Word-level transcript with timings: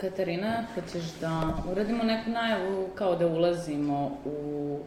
Katarina, 0.00 0.64
hoćeš 0.74 1.12
da 1.20 1.54
uradimo 1.70 2.04
neku 2.04 2.30
najavu 2.30 2.88
kao 2.94 3.16
da 3.16 3.26
ulazimo 3.26 4.18
u 4.24 4.78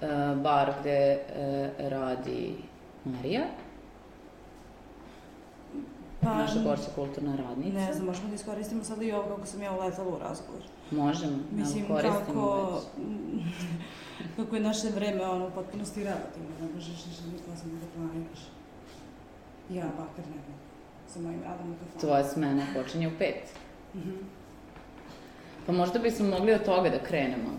uh, 0.00 0.08
bar 0.42 0.72
gde 0.80 1.18
uh, 1.18 1.90
radi 1.90 2.54
Marija? 3.04 3.67
Pa, 6.20 6.34
naša 6.34 6.62
gorska 6.62 6.92
kulturna 6.94 7.36
radnica. 7.36 7.78
Ne 7.78 7.94
znam, 7.94 8.06
možemo 8.06 8.28
da 8.28 8.34
iskoristimo 8.34 8.84
sada 8.84 9.04
i 9.04 9.12
ovo 9.12 9.36
kako 9.36 9.46
sam 9.46 9.62
ja 9.62 9.72
uletala 9.72 10.08
u 10.08 10.18
razgovor. 10.18 10.62
Možemo, 10.90 11.36
Mislim, 11.52 11.84
evo 11.84 11.98
kako, 12.02 12.72
već. 12.72 13.46
kako 14.36 14.56
je 14.56 14.62
naše 14.62 14.88
vreme, 14.88 15.26
ono, 15.26 15.46
u 15.46 15.50
potpunosti 15.50 16.04
relativno, 16.04 16.48
ne 16.60 16.68
možeš 16.74 17.06
ništa 17.06 17.22
nikada 17.32 17.56
sam 17.56 17.70
da 17.70 17.86
planiraš. 17.96 18.38
Ja, 19.70 19.84
bakar, 19.84 20.24
ne 20.26 20.42
znam, 20.42 20.58
sa 21.08 21.20
mojim 21.20 21.42
radom 21.42 21.72
u 21.72 21.74
kafanu. 21.74 22.00
Tvoja 22.00 22.24
smena 22.24 22.66
počinje 22.74 23.08
u 23.08 23.18
pet. 23.18 23.54
Mhm. 23.94 24.16
Pa 25.66 25.72
možda 25.72 25.98
bismo 25.98 26.26
mogli 26.28 26.52
od 26.52 26.64
toga 26.64 26.90
da 26.90 26.98
krenemo. 26.98 27.50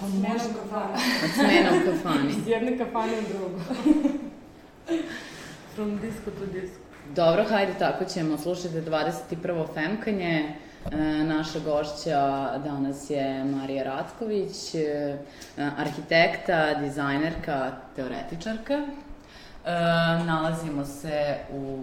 Pa 0.00 0.06
može 0.06 0.54
kafana. 0.62 0.94
Od 1.24 1.30
smena 1.34 1.70
u 1.70 1.92
kafani. 1.92 2.30
Iz 2.38 2.48
jedne 2.48 2.78
kafane 2.78 3.12
u 3.18 3.22
drugu. 3.32 3.60
From 5.74 5.98
disco 5.98 6.30
to 6.30 6.46
disco. 6.46 6.80
Dobro, 7.14 7.44
hajde, 7.44 7.74
tako 7.78 8.04
ćemo. 8.04 8.38
Slušajte 8.38 8.82
21. 8.82 9.66
Femkanje. 9.74 10.54
E, 10.92 10.96
naša 11.24 11.58
gošća 11.58 12.18
danas 12.64 13.10
je 13.10 13.44
Marija 13.44 13.84
Ratković, 13.84 14.74
e, 14.74 15.18
arhitekta, 15.78 16.74
dizajnerka, 16.74 17.72
teoretičarka. 17.96 18.74
E, 18.74 18.86
nalazimo 20.26 20.84
se 20.84 21.36
u 21.52 21.78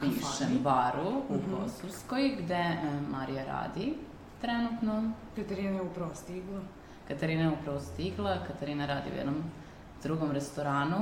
bivšem 0.00 0.58
baru 0.62 1.08
u 1.28 1.34
Mhm. 1.34 1.54
Kosurskoj, 1.54 2.36
gde 2.38 2.64
Marija 3.10 3.44
radi 3.44 3.94
trenutno. 4.40 5.12
Katarina 5.36 5.70
je 5.70 5.82
upravo 5.82 6.14
stigla. 6.14 6.60
Katarina 7.08 7.42
je 7.42 7.50
upravo 7.60 7.80
stigla, 7.80 8.38
Katarina 8.46 8.86
radi 8.86 9.10
u 9.14 9.16
jednom 9.16 9.44
drugom 10.02 10.30
restoranu 10.32 10.96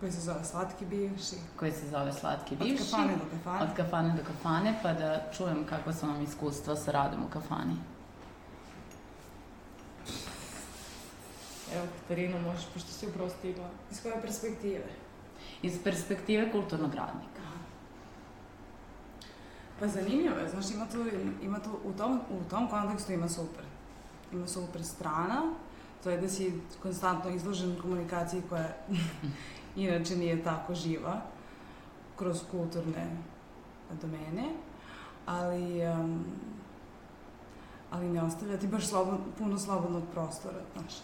koji 0.00 0.12
se 0.12 0.20
zove 0.20 0.44
Slatki 0.44 0.84
bivši. 0.86 1.36
koji 1.56 1.72
se 1.72 1.88
zove 1.88 2.12
Slatki 2.12 2.54
Od 2.54 2.60
bivši. 2.60 2.84
kafane 2.90 3.16
do 3.16 3.24
kafane. 3.36 3.62
Od 3.62 3.76
kafane 3.76 4.14
do 4.16 4.22
kafane, 4.24 4.78
pa 4.82 4.92
da 4.92 5.30
čujem 5.36 5.64
kakva 5.66 5.92
su 5.92 6.06
vam 6.06 6.22
iskustva 6.22 6.76
sa 6.76 6.90
radom 6.90 7.22
u 7.24 7.28
kafani. 7.28 7.76
Evo, 11.74 11.86
Katarina, 12.00 12.38
možeš, 12.40 12.66
pošto 12.74 12.88
si 12.90 13.06
upravo 13.06 13.30
stigla. 13.30 13.68
Iz 13.90 14.02
koje 14.02 14.20
perspektive? 14.22 14.84
Iz 15.62 15.78
perspektive 15.84 16.52
kulturnog 16.52 16.94
radnika. 16.94 17.44
Pa 19.80 19.88
zanimljivo 19.88 20.36
je, 20.36 20.48
znaš, 20.48 20.70
ima 20.70 20.86
tu, 20.86 21.04
ima 21.42 21.60
tu 21.60 21.70
u, 21.84 21.92
tom, 21.92 22.20
u 22.30 22.50
tom 22.50 22.68
kontekstu 22.68 23.12
ima 23.12 23.28
super. 23.28 23.64
Ima 24.32 24.46
super 24.46 24.84
strana, 24.84 25.42
to 26.02 26.10
je 26.10 26.20
da 26.20 26.28
si 26.28 26.52
konstantno 26.82 27.30
izložen 27.30 27.76
komunikaciji 27.82 28.42
koja 28.48 28.68
inače 29.76 30.16
nije 30.16 30.44
tako 30.44 30.74
živa 30.74 31.20
kroz 32.16 32.42
kulturne 32.50 33.16
domene, 34.02 34.44
ali, 35.26 35.86
um, 35.86 36.24
ali 37.90 38.08
ne 38.08 38.22
ostavlja 38.22 38.58
ti 38.58 38.66
baš 38.66 38.86
slobod, 38.86 39.18
puno 39.38 39.58
slobodnog 39.58 40.02
prostora, 40.12 40.58
znaš. 40.72 40.94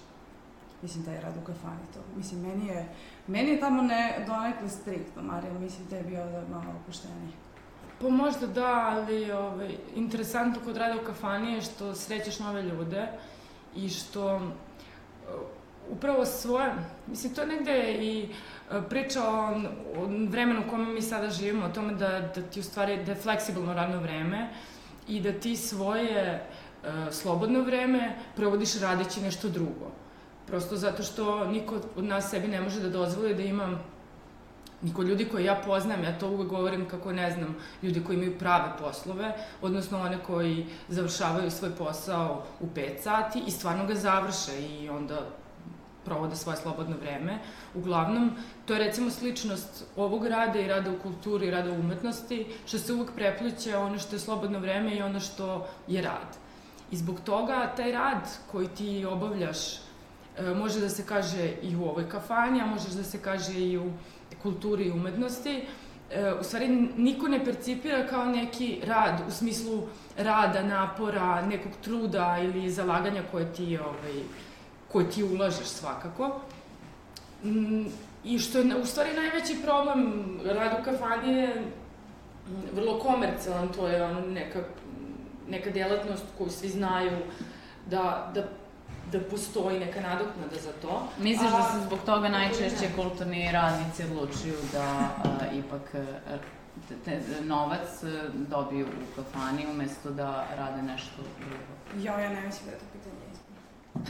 Mislim, 0.83 1.05
taj 1.05 1.21
rad 1.21 1.37
u 1.43 1.47
kafani 1.47 1.81
to. 1.95 2.01
Mislim, 2.17 2.41
meni 2.41 2.67
je, 2.67 2.89
meni 3.27 3.51
je 3.51 3.61
tamo 3.61 3.83
ne, 3.83 4.25
donekle 4.27 4.69
striktno, 4.69 5.23
Marija, 5.23 5.53
mislim 5.53 5.89
da 5.89 5.97
je 5.97 6.03
bio 6.03 6.25
da 6.25 6.45
malo 6.51 6.75
opuštenije. 6.83 7.33
Pa 8.01 8.09
možda 8.09 8.47
da, 8.47 8.89
ali 8.91 9.33
ovaj, 9.33 9.77
interesantno 9.95 10.61
kod 10.65 10.77
rada 10.77 11.01
u 11.03 11.05
kafani 11.05 11.53
je 11.53 11.61
što 11.61 11.95
srećeš 11.95 12.39
nove 12.39 12.63
ljude 12.63 13.09
i 13.75 13.89
što 13.89 14.41
upravo 15.91 16.25
svoje, 16.25 16.73
mislim, 17.07 17.35
to 17.35 17.47
negde 17.47 17.93
i 17.93 18.29
uh, 18.29 18.85
priča 18.89 19.21
o, 19.23 19.61
o 19.97 20.07
vremenu 20.29 20.63
u 20.67 20.71
kome 20.71 20.85
mi 20.85 21.03
sada 21.03 21.31
živimo, 21.31 21.67
o 21.67 21.69
tome 21.75 21.95
da, 21.95 22.31
da 22.35 22.43
ti 22.43 22.61
u 22.61 22.63
stvari, 22.63 23.05
da 23.05 23.13
je 23.13 23.19
fleksibilno 23.19 23.75
radno 23.75 24.01
vreme 24.01 24.49
i 25.09 25.21
da 25.21 25.33
ti 25.33 25.57
svoje 25.57 26.47
uh, 26.83 26.89
slobodno 27.13 27.63
vreme 27.63 28.17
provodiš 28.37 28.81
radeći 28.81 29.21
nešto 29.21 29.49
drugo. 29.49 29.91
Prosto 30.47 30.77
zato 30.77 31.03
što 31.03 31.45
niko 31.45 31.81
od 31.97 32.05
nas 32.05 32.31
sebi 32.31 32.49
ne 32.49 32.61
može 32.61 32.81
da 32.81 32.89
dozvoli 32.89 33.35
da 33.35 33.43
ima 33.43 33.79
niko 34.83 35.03
ljudi 35.03 35.29
koje 35.29 35.45
ja 35.45 35.63
poznam, 35.67 36.05
ja 36.05 36.19
to 36.19 36.29
uvek 36.29 36.49
govorim 36.49 36.89
kako 36.89 37.13
ne 37.13 37.31
znam, 37.31 37.57
ljudi 37.83 38.05
koji 38.05 38.17
imaju 38.17 38.39
prave 38.39 38.73
poslove, 38.79 39.35
odnosno 39.63 40.01
one 40.01 40.19
koji 40.27 40.67
završavaju 40.89 41.51
svoj 41.51 41.71
posao 41.71 42.45
u 42.61 42.67
5 42.67 43.03
sati 43.03 43.43
i 43.47 43.51
stvarno 43.51 43.87
ga 43.87 43.95
završe 43.95 44.69
i 44.69 44.89
onda 44.89 45.27
provode 46.11 46.37
svoje 46.37 46.57
slobodno 46.59 46.97
vreme. 47.01 47.39
Uglavnom, 47.75 48.33
to 48.67 48.75
je 48.75 48.79
recimo 48.79 49.11
sličnost 49.11 49.85
ovog 49.97 50.27
rada 50.27 50.59
i 50.59 50.67
rada 50.67 50.91
u 50.91 50.99
kulturi 51.03 51.47
i 51.47 51.51
rada 51.51 51.71
u 51.71 51.79
umetnosti, 51.81 52.47
što 52.67 52.79
se 52.79 52.93
uvek 52.93 53.13
prepliče 53.15 53.77
ono 53.77 53.99
što 53.99 54.17
je 54.17 54.21
slobodno 54.21 54.59
vreme 54.59 54.97
i 54.97 55.03
ono 55.03 55.21
što 55.21 55.67
je 55.87 56.03
rad. 56.03 56.35
I 56.91 56.97
zbog 56.97 57.21
toga 57.21 57.73
taj 57.77 57.93
rad 57.93 58.27
koji 58.51 58.69
ti 58.69 59.05
obavljaš 59.05 59.77
e, 59.77 59.81
može 60.55 60.81
da 60.81 60.89
se 60.89 61.07
kaže 61.07 61.53
i 61.63 61.77
u 61.77 61.85
ovoj 61.85 62.09
kafani, 62.09 62.61
a 62.61 62.67
može 62.67 62.91
da 62.97 63.05
se 63.05 63.23
kaže 63.23 63.55
i 63.61 63.79
u 63.79 63.93
kulturi 64.43 64.85
i 64.85 64.91
umetnosti, 64.91 65.63
e, 66.11 66.33
u 66.41 66.43
stvari 66.43 66.69
niko 66.97 67.29
ne 67.29 67.45
percipira 67.45 68.07
kao 68.07 68.25
neki 68.25 68.81
rad 68.85 69.23
u 69.29 69.31
smislu 69.31 69.83
rada, 70.19 70.63
napora, 70.63 71.47
nekog 71.47 71.73
truda 71.85 72.39
ili 72.43 72.71
zalaganja 72.71 73.23
koje 73.31 73.53
ti, 73.53 73.79
ovaj, 73.79 74.23
koje 74.93 75.11
ti 75.11 75.25
ulažeš 75.25 75.67
svakako. 75.67 76.41
Mm, 77.45 77.87
I 78.25 78.39
što 78.39 78.59
je 78.59 78.77
u 78.77 78.87
stvari 78.87 79.11
najveći 79.15 79.63
problem 79.63 80.13
rad 80.45 80.81
u 80.81 80.85
kafani 80.85 81.33
je 81.33 81.55
mm, 81.61 82.53
vrlo 82.73 82.99
komercijalan, 82.99 83.69
to 83.69 83.89
je 83.89 84.05
ono 84.05 84.21
neka, 84.21 84.61
neka 85.49 85.71
delatnost 85.71 86.25
koju 86.39 86.51
svi 86.51 86.69
znaju 86.69 87.19
da, 87.87 88.31
da 88.35 88.45
da 89.13 89.21
postoji 89.21 89.79
neka 89.81 90.01
nadoknada 90.01 90.57
za 90.63 90.73
to. 90.83 91.03
Misliš 91.19 91.51
da 91.51 91.57
A- 91.57 91.73
se 91.73 91.87
zbog 91.87 91.99
toga 92.07 92.29
najčešće 92.29 92.89
ne. 92.89 92.95
kulturni 92.97 93.53
radnici 93.53 94.05
odlučuju 94.05 94.55
da 94.73 94.83
a, 94.83 95.53
ipak 95.55 95.95
a, 95.95 96.05
te, 96.89 96.95
te, 97.05 97.21
novac 97.45 98.03
a, 98.03 98.09
dobiju 98.35 98.87
u 98.87 99.17
kafani 99.17 99.67
umesto 99.71 100.11
da 100.11 100.47
rade 100.57 100.83
nešto 100.83 101.17
drugo? 101.41 102.05
Jo, 102.07 102.13
ja 102.19 102.29
ne 102.29 102.41
mislim 102.41 102.67
da 102.67 102.73
je 102.73 102.79
to. 102.79 102.90
Pa 103.93 104.01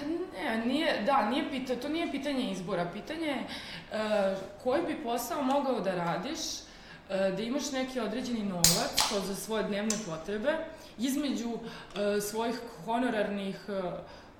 ne, 0.42 0.66
nije, 0.66 1.02
da, 1.06 1.30
nije 1.30 1.50
pita, 1.50 1.76
to 1.76 1.88
nije 1.88 2.10
pitanje 2.10 2.50
izbora, 2.50 2.90
pitanje 2.92 3.26
je 3.26 3.36
uh, 3.36 4.38
koji 4.62 4.82
bi 4.86 5.02
posao 5.02 5.42
mogao 5.42 5.80
da 5.80 5.94
radiš, 5.94 6.38
uh, 6.38 7.36
da 7.36 7.42
imaš 7.42 7.72
neki 7.72 8.00
određeni 8.00 8.42
novac 8.42 9.08
kao 9.08 9.20
za 9.20 9.34
svoje 9.34 9.62
dnevne 9.62 9.96
potrebe, 10.06 10.56
između 10.98 11.48
uh, 11.48 11.60
svojih 12.30 12.60
honorarnih 12.84 13.56
uh, 13.68 13.92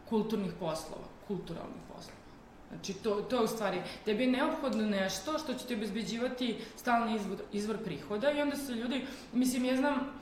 kulturnih 0.09 0.53
poslova, 0.61 1.05
kulturalnih 1.29 1.83
poslova. 1.89 2.21
Znači, 2.69 2.95
to, 2.95 3.15
to 3.15 3.37
je 3.37 3.43
u 3.43 3.49
stvari, 3.49 3.83
tebi 4.05 4.25
je 4.25 4.31
neophodno 4.31 4.87
nešto 4.87 5.39
što 5.39 5.55
će 5.55 5.67
ti 5.67 5.75
obezbeđivati 5.75 6.59
stalni 6.77 7.17
izvor, 7.17 7.39
izvor 7.53 7.85
prihoda 7.85 8.31
i 8.31 8.43
onda 8.43 8.57
se 8.57 8.73
ljudi, 8.73 9.07
mislim, 9.33 9.65
ja 9.65 9.77
znam 9.77 10.21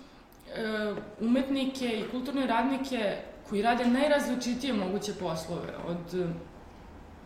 umetnike 1.20 1.86
i 1.86 2.10
kulturne 2.10 2.46
radnike 2.46 3.16
koji 3.48 3.62
rade 3.62 3.86
najrazličitije 3.86 4.72
moguće 4.72 5.14
poslove, 5.14 5.72
od 5.86 6.32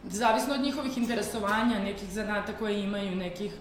zavisno 0.05 0.55
od 0.55 0.61
njihovih 0.61 0.99
interesovanja, 0.99 1.79
nekih 1.79 2.13
zanata 2.13 2.53
koje 2.59 2.83
imaju, 2.85 3.17
nekih, 3.17 3.53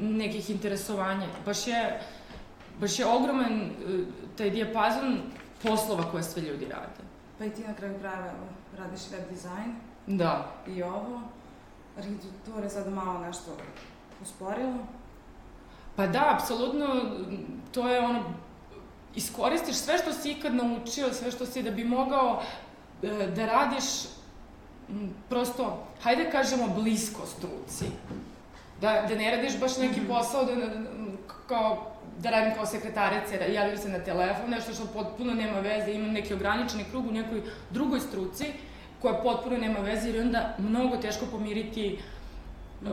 nekih 0.00 0.50
interesovanja. 0.50 1.26
Baš 1.46 1.66
je, 1.66 2.00
baš 2.80 2.98
je 2.98 3.06
ogroman 3.06 3.52
e, 3.52 3.70
taj 4.36 4.50
dijapazon 4.50 5.18
poslova 5.62 6.10
koje 6.10 6.22
sve 6.22 6.42
ljudi 6.42 6.64
rade. 6.64 7.04
Pa 7.38 7.44
i 7.44 7.50
ti 7.50 7.62
na 7.68 7.74
kraju 7.74 7.98
krajeva 8.00 8.26
evo, 8.26 8.46
radiš 8.78 9.00
web 9.12 9.22
dizajn 9.30 9.74
Da. 10.06 10.52
i 10.66 10.82
ovo. 10.82 11.20
Arhitektura 11.98 12.62
je 12.64 12.70
sada 12.70 12.90
malo 12.90 13.18
nešto 13.18 13.56
usporila. 14.22 14.78
Pa 15.96 16.06
da, 16.06 16.34
apsolutno, 16.34 16.86
to 17.72 17.88
je 17.88 18.00
ono, 18.00 18.22
iskoristiš 19.16 19.76
sve 19.76 19.98
što 19.98 20.12
si 20.12 20.30
ikad 20.30 20.54
naučio, 20.54 21.12
sve 21.12 21.30
što 21.30 21.46
si 21.46 21.62
da 21.62 21.70
bi 21.70 21.84
mogao 21.84 22.42
e, 23.02 23.08
da 23.36 23.46
radiš 23.46 23.84
prosto, 25.28 25.86
hajde 26.02 26.30
kažemo, 26.30 26.68
blisko 26.68 27.26
struci. 27.26 27.84
Da, 28.80 29.06
da 29.08 29.14
ne 29.14 29.36
radiš 29.36 29.60
baš 29.60 29.76
neki 29.76 30.00
-hmm. 30.00 30.08
posao 30.08 30.44
da, 30.44 30.52
kao 31.48 31.90
da 32.18 32.30
radim 32.30 32.54
kao 32.54 32.66
sekretarica, 32.66 33.34
javim 33.34 33.78
se 33.78 33.88
na 33.88 33.98
telefon, 33.98 34.50
nešto 34.50 34.72
što 34.72 34.86
potpuno 34.86 35.34
nema 35.34 35.60
veze, 35.60 35.92
imam 35.92 36.12
neki 36.12 36.34
ograničeni 36.34 36.84
krug 36.90 37.06
u 37.06 37.12
nekoj 37.12 37.42
drugoj 37.70 38.00
struci 38.00 38.44
koja 39.02 39.14
potpuno 39.14 39.56
nema 39.56 39.78
veze, 39.78 40.08
jer 40.08 40.20
onda 40.20 40.56
mnogo 40.58 40.96
teško 40.96 41.26
pomiriti 41.26 41.98
mm. 42.82 42.88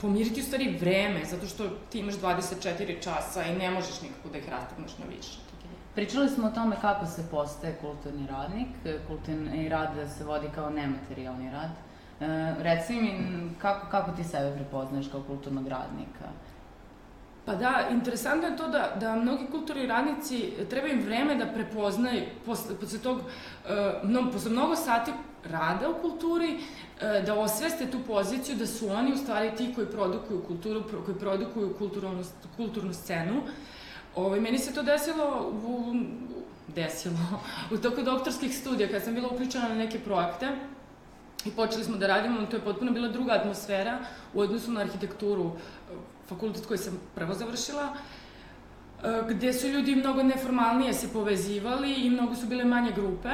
Pomiriti 0.00 0.40
u 0.40 0.44
stvari 0.44 0.78
vreme, 0.80 1.24
zato 1.24 1.46
što 1.46 1.68
ti 1.90 1.98
imaš 1.98 2.14
24 2.14 3.02
časa 3.02 3.44
i 3.44 3.56
ne 3.56 3.70
možeš 3.70 4.02
nikako 4.02 4.28
da 4.28 4.38
ih 4.38 4.48
rastegneš 4.48 4.98
na 4.98 5.04
više. 5.16 5.38
Pričali 5.94 6.28
smo 6.28 6.46
o 6.46 6.50
tome 6.50 6.76
kako 6.80 7.06
se 7.06 7.22
postaje 7.30 7.78
kulturni 7.80 8.26
radnik. 8.26 8.68
Kulturni 9.08 9.68
rad 9.68 9.90
se 10.18 10.24
vodi 10.24 10.46
kao 10.54 10.70
nematerijalni 10.70 11.50
rad. 11.50 11.70
E, 12.20 12.54
reci 12.58 12.94
mi, 12.94 13.20
kako, 13.58 13.86
kako 13.90 14.10
ti 14.12 14.24
sebe 14.24 14.56
prepoznaješ 14.56 15.08
kao 15.08 15.22
kulturnog 15.22 15.68
radnika? 15.68 16.24
Pa 17.48 17.54
da, 17.54 17.88
interesantno 17.90 18.48
je 18.48 18.56
to 18.56 18.68
da, 18.68 18.96
da 19.00 19.14
mnogi 19.16 19.46
kulturni 19.50 19.86
radnici 19.86 20.52
treba 20.70 20.88
im 20.88 21.00
vreme 21.00 21.34
da 21.34 21.46
prepoznaju 21.46 22.22
posle, 22.46 22.74
posle 22.80 22.98
tog, 22.98 23.18
uh, 23.18 23.24
mno, 24.08 24.30
posle 24.32 24.50
mnogo 24.50 24.76
sati 24.76 25.12
rada 25.44 25.90
u 25.90 25.94
kulturi, 26.00 26.54
uh, 26.54 27.26
da 27.26 27.34
osveste 27.34 27.90
tu 27.90 27.98
poziciju 28.06 28.56
da 28.56 28.66
su 28.66 28.88
oni 28.88 29.12
u 29.12 29.16
stvari 29.16 29.56
ti 29.56 29.72
koji 29.74 29.86
produkuju 29.86 30.42
kulturu, 30.46 30.82
koji 31.04 31.18
produkuju 31.18 31.74
kulturnu, 31.78 32.24
kulturnu 32.56 32.94
scenu. 32.94 33.42
Ovaj, 34.16 34.40
meni 34.40 34.58
se 34.58 34.74
to 34.74 34.82
desilo 34.82 35.52
u, 35.66 35.94
desilo 36.74 37.40
u 37.72 37.78
toku 37.78 38.02
doktorskih 38.02 38.58
studija, 38.58 38.88
kad 38.88 39.04
sam 39.04 39.14
bila 39.14 39.28
uključena 39.28 39.68
na 39.68 39.74
neke 39.74 39.98
projekte 39.98 40.48
i 41.44 41.50
počeli 41.50 41.84
smo 41.84 41.96
da 41.96 42.06
radimo, 42.06 42.46
to 42.46 42.56
je 42.56 42.64
potpuno 42.64 42.92
bila 42.92 43.08
druga 43.08 43.32
atmosfera 43.32 43.98
u 44.34 44.40
odnosu 44.40 44.72
na 44.72 44.80
arhitekturu 44.80 45.52
fakultet 46.28 46.66
koji 46.66 46.78
sam 46.78 47.00
prvo 47.14 47.34
završila, 47.34 47.88
e, 49.04 49.22
gde 49.28 49.52
su 49.52 49.68
ljudi 49.68 49.96
mnogo 49.96 50.22
neformalnije 50.22 50.92
se 50.94 51.12
povezivali 51.12 51.94
i 51.94 52.10
mnogo 52.10 52.34
su 52.34 52.46
bile 52.46 52.64
manje 52.64 52.92
grupe. 52.92 53.28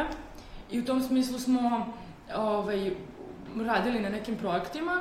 I 0.71 0.81
u 0.81 0.85
tom 0.85 1.03
smislu 1.03 1.39
smo 1.39 1.87
ovaj, 2.35 2.91
radili 3.67 4.01
na 4.01 4.09
nekim 4.09 4.37
projektima. 4.37 5.01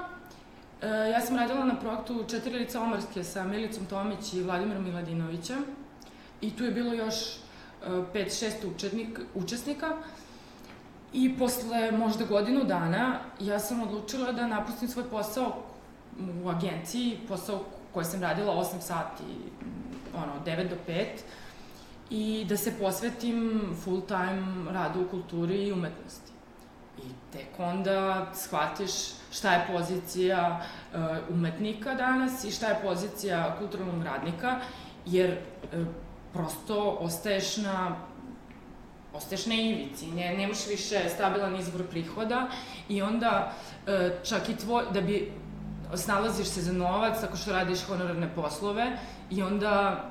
E, 0.82 0.88
ja 0.88 1.22
sam 1.22 1.36
radila 1.36 1.66
na 1.66 1.76
projektu 1.80 2.24
Četiri 2.30 2.60
lica 2.60 2.82
Omarske 2.82 3.24
sa 3.24 3.44
Milicom 3.44 3.86
Tomić 3.86 4.34
i 4.34 4.44
Vladimirom 4.44 4.84
Miladinovićem. 4.84 5.64
I 6.42 6.52
tu 6.52 6.66
je 6.66 6.72
bilo 6.72 6.94
još 6.94 7.16
5-6 7.86 8.52
učetnik, 8.76 9.20
učesnika. 9.36 9.98
I 11.14 11.38
posle 11.38 11.92
možda 11.92 12.26
godinu 12.26 12.64
dana 12.64 13.20
ja 13.40 13.60
sam 13.60 13.82
odlučila 13.82 14.32
da 14.32 14.48
napustim 14.48 14.88
svoj 14.88 15.10
posao 15.10 15.64
u 16.44 16.50
agenciji, 16.50 17.20
posao 17.28 17.64
koje 17.94 18.06
sam 18.06 18.22
radila 18.22 18.54
8 18.54 18.82
sati, 18.82 19.24
ono, 20.16 20.34
9 20.46 20.70
do 20.70 20.76
5, 20.88 21.06
i 22.14 22.46
da 22.50 22.58
se 22.58 22.74
posvetim 22.80 23.62
full 23.84 24.02
time 24.08 24.72
radu 24.72 25.02
u 25.02 25.10
kulturi 25.10 25.64
i 25.68 25.72
umetnosti. 25.72 26.32
I 26.98 27.08
tek 27.32 27.48
onda 27.60 28.28
shvatiš 28.34 28.92
šta 29.32 29.54
je 29.54 29.68
pozicija 29.72 30.62
uh, 30.94 31.00
umetnika 31.30 31.96
danas 31.96 32.44
i 32.44 32.52
šta 32.52 32.68
je 32.68 32.82
pozicija 32.84 33.56
kulturnog 33.60 34.04
radnika, 34.04 34.60
jer 35.06 35.38
uh, 35.38 35.88
prosto 36.34 36.98
ostaješ 37.00 37.58
na 37.58 37.96
ostaješ 39.14 39.46
na 39.46 39.56
ivici, 39.56 40.12
ne, 40.12 40.38
nemaš 40.38 40.68
više 40.68 41.10
stabilan 41.10 41.56
izvor 41.56 41.88
prihoda 41.88 42.48
i 42.90 43.02
onda 43.02 43.54
uh, 43.88 43.94
čak 44.24 44.50
i 44.50 44.56
tvoj, 44.56 44.84
da 44.94 45.02
bi 45.02 45.32
snalaziš 45.96 46.48
se 46.48 46.62
za 46.62 46.74
novac 46.74 47.22
tako 47.22 47.38
što 47.38 47.52
radiš 47.52 47.84
honorarne 47.84 48.36
poslove 48.36 48.98
i 49.30 49.42
onda 49.42 50.04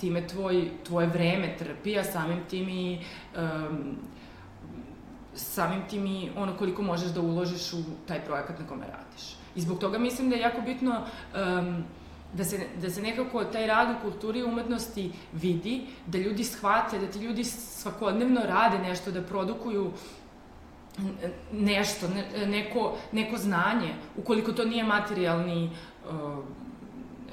time 0.00 0.26
tvoj, 0.26 0.70
tvoje 0.84 1.06
vreme 1.06 1.56
trpi, 1.58 1.98
a 1.98 2.04
samim 2.04 2.40
tim 2.50 2.68
i 2.68 2.98
um, 3.36 3.96
samim 5.34 5.82
tim 5.90 6.06
i 6.06 6.30
ono 6.36 6.56
koliko 6.56 6.82
možeš 6.82 7.10
da 7.10 7.20
uložiš 7.20 7.72
u 7.72 7.82
taj 8.08 8.24
projekat 8.24 8.58
na 8.58 8.66
kome 8.66 8.86
radiš. 8.86 9.36
I 9.56 9.60
zbog 9.60 9.78
toga 9.78 9.98
mislim 9.98 10.30
da 10.30 10.36
je 10.36 10.42
jako 10.42 10.60
bitno 10.60 11.00
um, 11.00 11.84
da 12.34 12.44
se, 12.44 12.66
da 12.82 12.90
se 12.90 13.02
nekako 13.02 13.44
taj 13.44 13.66
rad 13.66 13.96
u 13.96 14.02
kulturi 14.02 14.38
i 14.38 14.44
umetnosti 14.44 15.12
vidi, 15.32 15.86
da 16.06 16.18
ljudi 16.18 16.44
shvate, 16.44 16.98
da 16.98 17.06
ti 17.06 17.18
ljudi 17.18 17.44
svakodnevno 17.44 18.40
rade 18.44 18.78
nešto, 18.78 19.10
da 19.10 19.22
produkuju 19.22 19.92
nešto, 21.52 22.08
ne, 22.08 22.46
neko, 22.46 22.96
neko 23.12 23.36
znanje, 23.36 23.94
ukoliko 24.16 24.52
to 24.52 24.64
nije 24.64 24.84
materijalni, 24.84 25.70
uh, 26.10 26.44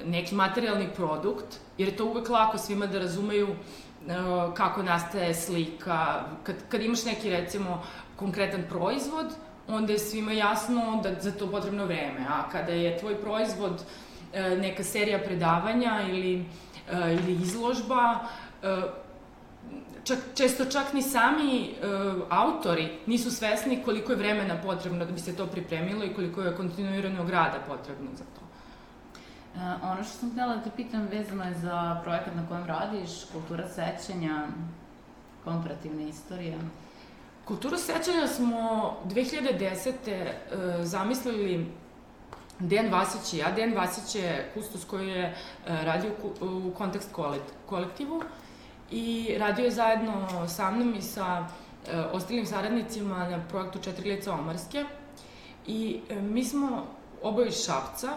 neki 0.06 0.36
materijalni 0.36 0.90
produkt, 0.96 1.60
jer 1.78 1.90
je 1.90 1.96
to 1.96 2.06
uvek 2.06 2.30
lako 2.30 2.58
svima 2.58 2.86
da 2.88 3.00
razumeju 3.00 3.48
uh, 3.50 4.54
kako 4.54 4.84
nastaje 4.84 5.34
slika, 5.34 6.24
kad, 6.44 6.56
kad 6.70 6.82
imaš 6.82 7.06
neki, 7.06 7.30
recimo, 7.30 7.84
konkretan 8.16 8.64
proizvod, 8.70 9.26
onda 9.68 9.94
je 9.94 10.00
svima 10.00 10.32
jasno 10.32 11.00
da 11.04 11.22
za 11.22 11.32
to 11.32 11.52
potrebno 11.52 11.86
vreme, 11.86 12.26
a 12.30 12.50
kada 12.50 12.72
je 12.72 12.98
tvoj 12.98 13.22
proizvod 13.22 13.74
uh, 13.74 14.60
neka 14.60 14.84
serija 14.84 15.20
predavanja 15.20 16.02
ili, 16.10 16.46
ili 16.92 17.34
izložba, 17.42 18.20
čak, 20.04 20.18
često 20.36 20.66
čak 20.66 20.94
ni 20.94 21.02
sami 21.02 21.76
autori 22.30 22.90
nisu 23.06 23.32
svesni 23.32 23.84
koliko 23.86 24.12
je 24.12 24.18
vremena 24.18 24.62
potrebno 24.64 25.06
da 25.06 25.12
bi 25.12 25.20
se 25.20 25.36
to 25.36 25.46
pripremilo 25.48 26.06
i 26.06 26.14
koliko 26.14 26.42
je 26.42 26.56
kontinuiranog 26.56 27.30
rada 27.30 27.60
potrebno 27.68 28.10
za 28.16 28.24
to. 28.24 28.41
Uh, 29.56 29.62
ono 29.84 30.04
što 30.04 30.14
sam 30.14 30.32
htjela 30.32 30.56
da 30.56 30.62
te 30.62 30.70
pitam 30.76 31.08
vezano 31.12 31.44
je 31.44 31.54
za 31.54 32.00
projekat 32.04 32.36
na 32.36 32.48
kojem 32.48 32.66
radiš, 32.66 33.10
kultura 33.32 33.68
sećanja, 33.68 34.48
komparativne 35.44 36.10
istorije. 36.10 36.58
Kulturu 37.46 37.78
sećanja 37.78 38.28
smo 38.28 38.94
2010. 39.06 39.92
Uh, 39.92 40.86
zamislili 40.86 41.72
Dejan 42.60 42.92
Vasić 42.92 43.34
i 43.34 43.38
ja. 43.38 43.52
Dejan 43.52 43.74
Vasić 43.74 44.16
je 44.16 44.52
kustos 44.54 44.86
koji 44.86 45.08
je 45.08 45.30
uh, 45.30 45.84
radio 45.84 46.12
u, 46.42 46.72
kontekst 46.78 47.10
kolektivu 47.66 48.22
i 48.92 49.36
radio 49.40 49.66
je 49.66 49.72
zajedno 49.72 50.48
sa 50.48 50.72
mnom 50.72 50.96
i 50.96 51.02
sa 51.02 51.48
ostalim 52.12 52.46
saradnicima 52.46 53.30
na 53.30 53.44
projektu 53.50 53.80
Četiri 53.80 54.12
lica 54.12 54.34
Omarske. 54.34 54.86
I 55.68 56.02
mi 56.22 56.46
smo 56.46 56.86
oboje 57.22 57.48
iz 57.48 57.66
Šapca 57.66 58.10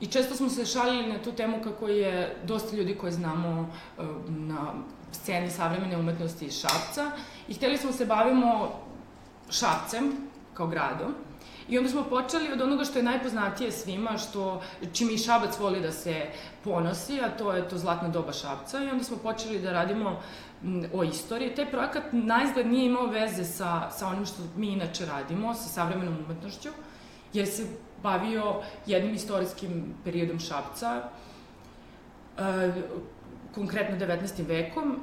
i 0.00 0.06
često 0.06 0.34
smo 0.34 0.48
se 0.48 0.66
šalili 0.66 1.12
na 1.12 1.22
tu 1.22 1.32
temu 1.32 1.62
kako 1.64 1.88
je 1.88 2.36
dosta 2.44 2.76
ljudi 2.76 2.94
koje 2.94 3.12
znamo 3.12 3.68
e, 3.98 4.02
na 4.28 4.72
sceni 5.12 5.50
savremene 5.50 5.96
umetnosti 5.96 6.44
iz 6.44 6.60
Šapca 6.60 7.10
i 7.48 7.54
hteli 7.54 7.78
smo 7.78 7.92
se 7.92 8.06
bavimo 8.06 8.70
Šapcem 9.50 10.12
kao 10.54 10.66
gradom 10.66 11.14
I 11.70 11.78
onda 11.78 11.90
smo 11.90 12.02
počeli 12.02 12.52
od 12.52 12.60
onoga 12.60 12.84
što 12.84 12.98
je 12.98 13.02
najpoznatije 13.02 13.72
svima, 13.72 14.18
što, 14.18 14.62
čim 14.92 15.10
i 15.10 15.18
Šabac 15.18 15.58
voli 15.58 15.80
da 15.80 15.92
se 15.92 16.26
ponosi, 16.64 17.20
a 17.20 17.28
to 17.28 17.52
je 17.52 17.68
to 17.68 17.78
zlatna 17.78 18.08
doba 18.08 18.32
Šabca. 18.32 18.84
I 18.84 18.88
onda 18.88 19.04
smo 19.04 19.16
počeli 19.16 19.58
da 19.58 19.72
radimo 19.72 20.20
o 20.92 21.04
istoriji. 21.04 21.54
Taj 21.54 21.70
projekat 21.70 22.02
najzgled 22.12 22.66
nije 22.66 22.86
imao 22.86 23.06
veze 23.06 23.44
sa, 23.44 23.90
sa 23.90 24.08
onim 24.08 24.26
što 24.26 24.42
mi 24.56 24.72
inače 24.72 25.06
radimo, 25.06 25.54
sa 25.54 25.68
savremenom 25.68 26.18
umetnošću, 26.24 26.68
jer 27.32 27.46
se 27.46 27.66
bavio 28.02 28.62
jednim 28.86 29.14
istorijskim 29.14 29.94
periodom 30.04 30.38
Šabca, 30.38 31.02
e, 32.38 32.72
konkretno 33.54 33.96
19. 33.96 34.46
vekom, 34.46 35.00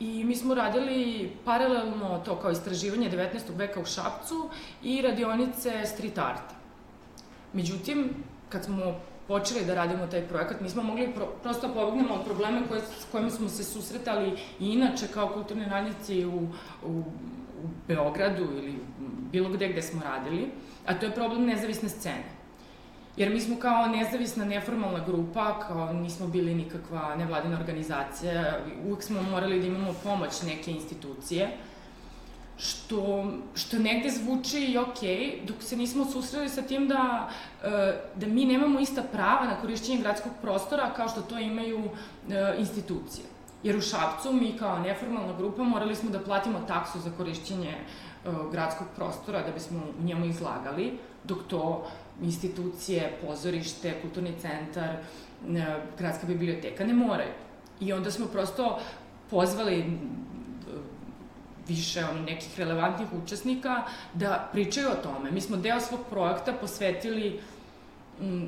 I 0.00 0.24
mi 0.24 0.36
smo 0.36 0.54
radili 0.54 1.30
paralelno 1.44 2.22
to 2.24 2.36
kao 2.36 2.50
istraživanje 2.50 3.10
19. 3.10 3.56
veka 3.56 3.80
u 3.80 3.84
Šapcu 3.84 4.48
i 4.82 5.02
radionice 5.02 5.86
street 5.86 6.18
arta. 6.18 6.54
Međutim, 7.52 8.08
kad 8.48 8.64
smo 8.64 9.00
počeli 9.28 9.64
da 9.64 9.74
radimo 9.74 10.06
taj 10.06 10.22
projekat, 10.28 10.60
nismo 10.60 10.82
mogli 10.82 11.12
pro, 11.14 11.26
prosto 11.42 11.68
da 11.68 11.74
pobegnemo 11.74 12.14
od 12.14 12.24
problema 12.24 12.60
koje, 12.68 12.80
s 12.80 13.04
kojima 13.12 13.30
smo 13.30 13.48
se 13.48 13.64
susretali 13.64 14.32
i 14.60 14.66
inače 14.66 15.06
kao 15.14 15.28
kulturni 15.28 15.64
radnici 15.64 16.24
u, 16.24 16.48
u, 16.86 16.98
u 17.62 17.68
Beogradu 17.88 18.42
ili 18.42 18.74
bilo 19.32 19.48
gde 19.48 19.68
gde 19.68 19.82
smo 19.82 20.02
radili, 20.04 20.50
a 20.86 20.94
to 20.94 21.06
je 21.06 21.14
problem 21.14 21.44
nezavisne 21.44 21.88
scene. 21.88 22.39
Jer 23.20 23.30
mi 23.30 23.40
smo 23.40 23.56
kao 23.56 23.86
nezavisna 23.86 24.44
neformalna 24.44 25.04
grupa, 25.06 25.58
kao 25.68 25.92
nismo 25.92 26.26
bili 26.26 26.54
nikakva 26.54 27.16
nevladina 27.16 27.58
organizacija, 27.58 28.58
uvek 28.86 29.02
smo 29.02 29.22
morali 29.22 29.60
da 29.60 29.66
imamo 29.66 29.94
pomoć 30.04 30.42
neke 30.42 30.70
institucije, 30.70 31.50
što, 32.56 33.32
što 33.54 33.78
negde 33.78 34.10
zvuči 34.10 34.64
i 34.64 34.78
okej, 34.78 35.40
dok 35.46 35.62
se 35.62 35.76
nismo 35.76 36.04
susreli 36.04 36.48
sa 36.48 36.62
tim 36.62 36.88
da, 36.88 37.28
e, 37.64 37.68
da 38.16 38.26
mi 38.26 38.44
nemamo 38.44 38.80
ista 38.80 39.02
prava 39.02 39.46
na 39.46 39.60
korišćenje 39.60 40.00
gradskog 40.00 40.32
prostora 40.42 40.90
kao 40.96 41.08
što 41.08 41.20
to 41.20 41.38
imaju 41.38 41.90
e, 42.30 42.54
institucije. 42.58 43.26
Jer 43.62 43.76
u 43.76 43.80
Šapcu 43.80 44.32
mi 44.32 44.56
kao 44.58 44.78
neformalna 44.78 45.36
grupa 45.38 45.62
morali 45.62 45.96
smo 45.96 46.10
da 46.10 46.20
platimo 46.20 46.60
taksu 46.68 47.00
za 47.00 47.10
korišćenje 47.16 47.74
uh, 48.24 48.52
gradskog 48.52 48.86
prostora 48.96 49.42
da 49.42 49.52
bismo 49.52 49.80
u 50.00 50.04
njemu 50.04 50.26
izlagali, 50.26 50.98
dok 51.24 51.38
to 51.48 51.86
institucije, 52.22 53.18
pozorište, 53.26 53.94
kulturni 54.02 54.32
centar, 54.40 54.90
uh, 54.94 55.58
gradska 55.98 56.26
biblioteka 56.26 56.84
ne 56.84 56.94
moraju. 56.94 57.32
I 57.80 57.92
onda 57.92 58.10
smo 58.10 58.26
prosto 58.26 58.78
pozvali 59.30 59.98
više 61.68 62.04
on, 62.04 62.24
nekih 62.24 62.58
relevantnih 62.58 63.08
učesnika 63.22 63.82
da 64.14 64.48
pričaju 64.52 64.88
o 64.88 65.02
tome. 65.02 65.30
Mi 65.30 65.40
smo 65.40 65.56
deo 65.56 65.80
svog 65.80 66.00
projekta 66.10 66.52
posvetili 66.52 67.40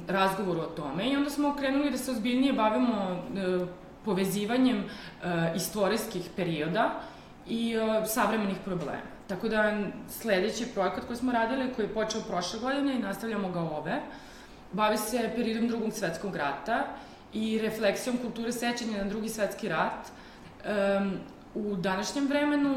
razgovoru 0.09 0.61
o 0.61 0.75
tome 0.77 1.11
i 1.11 1.17
onda 1.17 1.31
smo 1.31 1.57
krenuli 1.57 1.91
da 1.91 1.99
se 1.99 2.11
ozbiljnije 2.11 2.53
bavimo 2.53 2.97
e, 2.97 3.67
povezivanjem 4.05 4.79
e, 4.79 5.53
istorijskih 5.57 6.31
perioda 6.37 7.01
i 7.49 7.75
e, 7.75 8.07
savremenih 8.07 8.57
problema. 8.65 9.12
Tako 9.33 9.49
da 9.49 9.73
sledeći 10.09 10.67
projekat 10.75 11.05
koji 11.07 11.17
smo 11.17 11.33
radili, 11.33 11.73
koji 11.77 11.87
je 11.87 11.95
počeo 11.95 12.21
prošle 12.21 12.61
godine 12.61 12.95
i 12.95 12.99
nastavljamo 12.99 13.51
ga 13.51 13.61
ove, 13.61 14.01
bavi 14.73 14.99
se 14.99 15.31
periodom 15.37 15.69
drugog 15.69 15.93
svetskog 15.93 16.37
rata 16.37 16.85
i 17.33 17.59
refleksijom 17.59 18.19
kulture 18.19 18.53
sećanja 18.53 18.99
na 18.99 19.05
drugi 19.05 19.29
svetski 19.29 19.69
rat 19.69 20.09
um, 21.01 21.13
u 21.55 21.77
današnjem 21.77 22.29
vremenu 22.29 22.77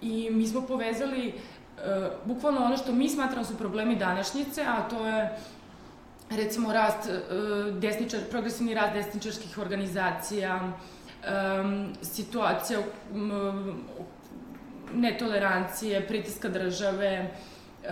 i 0.00 0.30
mi 0.30 0.46
smo 0.46 0.60
povezali 0.66 1.28
uh, 1.28 1.82
bukvalno 2.24 2.64
ono 2.64 2.76
što 2.76 2.92
mi 2.92 3.08
smatramo 3.08 3.44
su 3.44 3.58
problemi 3.58 3.96
današnjice, 3.96 4.62
a 4.62 4.88
to 4.88 5.06
je 5.06 5.38
recimo 6.30 6.72
rast 6.72 7.08
uh, 7.08 7.74
desničar, 7.76 8.20
progresivni 8.30 8.74
rast 8.74 8.94
desničarskih 8.94 9.58
organizacija, 9.58 10.72
um, 11.62 11.92
situacija 12.02 12.80
um, 13.12 13.82
netolerancije, 14.94 16.06
pritiska 16.06 16.48
države. 16.48 17.30
Uh, 17.82 17.88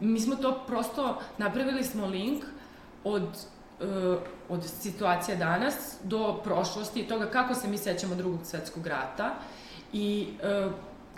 mi 0.00 0.20
smo 0.20 0.36
to 0.36 0.64
prosto, 0.66 1.20
napravili 1.38 1.84
smo 1.84 2.06
link 2.06 2.44
od 3.04 3.22
uh, 3.80 4.18
od 4.48 4.64
situacija 4.64 5.36
danas 5.36 5.96
do 6.02 6.40
prošlosti 6.44 7.00
i 7.00 7.08
toga 7.08 7.26
kako 7.26 7.54
se 7.54 7.68
mi 7.68 7.78
sećamo 7.78 8.14
drugog 8.14 8.40
svetskog 8.44 8.86
rata 8.86 9.34
i 9.92 10.28
uh, 10.66 10.72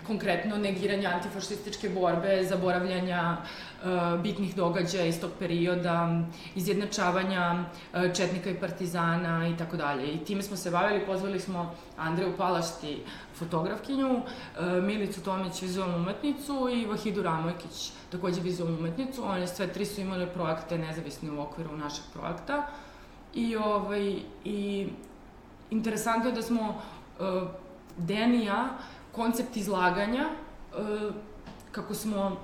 konkretno 0.07 0.57
negiranja 0.57 1.09
antifašističke 1.09 1.89
borbe, 1.89 2.43
zaboravljanja 2.43 3.37
uh, 3.37 4.21
bitnih 4.21 4.55
događaja 4.55 5.05
iz 5.05 5.21
tog 5.21 5.31
perioda, 5.39 6.21
izjednačavanja 6.55 7.63
uh, 7.63 8.13
četnika 8.13 8.49
i 8.49 8.59
partizana 8.59 9.47
i 9.47 9.57
tako 9.57 9.77
dalje. 9.77 10.13
I 10.13 10.17
time 10.17 10.41
smo 10.43 10.57
se 10.57 10.71
bavili, 10.71 11.05
pozvali 11.05 11.39
smo 11.39 11.75
Andreju 11.97 12.37
Palašti, 12.37 13.03
fotografkinju, 13.35 14.15
uh, 14.15 14.23
Milicu 14.83 15.23
Tomić, 15.23 15.61
vizualnu 15.61 15.95
umetnicu 15.95 16.69
i 16.73 16.85
Vahidu 16.85 17.23
Ramojkić, 17.23 17.91
takođe 18.11 18.41
vizualnu 18.41 18.77
umetnicu. 18.77 19.23
One 19.23 19.47
sve 19.47 19.67
tri 19.67 19.85
su 19.85 20.01
imale 20.01 20.33
projekte 20.33 20.77
nezavisne 20.77 21.31
u 21.31 21.41
okviru 21.41 21.77
našeg 21.77 22.03
projekta. 22.13 22.67
I, 23.33 23.55
ovaj, 23.55 24.15
i 24.45 24.87
interesantno 25.69 26.29
je 26.29 26.35
da 26.35 26.41
smo 26.41 26.81
Denija 27.97 28.69
koncept 29.11 29.57
izlaganja, 29.57 30.29
e, 30.29 31.11
kako 31.71 31.93
smo 31.93 32.37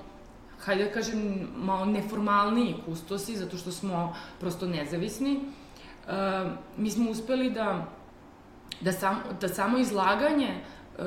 hajde 0.64 0.84
da 0.84 0.92
kažem, 0.92 1.48
malo 1.56 1.84
neformalniji 1.84 2.76
kustosi, 2.84 3.36
zato 3.36 3.56
što 3.56 3.72
smo 3.72 4.14
prosto 4.40 4.66
nezavisni, 4.66 5.40
e, 6.08 6.50
mi 6.76 6.90
smo 6.90 7.10
uspeli 7.10 7.50
da, 7.50 7.86
da, 8.80 8.92
sam, 8.92 9.22
da 9.40 9.48
samo 9.48 9.78
izlaganje 9.78 10.48
e, 10.48 11.02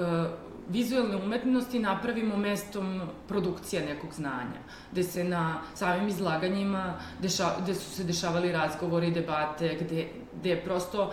vizualne 0.70 1.16
umetnosti 1.16 1.80
napravimo 1.80 2.38
mestom 2.38 3.02
produkcija 3.28 3.86
nekog 3.86 4.14
znanja, 4.14 4.62
gde 4.92 5.04
se 5.04 5.24
na 5.24 5.62
samim 5.76 6.08
izlaganjima, 6.08 6.94
deša, 7.22 7.56
gde 7.64 7.76
su 7.76 7.92
se 7.96 8.04
dešavali 8.04 8.52
razgovori, 8.52 9.12
debate, 9.12 9.78
gde, 9.82 10.08
gde 10.40 10.62
prosto 10.64 11.12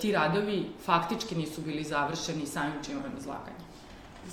ti 0.00 0.12
radovi 0.12 0.70
faktički 0.84 1.34
nisu 1.36 1.60
bili 1.60 1.84
završeni 1.84 2.46
samim 2.46 2.82
činom 2.84 3.02
izlaganja. 3.18 3.67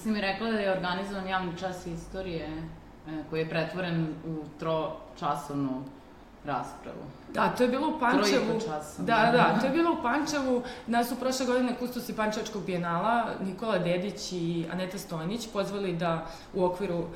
Si 0.06 0.12
mi 0.12 0.22
rekla 0.22 0.52
da 0.52 0.60
je 0.60 0.72
organizovan 0.72 1.28
javni 1.28 1.58
čas 1.58 1.86
istorije 1.86 2.46
e, 2.46 3.24
koji 3.30 3.40
je 3.40 3.50
pretvoren 3.50 4.08
u 4.26 4.44
tročasovnu 4.60 5.84
raspravu. 6.44 7.06
Da, 7.34 7.50
to 7.50 7.64
je 7.64 7.70
bilo 7.70 7.88
u 7.88 8.00
Pančevu. 8.00 8.60
Da, 8.98 9.32
da, 9.32 9.58
to 9.60 9.66
je 9.66 9.72
bilo 9.72 9.92
u 9.92 10.04
Pančevu. 10.04 10.64
Nas 10.88 11.10
su 11.10 11.16
prošle 11.16 11.46
godine 11.46 11.76
kustosi 11.80 12.16
Pančevačkog 12.16 12.66
bijenala, 12.66 13.32
Nikola 13.46 13.80
Dedić 13.80 14.32
i 14.32 14.66
Aneta 14.72 14.98
Stojnić 14.98 15.48
pozvali 15.54 15.96
da 15.96 16.26
u 16.54 16.66
okviru 16.66 16.98
um, 16.98 17.08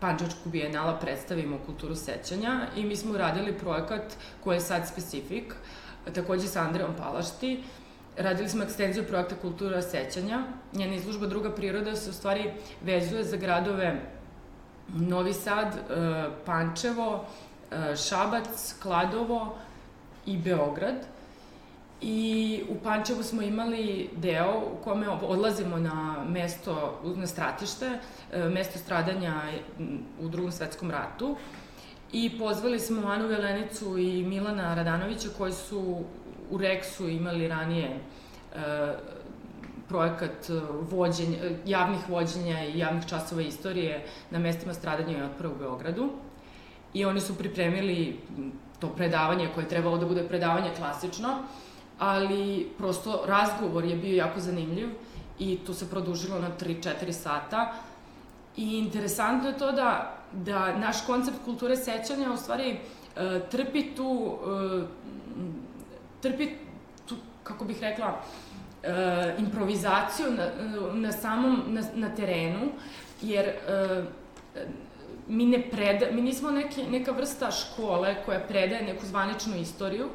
Pančevačkog 0.00 0.52
bijenala 0.52 0.98
predstavimo 0.98 1.58
kulturu 1.66 1.96
sećanja 1.96 2.66
i 2.76 2.84
mi 2.84 2.96
smo 2.96 3.12
uradili 3.12 3.58
projekat 3.58 4.02
koji 4.44 4.56
je 4.56 4.60
sad 4.60 4.88
specifik, 4.88 5.54
takođe 6.14 6.46
sa 6.46 6.60
Andreom 6.60 6.90
Palašti, 6.98 7.62
Radili 8.16 8.48
smo 8.48 8.64
ekstenziju 8.64 9.04
projekta 9.04 9.34
Kultura 9.36 9.82
sećanja. 9.82 10.42
Njena 10.72 10.94
izlužba 10.94 11.26
Druga 11.26 11.50
priroda 11.50 11.96
se 11.96 12.10
u 12.10 12.12
stvari 12.12 12.50
vezuje 12.84 13.24
za 13.24 13.36
gradove 13.36 14.00
Novi 14.88 15.32
Sad, 15.32 15.74
e, 15.74 15.80
Pančevo, 16.46 17.24
e, 17.70 17.96
Šabac, 17.96 18.74
Kladovo 18.82 19.54
i 20.26 20.36
Beograd. 20.38 20.94
I 22.00 22.62
u 22.68 22.74
Pančevu 22.82 23.22
smo 23.22 23.42
imali 23.42 24.10
deo 24.16 24.62
u 24.72 24.84
kome 24.84 25.08
odlazimo 25.08 25.78
na 25.78 26.24
mesto, 26.28 27.00
na 27.16 27.26
stratište, 27.26 27.98
e, 28.32 28.48
mesto 28.48 28.78
stradanja 28.78 29.42
u 30.20 30.28
drugom 30.28 30.52
svetskom 30.52 30.90
ratu. 30.90 31.36
I 32.12 32.38
pozvali 32.38 32.80
smo 32.80 33.08
Anu 33.08 33.26
Velenicu 33.26 33.98
i 33.98 34.22
Milana 34.22 34.74
Radanovića 34.74 35.28
koji 35.38 35.52
su 35.52 36.04
u 36.52 36.58
Reksu 36.58 37.08
imali 37.08 37.48
ranije 37.48 37.88
e, 37.88 37.98
projekat 39.88 40.50
e, 40.50 40.60
vođenja, 40.90 41.38
javnih 41.66 42.08
vođenja 42.08 42.64
i 42.64 42.78
javnih 42.78 43.06
časova 43.06 43.42
istorije 43.42 44.04
na 44.30 44.38
mestima 44.38 44.74
stradanja 44.74 45.18
i 45.18 45.22
otpora 45.22 45.48
u 45.48 45.58
Beogradu. 45.58 46.10
I 46.94 47.04
oni 47.04 47.20
su 47.20 47.38
pripremili 47.38 48.20
to 48.80 48.88
predavanje 48.88 49.48
koje 49.54 49.64
je 49.64 49.68
trebalo 49.68 49.98
da 49.98 50.06
bude 50.06 50.28
predavanje 50.28 50.70
klasično, 50.76 51.38
ali 51.98 52.68
prosto 52.78 53.22
razgovor 53.26 53.84
je 53.84 53.96
bio 53.96 54.16
jako 54.16 54.40
zanimljiv 54.40 54.88
i 55.38 55.56
to 55.66 55.74
se 55.74 55.90
produžilo 55.90 56.38
na 56.38 56.50
3-4 56.60 57.12
sata. 57.12 57.72
I 58.56 58.78
interesantno 58.78 59.48
je 59.48 59.58
to 59.58 59.72
da, 59.72 60.18
da 60.32 60.78
naš 60.78 61.06
koncept 61.06 61.44
kulture 61.44 61.76
sećanja 61.76 62.32
u 62.32 62.36
stvari 62.36 62.76
e, 63.16 63.40
trpi 63.50 63.94
tu 63.94 64.38
e, 64.38 65.02
trpi 66.22 66.48
tu, 67.08 67.16
kako 67.42 67.64
bih 67.64 67.80
rekla, 67.80 68.22
e, 68.82 69.34
improvizaciju 69.38 70.30
na, 70.30 70.50
na 70.94 71.12
samom, 71.12 71.62
na, 71.66 71.82
na 71.94 72.14
terenu, 72.14 72.72
jer 73.22 73.46
e, 73.46 74.04
mi 75.28 75.46
ne 75.46 75.70
preda, 75.70 76.06
mi 76.12 76.22
nismo 76.22 76.50
neki, 76.50 76.84
neka 76.84 77.12
vrsta 77.12 77.50
škole 77.50 78.16
koja 78.24 78.40
predaje 78.40 78.82
neku 78.82 79.06
zvaničnu 79.06 79.56
istoriju, 79.56 80.08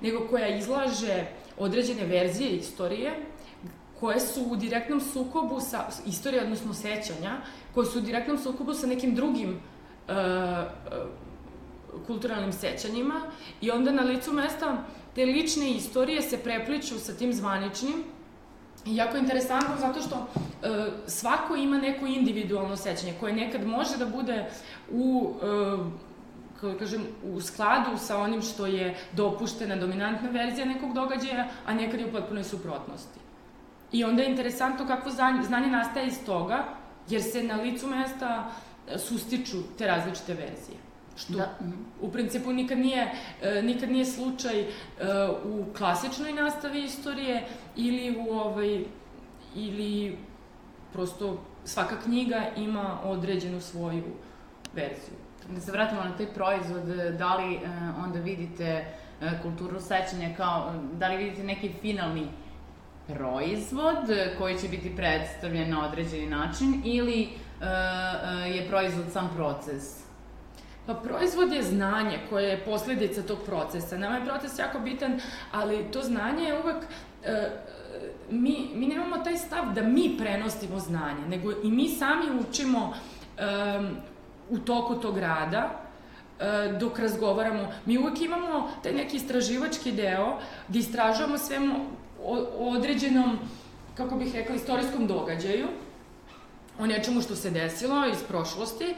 nego 0.00 0.28
koja 0.28 0.48
izlaže 0.48 1.24
određene 1.58 2.04
verzije 2.04 2.50
istorije, 2.50 3.12
koje 4.00 4.20
su 4.20 4.42
u 4.50 4.56
direktnom 4.56 5.00
sukobu 5.00 5.60
sa, 5.60 5.86
istorije, 6.06 6.42
odnosno 6.42 6.74
sećanja, 6.74 7.36
koje 7.74 7.86
su 7.86 7.98
u 7.98 8.02
direktnom 8.02 8.38
sukobu 8.38 8.74
sa 8.74 8.86
nekim 8.86 9.14
drugim 9.14 9.50
uh, 10.08 10.14
kulturalnim 12.06 12.52
sećanjima 12.52 13.20
i 13.60 13.70
onda 13.70 13.92
na 13.92 14.02
licu 14.02 14.32
mesta 14.32 14.84
te 15.18 15.24
lične 15.26 15.70
istorije 15.70 16.22
se 16.22 16.38
prepliču 16.38 16.98
sa 16.98 17.12
tim 17.12 17.32
zvaničnim 17.32 18.04
I 18.86 18.96
jako 18.96 19.16
interesantno 19.16 19.74
zato 19.78 20.00
što 20.02 20.16
e, 20.16 20.90
svako 21.06 21.56
ima 21.56 21.78
neko 21.78 22.06
individualno 22.06 22.76
sećanje 22.76 23.14
koje 23.20 23.32
nekad 23.32 23.66
može 23.66 23.96
da 23.98 24.06
bude 24.06 24.50
u 24.90 25.34
e, 25.42 25.78
kako 26.60 26.78
kažem, 26.78 27.06
u 27.24 27.40
skladu 27.40 27.98
sa 27.98 28.18
onim 28.18 28.42
što 28.42 28.66
je 28.66 28.94
dopuštena 29.12 29.76
dominantna 29.76 30.30
verzija 30.30 30.66
nekog 30.66 30.94
događaja, 30.94 31.48
a 31.66 31.74
nekad 31.74 32.00
je 32.00 32.06
u 32.06 32.12
potpunoj 32.12 32.44
suprotnosti. 32.44 33.18
I 33.92 34.04
onda 34.04 34.22
je 34.22 34.30
interesantno 34.30 34.86
kako 34.86 35.10
znanje, 35.10 35.42
znanje 35.42 35.66
nastaje 35.66 36.06
iz 36.06 36.24
toga, 36.26 36.64
jer 37.08 37.22
se 37.22 37.42
na 37.42 37.56
licu 37.56 37.86
mesta 37.86 38.50
sustiču 38.96 39.56
te 39.78 39.86
različite 39.86 40.34
verzije. 40.34 40.87
Što 41.18 41.32
da. 41.32 41.54
u 42.00 42.12
principu 42.12 42.52
nikad 42.52 42.78
nije, 42.78 43.12
e, 43.42 43.62
nikad 43.62 43.90
nije 43.90 44.04
slučaj 44.04 44.60
e, 44.60 44.66
u 45.44 45.64
klasičnoj 45.78 46.32
nastavi 46.32 46.84
istorije 46.84 47.44
ili 47.76 48.18
u 48.18 48.32
ovaj, 48.32 48.84
ili 49.54 50.18
prosto 50.92 51.40
svaka 51.64 52.00
knjiga 52.04 52.42
ima 52.56 52.98
određenu 53.04 53.60
svoju 53.60 54.04
verziju. 54.74 55.16
Da 55.48 55.60
se 55.60 55.72
vratimo 55.72 56.04
na 56.04 56.16
taj 56.16 56.26
proizvod, 56.26 56.84
da 57.18 57.36
li 57.36 57.54
e, 57.54 57.60
onda 58.04 58.18
vidite 58.18 58.84
kulturu 59.42 59.80
sećanja 59.80 60.34
kao, 60.36 60.74
da 60.92 61.08
li 61.08 61.16
vidite 61.16 61.42
neki 61.44 61.72
finalni 61.80 62.26
proizvod 63.06 63.96
koji 64.38 64.58
će 64.58 64.68
biti 64.68 64.96
predstavljen 64.96 65.70
na 65.70 65.88
određeni 65.88 66.26
način 66.26 66.82
ili 66.84 67.28
je 68.46 68.68
proizvod 68.68 69.12
sam 69.12 69.30
proces? 69.36 70.07
Pa 70.88 70.94
proizvod 70.94 71.52
je 71.52 71.62
znanje 71.62 72.18
koje 72.30 72.48
je 72.48 72.64
posledica 72.64 73.22
tog 73.22 73.38
procesa. 73.46 73.98
Nama 73.98 74.16
je 74.16 74.24
proces 74.24 74.58
jako 74.58 74.78
bitan, 74.78 75.20
ali 75.52 75.84
to 75.92 76.02
znanje 76.02 76.44
je 76.44 76.60
uvek... 76.60 76.76
Uh, 76.76 77.28
mi, 78.30 78.70
mi 78.74 78.86
nemamo 78.86 79.18
taj 79.18 79.36
stav 79.36 79.72
da 79.74 79.82
mi 79.82 80.14
prenosimo 80.18 80.78
znanje, 80.78 81.28
nego 81.28 81.52
i 81.52 81.70
mi 81.70 81.88
sami 81.88 82.40
učimo 82.40 82.78
um, 82.88 83.96
u 84.50 84.58
toku 84.58 84.94
tog 84.94 85.18
rada, 85.18 85.70
uh, 85.70 86.78
dok 86.80 86.98
razgovaramo. 86.98 87.68
Mi 87.86 87.98
uvek 87.98 88.20
imamo 88.20 88.70
taj 88.82 88.92
neki 88.92 89.16
istraživački 89.16 89.92
deo 89.92 90.38
gde 90.68 90.78
istražujemo 90.78 91.38
svemu 91.38 91.74
o, 92.24 92.36
o 92.58 92.70
određenom, 92.70 93.38
kako 93.94 94.16
bih 94.16 94.34
rekla, 94.34 94.54
istorijskom 94.54 95.06
događaju, 95.06 95.66
o 96.78 96.86
nečemu 96.86 97.20
što 97.20 97.36
se 97.36 97.50
desilo 97.50 98.06
iz 98.06 98.22
prošlosti, 98.28 98.94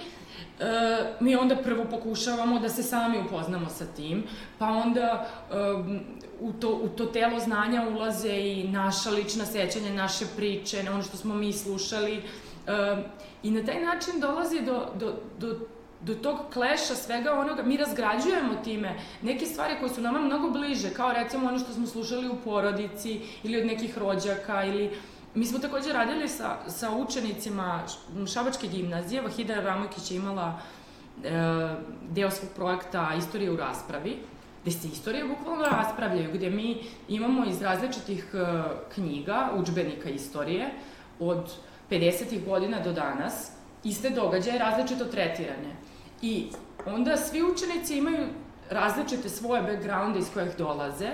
E, 0.61 1.15
mi 1.21 1.37
onda 1.37 1.57
prvo 1.57 1.85
pokušavamo 1.91 2.59
da 2.59 2.69
se 2.69 2.83
sami 2.83 3.19
upoznamo 3.27 3.69
sa 3.69 3.85
tim, 3.97 4.25
pa 4.59 4.67
onda 4.67 5.27
u, 6.41 6.53
to, 6.53 6.69
u 6.83 6.89
to 6.89 7.07
telo 7.07 7.39
znanja 7.39 7.89
ulaze 7.89 8.33
i 8.33 8.69
naša 8.69 9.11
lična 9.11 9.45
sećanja, 9.45 9.93
naše 9.93 10.25
priče, 10.37 10.85
ono 10.91 11.03
što 11.03 11.17
smo 11.17 11.35
mi 11.35 11.53
slušali. 11.53 12.23
I 13.43 13.51
na 13.51 13.65
taj 13.67 13.81
način 13.81 14.21
dolazi 14.21 14.61
do, 14.61 14.87
do, 14.99 15.15
do 15.39 15.59
do 16.01 16.15
tog 16.15 16.39
kleša 16.53 16.95
svega 16.95 17.33
onoga, 17.33 17.63
mi 17.63 17.77
razgrađujemo 17.77 18.55
time 18.65 18.95
neke 19.23 19.47
stvari 19.47 19.75
koje 19.81 19.95
su 19.95 20.01
nama 20.01 20.21
mnogo 20.21 20.51
bliže, 20.51 20.91
kao 20.91 21.13
recimo 21.13 21.49
ono 21.49 21.59
što 21.59 21.73
smo 21.73 21.87
slušali 21.87 22.29
u 22.29 22.37
porodici 22.45 23.21
ili 23.43 23.61
od 23.61 23.67
nekih 23.67 23.99
rođaka 23.99 24.65
ili 24.65 24.91
Mi 25.35 25.47
smo 25.47 25.59
takođe 25.59 25.93
radili 25.93 26.29
sa, 26.29 26.57
sa 26.69 26.91
učenicima 26.91 27.83
Šabačke 28.33 28.67
gimnazije, 28.69 29.23
Vahida 29.23 29.61
Ramojkić 29.61 30.11
je 30.11 30.17
imala 30.17 30.59
e, 31.25 31.31
deo 32.11 32.31
svog 32.31 32.51
projekta 32.57 33.13
Istorija 33.19 33.53
u 33.53 33.57
raspravi, 33.57 34.19
gde 34.63 34.71
se 34.71 34.89
istorije 34.89 35.25
bukvalno 35.25 35.65
raspravljaju, 35.65 36.31
gde 36.35 36.51
mi 36.51 36.83
imamo 37.09 37.45
iz 37.47 37.63
različitih 37.63 38.35
e, 38.35 38.63
knjiga, 38.95 39.51
učbenika 39.57 40.11
istorije, 40.11 40.71
od 41.21 41.53
50. 41.91 42.45
godina 42.45 42.81
do 42.81 42.93
danas, 42.93 43.53
iste 43.85 44.11
događaje 44.11 44.59
različito 44.59 45.05
tretirane. 45.05 45.77
I 46.23 46.47
onda 46.87 47.17
svi 47.17 47.43
učenici 47.43 47.99
imaju 47.99 48.27
različite 48.71 49.29
svoje 49.29 49.63
backgrounde 49.63 50.19
iz 50.19 50.31
kojih 50.35 50.57
dolaze, 50.59 51.11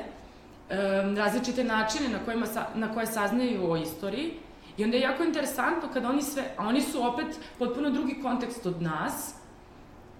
um, 0.70 1.16
različite 1.16 1.64
načine 1.64 2.08
na, 2.08 2.18
kojima 2.24 2.46
sa, 2.46 2.66
na 2.74 2.94
koje 2.94 3.06
saznaju 3.06 3.70
o 3.70 3.76
istoriji 3.76 4.32
i 4.76 4.84
onda 4.84 4.96
je 4.96 5.02
jako 5.02 5.24
interesantno 5.24 5.88
kada 5.92 6.08
oni 6.08 6.22
sve, 6.22 6.44
a 6.56 6.68
oni 6.68 6.82
su 6.82 7.06
opet 7.06 7.26
potpuno 7.58 7.90
drugi 7.90 8.18
kontekst 8.22 8.66
od 8.66 8.82
nas 8.82 9.34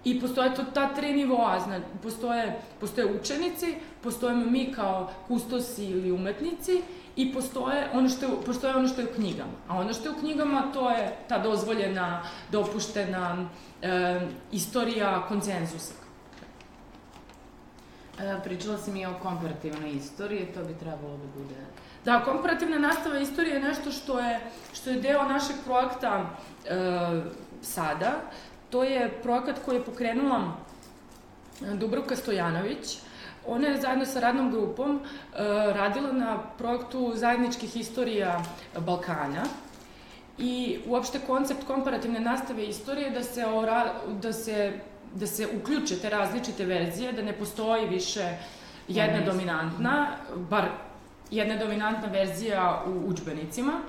i 0.03 0.21
postoje 0.21 0.55
to 0.55 0.63
ta 0.73 0.93
tri 0.93 1.13
nivoa, 1.13 1.59
znači 1.59 1.85
postoje, 2.03 2.59
postoje 2.79 3.19
učenici, 3.19 3.75
postojemo 4.03 4.45
mi 4.45 4.73
kao 4.73 5.09
kustosi 5.27 5.85
ili 5.85 6.11
umetnici 6.11 6.81
i 7.15 7.33
postoje 7.33 7.89
ono 7.93 8.09
što 8.09 8.25
je, 8.25 8.31
postoje 8.45 8.75
ono 8.75 8.87
što 8.87 9.01
je 9.01 9.07
u 9.07 9.15
knjigama. 9.15 9.51
A 9.67 9.77
ono 9.77 9.93
što 9.93 10.09
je 10.09 10.15
u 10.15 10.19
knjigama 10.19 10.71
to 10.73 10.89
je 10.89 11.17
ta 11.27 11.39
dozvoljena, 11.39 12.23
dopuštena 12.51 13.49
e, 13.81 14.21
istorija 14.51 15.25
konsenzusa 15.27 15.93
E, 15.93 16.06
pričala 18.43 18.77
si 18.77 18.91
mi 18.91 19.05
o 19.05 19.13
komparativnoj 19.21 19.91
istoriji, 19.91 20.45
to 20.53 20.63
bi 20.63 20.73
trebalo 20.73 21.17
da 21.17 21.27
bude... 21.39 21.55
Da, 22.05 22.23
komparativna 22.25 22.77
nastava 22.77 23.19
istorije 23.19 23.53
je 23.53 23.61
nešto 23.61 23.91
što 23.91 24.19
je, 24.19 24.39
što 24.73 24.89
je 24.89 25.01
deo 25.01 25.23
našeg 25.23 25.55
projekta 25.65 26.25
e, 26.65 27.21
sada. 27.61 28.11
To 28.69 28.83
je 28.83 29.19
projekat 29.23 29.59
koji 29.65 29.75
je 29.75 29.85
pokrenula 29.85 30.53
e, 31.61 31.75
Dubrovka 31.75 32.15
Stojanović. 32.15 32.97
Ona 33.47 33.67
je 33.67 33.81
zajedno 33.81 34.05
sa 34.05 34.19
radnom 34.19 34.51
grupom 34.51 34.99
e, 34.99 35.03
radila 35.73 36.11
na 36.11 36.37
projektu 36.57 37.11
zajedničkih 37.15 37.77
istorija 37.77 38.43
Balkana 38.79 39.43
i 40.37 40.79
uopšte 40.85 41.19
koncept 41.27 41.63
komparativne 41.67 42.19
nastave 42.19 42.65
istorije 42.65 43.09
da 43.09 43.23
se, 43.23 43.45
ora, 43.45 43.93
da 44.21 44.33
se 44.33 44.79
da 45.15 45.27
se 45.27 45.47
uključe 45.57 45.95
te 45.95 46.09
različite 46.09 46.65
verzije, 46.65 47.11
da 47.11 47.21
ne 47.21 47.33
postoji 47.33 47.87
više 47.87 48.37
jedna 48.87 49.25
dominantna, 49.25 50.07
bar 50.49 50.65
jedna 51.31 51.57
dominantna 51.57 52.07
verzija 52.07 52.83
u 52.87 53.09
učbenicima. 53.09 53.81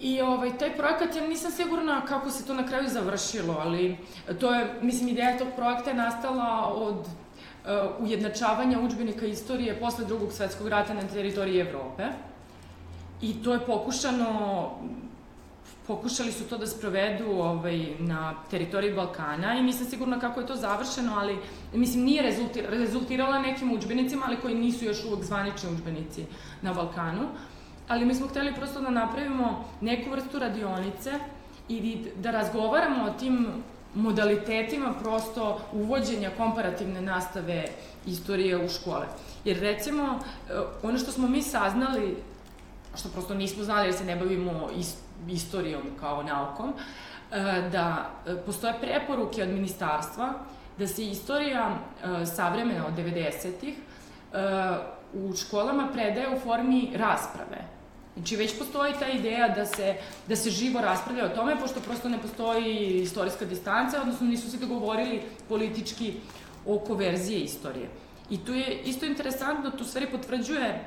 I 0.00 0.20
ovaj, 0.20 0.58
taj 0.58 0.76
projekat, 0.76 1.16
ja 1.16 1.26
nisam 1.28 1.50
sigurna 1.50 2.04
kako 2.06 2.30
se 2.30 2.46
to 2.46 2.54
na 2.54 2.66
kraju 2.66 2.88
završilo, 2.88 3.56
ali 3.60 3.96
to 4.40 4.54
je, 4.54 4.74
mislim, 4.82 5.08
ideja 5.08 5.38
tog 5.38 5.48
projekta 5.56 5.90
je 5.90 5.96
nastala 5.96 6.72
od 6.74 6.98
uh, 6.98 8.04
ujednačavanja 8.04 8.80
učbenika 8.80 9.26
istorije 9.26 9.80
posle 9.80 10.04
drugog 10.04 10.32
svetskog 10.32 10.68
rata 10.68 10.94
na 10.94 11.02
teritoriji 11.02 11.60
Evrope. 11.60 12.06
I 13.22 13.42
to 13.42 13.52
je 13.52 13.66
pokušano 13.66 14.70
pokušali 15.88 16.32
su 16.32 16.44
to 16.44 16.58
da 16.58 16.66
sprovedu 16.66 17.30
ovaj, 17.30 17.86
na 17.98 18.34
teritoriji 18.50 18.94
Balkana 18.94 19.54
i 19.54 19.62
nisam 19.62 19.86
sigurna 19.86 20.20
kako 20.20 20.40
je 20.40 20.46
to 20.46 20.56
završeno, 20.56 21.14
ali 21.18 21.38
mislim 21.72 22.04
nije 22.04 22.22
rezultir, 22.22 22.66
rezultirala 22.70 23.38
nekim 23.38 23.72
učbenicima, 23.72 24.24
ali 24.26 24.36
koji 24.36 24.54
nisu 24.54 24.84
još 24.84 25.04
uvek 25.04 25.24
zvanični 25.24 25.70
učbenici 25.74 26.26
na 26.62 26.74
Balkanu. 26.74 27.28
Ali 27.88 28.04
mi 28.04 28.14
smo 28.14 28.28
hteli 28.28 28.54
prosto 28.54 28.80
da 28.80 28.90
napravimo 28.90 29.64
neku 29.80 30.10
vrstu 30.10 30.38
radionice 30.38 31.12
i 31.68 32.04
da 32.16 32.30
razgovaramo 32.30 33.04
o 33.04 33.18
tim 33.18 33.46
modalitetima 33.94 34.94
prosto 35.02 35.60
uvođenja 35.72 36.30
komparativne 36.36 37.00
nastave 37.00 37.64
istorije 38.06 38.64
u 38.64 38.68
škole. 38.68 39.06
Jer 39.44 39.60
recimo, 39.60 40.02
eh, 40.02 40.52
ono 40.82 40.98
što 40.98 41.12
smo 41.12 41.28
mi 41.28 41.42
saznali, 41.42 42.16
što 42.96 43.08
prosto 43.08 43.34
nismo 43.34 43.64
znali 43.64 43.86
jer 43.86 43.94
se 43.94 44.04
ne 44.04 44.16
bavimo 44.16 44.68
istorijom, 44.76 45.07
istorijom 45.28 45.82
kao 46.00 46.22
naukom, 46.22 46.72
e, 46.72 47.68
da 47.72 48.10
e, 48.26 48.36
postoje 48.46 48.74
preporuke 48.80 49.42
od 49.42 49.48
ministarstva 49.48 50.32
da 50.78 50.86
se 50.86 51.06
istorija 51.06 51.70
e, 51.70 52.26
savremena 52.26 52.86
od 52.86 52.94
90-ih 52.94 53.74
u 55.12 55.36
školama 55.36 55.88
predaje 55.92 56.36
u 56.36 56.40
formi 56.40 56.90
rasprave. 56.94 57.64
Znači, 58.16 58.36
već 58.36 58.58
postoji 58.58 58.92
ta 58.98 59.08
ideja 59.08 59.48
da 59.48 59.66
se, 59.66 59.94
da 60.28 60.36
se 60.36 60.50
živo 60.50 60.80
raspravlja 60.80 61.24
o 61.24 61.28
tome, 61.28 61.56
pošto 61.60 61.80
prosto 61.80 62.08
ne 62.08 62.18
postoji 62.18 63.00
istorijska 63.02 63.44
distanca, 63.44 64.00
odnosno 64.00 64.26
nisu 64.26 64.50
se 64.50 64.58
dogovorili 64.58 65.22
politički 65.48 66.12
oko 66.66 66.94
verzije 66.94 67.40
istorije. 67.40 67.88
I 68.30 68.44
tu 68.44 68.54
je 68.54 68.82
isto 68.84 69.06
interesantno, 69.06 69.70
tu 69.70 69.84
stvari 69.84 70.06
potvrđuje 70.06 70.84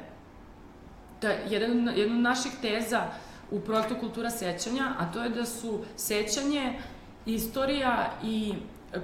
da 1.22 1.30
jedan, 1.30 1.72
jedna 1.96 2.15
od 2.15 2.22
naših 2.22 2.52
teza 2.62 3.00
uh, 3.08 3.31
u 3.52 3.60
projektu 3.60 3.96
Kultura 4.00 4.30
sećanja, 4.30 4.96
a 4.98 5.12
to 5.12 5.24
je 5.24 5.30
da 5.30 5.46
su 5.46 5.80
sećanje, 5.96 6.80
istorija 7.26 8.12
i 8.24 8.54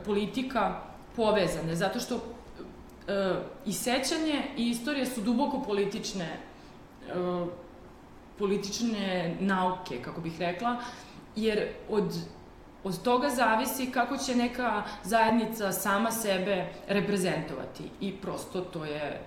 politika 0.05 0.81
povezane, 1.15 1.75
zato 1.75 1.99
što 1.99 2.15
e, 2.15 2.21
i 3.65 3.73
sećanje 3.73 4.43
i 4.57 4.69
istorija 4.69 5.05
su 5.05 5.21
duboko 5.21 5.61
politične 5.61 6.25
e, 6.25 7.45
politične 8.39 9.35
nauke, 9.39 10.01
kako 10.01 10.21
bih 10.21 10.39
rekla, 10.39 10.75
jer 11.35 11.67
od, 11.89 12.15
od 12.83 13.01
toga 13.01 13.29
zavisi 13.29 13.91
kako 13.91 14.17
će 14.17 14.35
neka 14.35 14.83
zajednica 15.03 15.71
sama 15.71 16.11
sebe 16.11 16.67
reprezentovati. 16.87 17.83
I 18.01 18.11
prosto 18.11 18.61
to 18.61 18.85
je 18.85 19.21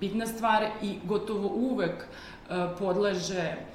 bitna 0.00 0.26
stvar 0.26 0.66
i 0.82 0.98
gotovo 1.04 1.48
uvek 1.48 1.94
e, 1.94 2.06
podleže 2.78 3.56
E, 3.56 3.73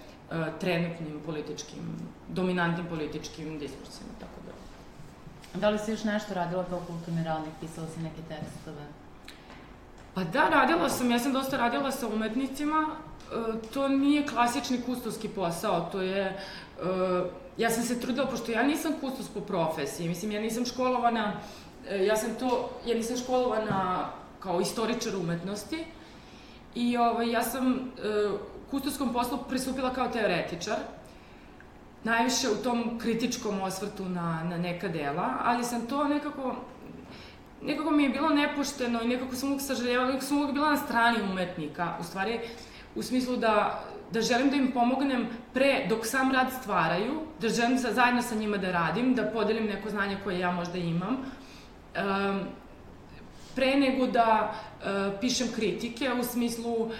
trenutnim 0.60 1.22
političkim, 1.26 1.80
dominantnim 2.28 2.88
političkim 2.88 3.60
diskursima, 3.60 4.10
tako 4.20 4.42
da. 4.46 5.60
Da 5.60 5.70
li 5.70 5.80
si 5.80 5.92
još 5.92 6.04
nešto 6.04 6.34
radila 6.34 6.66
kao 6.70 6.82
kulturni 6.88 7.24
radnik, 7.24 7.54
pisala 7.62 7.88
si 7.88 8.00
neke 8.00 8.22
tekstove? 8.22 8.86
Pa 10.14 10.24
da, 10.24 10.50
radila 10.50 10.90
sam, 10.90 11.12
ja 11.12 11.20
sam 11.20 11.34
dosta 11.34 11.58
radila 11.58 11.92
sa 11.92 12.08
umetnicima, 12.08 12.88
e, 12.88 13.70
to 13.74 13.88
nije 13.88 14.28
klasični 14.28 14.82
kustovski 14.82 15.30
posao, 15.30 15.90
to 15.92 16.02
je, 16.02 16.24
e, 16.26 16.36
ja 17.58 17.70
sam 17.70 17.84
se 17.84 18.00
trudila, 18.00 18.28
pošto 18.28 18.52
ja 18.52 18.64
nisam 18.64 18.94
kustos 19.02 19.28
po 19.28 19.42
profesiji, 19.42 20.10
mislim, 20.10 20.32
ja 20.32 20.42
nisam 20.42 20.66
školovana, 20.66 21.34
ja 22.08 22.16
sam 22.16 22.36
to, 22.40 22.70
ja 22.86 22.96
nisam 22.96 23.18
školovana 23.18 24.10
kao 24.40 24.62
istoričar 24.62 25.16
umetnosti, 25.16 25.86
i 26.76 26.98
ovaj, 26.98 27.32
ja 27.32 27.44
sam 27.44 27.92
kustoskom 28.72 29.14
poslu 29.14 29.38
pristupila 29.50 29.94
kao 29.94 30.08
teoretičar, 30.08 30.78
najviše 32.04 32.50
u 32.50 32.64
tom 32.64 33.00
kritičkom 33.00 33.62
osvrtu 33.62 34.06
na, 34.06 34.44
na 34.44 34.58
neka 34.58 34.88
dela, 34.88 35.34
ali 35.44 35.64
sam 35.64 35.88
to 35.88 36.04
nekako, 36.04 36.56
nekako 37.62 37.92
mi 37.92 38.04
je 38.04 38.10
bilo 38.10 38.30
nepošteno 38.30 39.02
i 39.02 39.08
nekako 39.08 39.36
sam 39.36 39.50
uvijek 39.50 39.62
sažaljevala, 39.62 40.08
nekako 40.08 40.26
sam 40.26 40.38
uvijek 40.38 40.54
bila 40.54 40.70
na 40.70 40.78
strani 40.78 41.22
umetnika. 41.32 41.94
U 42.00 42.04
stvari, 42.04 42.40
u 42.96 43.04
smislu 43.04 43.38
da, 43.38 43.84
da 44.12 44.22
želim 44.22 44.50
da 44.50 44.56
im 44.56 44.72
pomognem 44.72 45.28
pre, 45.54 45.86
dok 45.90 46.06
sam 46.06 46.32
rad 46.32 46.48
stvaraju, 46.62 47.22
da 47.42 47.50
želim 47.50 47.78
sa, 47.78 47.94
zajedno 47.94 48.22
sa 48.22 48.36
njima 48.36 48.58
da 48.58 48.72
radim, 48.72 49.16
da 49.16 49.24
podelim 49.24 49.66
neko 49.66 49.90
znanje 49.90 50.18
koje 50.24 50.40
ja 50.40 50.52
možda 50.52 50.78
imam, 50.78 51.18
um, 51.18 52.40
pre 53.56 53.76
nego 53.76 54.08
da 54.08 54.54
uh, 54.54 55.20
pišem 55.22 55.48
kritike 55.56 56.12
u 56.20 56.24
smislu 56.24 56.74
uh, 56.74 56.92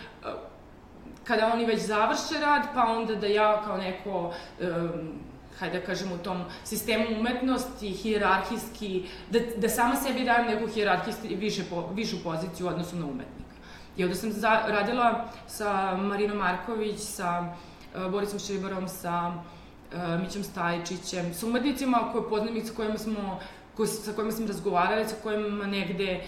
kada 1.30 1.52
oni 1.54 1.66
već 1.66 1.82
završe 1.82 2.40
rad, 2.42 2.62
pa 2.74 2.84
onda 2.84 3.16
da 3.16 3.28
ja 3.28 3.62
kao 3.66 3.78
neko 3.78 4.34
um, 4.60 5.20
hajde 5.60 5.80
da 5.80 5.86
kažem, 5.86 6.12
u 6.12 6.18
tom 6.18 6.44
sistemu 6.64 7.06
umetnosti, 7.20 7.90
hijerarhijski, 7.90 9.06
da, 9.30 9.40
da 9.58 9.70
sama 9.70 9.96
sebi 9.96 10.26
dajem 10.26 10.48
neku 10.48 10.68
hijerarhijski 10.68 11.36
više 11.36 11.64
po, 11.70 11.90
višu 11.94 12.24
poziciju 12.24 12.66
u 12.66 12.70
odnosu 12.70 12.96
na 12.96 13.06
umetnika. 13.06 13.56
I 13.98 14.04
onda 14.04 14.16
sam 14.16 14.32
za, 14.32 14.62
radila 14.68 15.26
sa 15.48 15.98
Marinom 15.98 16.38
Marković, 16.38 17.00
sa 17.00 17.54
uh, 17.96 18.12
Borisom 18.12 18.40
Šibarom, 18.40 18.88
sa 18.88 19.34
uh, 19.34 20.22
Mićom 20.22 20.44
Stajčićem, 20.44 21.34
sa 21.34 21.46
umetnicima 21.46 22.10
koje 22.12 22.30
poznam 22.30 22.58
i 22.58 22.66
sa 22.66 22.74
kojima 22.74 22.98
smo 22.98 23.40
ko, 23.78 23.86
sa 23.86 24.14
kojima 24.14 24.32
sam 24.32 24.48
razgovarala, 24.48 25.08
sa 25.08 25.16
kojima 25.24 25.68
negde 25.68 26.22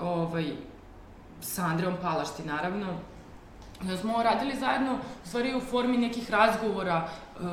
ovaj, 0.00 0.52
sa 1.40 1.64
Andreom 1.64 1.94
Palašti, 2.02 2.42
naravno, 2.42 2.96
da 3.80 3.96
smo 3.96 4.22
radili 4.22 4.56
zajedno, 4.56 4.94
u 5.24 5.28
stvari 5.28 5.54
u 5.54 5.60
formi 5.60 5.96
nekih 5.96 6.30
razgovora 6.30 7.08
uh, 7.40 7.46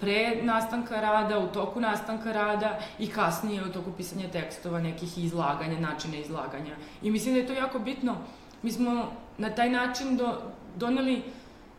pre 0.00 0.42
nastanka 0.42 1.00
rada, 1.00 1.38
u 1.38 1.46
toku 1.46 1.80
nastanka 1.80 2.32
rada 2.32 2.78
i 2.98 3.06
kasnije 3.06 3.62
u 3.62 3.72
toku 3.72 3.92
pisanja 3.96 4.28
tekstova, 4.28 4.80
nekih 4.80 5.18
izlaganja, 5.18 5.80
načina 5.80 6.16
izlaganja. 6.16 6.76
I 7.02 7.10
mislim 7.10 7.34
da 7.34 7.40
je 7.40 7.46
to 7.46 7.52
jako 7.52 7.78
bitno. 7.78 8.16
Mi 8.62 8.72
smo 8.72 9.12
na 9.38 9.50
taj 9.50 9.70
način 9.70 10.16
do, 10.16 10.42
doneli 10.76 11.22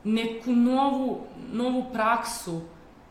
neku 0.04 0.52
novu, 0.52 1.22
novu 1.54 1.86
praksu 1.94 2.62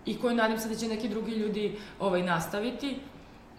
i 0.06 0.18
koju 0.18 0.36
nadam 0.36 0.58
se 0.58 0.68
da 0.68 0.74
će 0.74 0.88
neki 0.88 1.08
drugi 1.08 1.32
ljudi 1.32 1.78
ovaj, 2.00 2.22
nastaviti. 2.22 2.96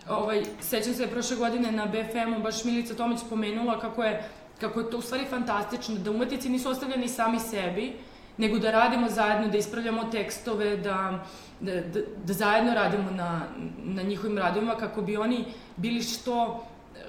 Ovaj, 0.09 0.43
sećam 0.61 0.93
se 0.93 1.07
prošle 1.07 1.37
godine 1.37 1.71
na 1.71 1.85
BFM-u, 1.85 2.43
baš 2.43 2.63
Milica 2.63 2.95
Tomić 2.95 3.19
pomenula 3.29 3.79
kako 3.79 4.03
je, 4.03 4.29
kako 4.63 4.79
je 4.79 4.89
to 4.89 4.97
u 4.97 5.01
stvari 5.01 5.25
fantastično, 5.29 5.95
da 5.95 6.11
umetnici 6.11 6.49
nisu 6.49 6.69
ostavljeni 6.69 7.07
sami 7.07 7.39
sebi, 7.39 7.93
nego 8.37 8.59
da 8.59 8.71
radimo 8.71 9.09
zajedno, 9.09 9.49
da 9.51 9.57
ispravljamo 9.57 10.03
tekstove, 10.11 10.77
da, 10.77 11.25
da, 11.59 11.81
da, 11.81 12.01
da 12.25 12.33
zajedno 12.33 12.73
radimo 12.73 13.11
na, 13.11 13.47
na 13.83 14.01
njihovim 14.01 14.37
radovima 14.37 14.75
kako 14.75 15.01
bi 15.01 15.17
oni 15.17 15.45
bili 15.75 16.01
što 16.01 16.63
e, 16.95 16.99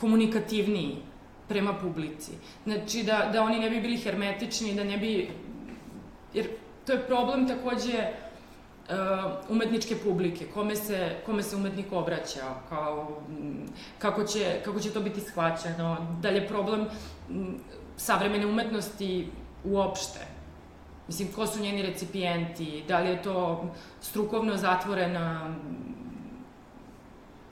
komunikativniji 0.00 0.96
prema 1.48 1.74
publici. 1.78 2.32
Znači, 2.64 3.02
da, 3.02 3.30
da 3.32 3.42
oni 3.42 3.58
ne 3.58 3.70
bi 3.70 3.80
bili 3.80 3.96
hermetični, 3.96 4.74
da 4.74 4.84
ne 4.84 4.98
bi... 4.98 5.30
Jer 6.34 6.48
to 6.86 6.92
je 6.92 7.06
problem 7.06 7.48
takođe 7.48 8.08
umetničke 9.48 9.96
publike, 9.96 10.46
kome 10.54 10.76
se, 10.76 11.16
kome 11.26 11.42
se 11.42 11.56
umetnik 11.56 11.92
obraća, 11.92 12.54
kao, 12.68 13.20
kako, 13.98 14.24
će, 14.24 14.60
kako 14.64 14.80
će 14.80 14.90
to 14.90 15.00
biti 15.00 15.20
shvaćeno, 15.20 16.16
da 16.20 16.30
li 16.30 16.36
je 16.36 16.48
problem 16.48 16.86
savremene 17.96 18.46
umetnosti 18.46 19.30
uopšte. 19.64 20.20
Mislim, 21.06 21.28
ko 21.32 21.46
su 21.46 21.60
njeni 21.60 21.82
recipijenti, 21.82 22.84
da 22.88 22.98
li 22.98 23.08
je 23.08 23.22
to 23.22 23.64
strukovno 24.00 24.56
zatvorena, 24.56 25.54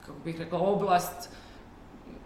kako 0.05 0.19
bih 0.25 0.39
rekla, 0.39 0.59
oblast 0.59 1.29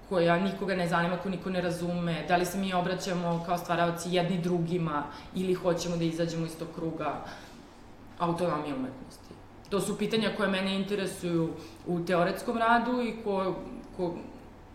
koja 0.10 0.40
nikoga 0.40 0.76
ne 0.76 0.88
zanima, 0.88 1.18
ko 1.18 1.30
niko 1.30 1.50
ne 1.50 1.62
razume, 1.62 2.26
da 2.28 2.38
li 2.38 2.46
se 2.46 2.58
mi 2.58 2.74
obraćamo 2.74 3.44
kao 3.46 3.58
stvaravci 3.58 4.10
jedni 4.12 4.38
drugima 4.38 5.04
ili 5.36 5.54
hoćemo 5.54 5.98
da 5.98 6.04
izađemo 6.04 6.46
iz 6.46 6.58
tog 6.60 6.68
kruga 6.76 7.26
autonomije 8.20 8.76
umetnosti. 8.76 9.34
To 9.70 9.82
su 9.82 9.98
pitanja 9.98 10.30
koje 10.38 10.50
mene 10.50 10.76
interesuju 10.76 11.50
u 11.88 12.00
teoretskom 12.00 12.58
radu 12.58 13.02
i 13.02 13.16
ko, 13.24 13.56
ko, 13.98 14.16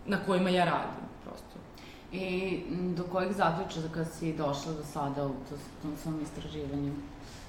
na 0.06 0.24
kojima 0.26 0.50
ja 0.50 0.64
radim. 0.64 1.02
I 2.12 2.60
do 2.96 3.04
kojih 3.12 3.32
zaključaka 3.36 4.04
si 4.04 4.32
došla 4.32 4.72
do 4.72 4.84
sada 4.92 5.26
u 5.26 5.34
tom 5.82 5.96
svom 6.02 6.20
istraživanju 6.22 6.92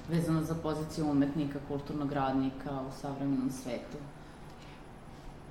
vezano 0.09 0.41
za 0.41 0.55
poziciju 0.55 1.09
umetnika, 1.09 1.59
kulturnog 1.67 2.11
radnika 2.11 2.71
u 2.71 3.01
savremenom 3.01 3.51
svetu? 3.51 3.97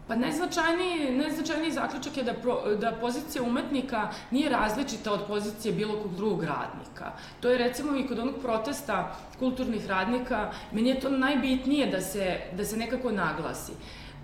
Pa 0.08 0.16
najznačajniji, 0.16 1.16
najznačajniji 1.16 1.72
zaključak 1.72 2.16
je 2.16 2.22
da, 2.22 2.34
pro, 2.34 2.74
da 2.80 2.92
pozicija 3.00 3.42
umetnika 3.42 4.08
nije 4.30 4.48
različita 4.50 5.12
od 5.12 5.26
pozicije 5.26 5.74
bilo 5.74 6.02
kog 6.02 6.16
drugog 6.16 6.44
radnika. 6.44 7.12
To 7.40 7.50
je 7.50 7.58
recimo 7.58 7.96
i 7.96 8.06
kod 8.06 8.18
onog 8.18 8.34
protesta 8.42 9.16
kulturnih 9.38 9.86
radnika, 9.86 10.50
meni 10.72 10.88
je 10.88 11.00
to 11.00 11.10
najbitnije 11.10 11.86
da 11.86 12.00
se, 12.00 12.40
da 12.56 12.64
se 12.64 12.76
nekako 12.76 13.12
naglasi. 13.12 13.72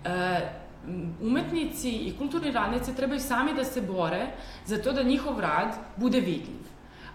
E, 0.05 0.39
umetnici 1.21 1.89
i 1.89 2.13
kulturni 2.17 2.51
radnici 2.51 2.95
trebaju 2.95 3.19
sami 3.19 3.53
da 3.53 3.63
se 3.63 3.81
bore 3.81 4.27
za 4.65 4.77
to 4.77 4.91
da 4.91 5.03
njihov 5.03 5.39
rad 5.39 5.75
bude 5.95 6.19
vidljiv. 6.19 6.69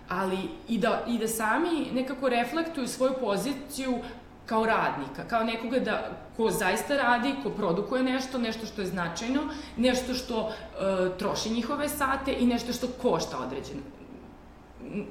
Ali 0.09 0.38
i 0.68 0.79
da, 0.79 1.05
i 1.09 1.18
da 1.18 1.29
sami 1.29 1.90
nekako 1.92 2.29
reflektuju 2.29 2.88
svoju 2.88 3.12
poziciju 3.20 3.98
kao 4.46 4.66
radnika, 4.66 5.24
kao 5.28 5.44
nekoga 5.44 5.78
da, 5.78 6.11
ko 6.37 6.50
zaista 6.50 6.96
radi, 6.96 7.35
ko 7.42 7.50
produkuje 7.50 8.02
nešto, 8.02 8.38
nešto 8.38 8.66
što 8.66 8.80
je 8.80 8.87
značajno, 8.87 9.42
nešto 9.76 10.14
što 10.14 10.48
e, 10.48 11.18
troši 11.18 11.50
njihove 11.50 11.88
sate 11.88 12.37
i 12.38 12.46
nešto 12.46 12.72
što 12.72 12.87
košta 13.02 13.38
određen, 13.38 13.80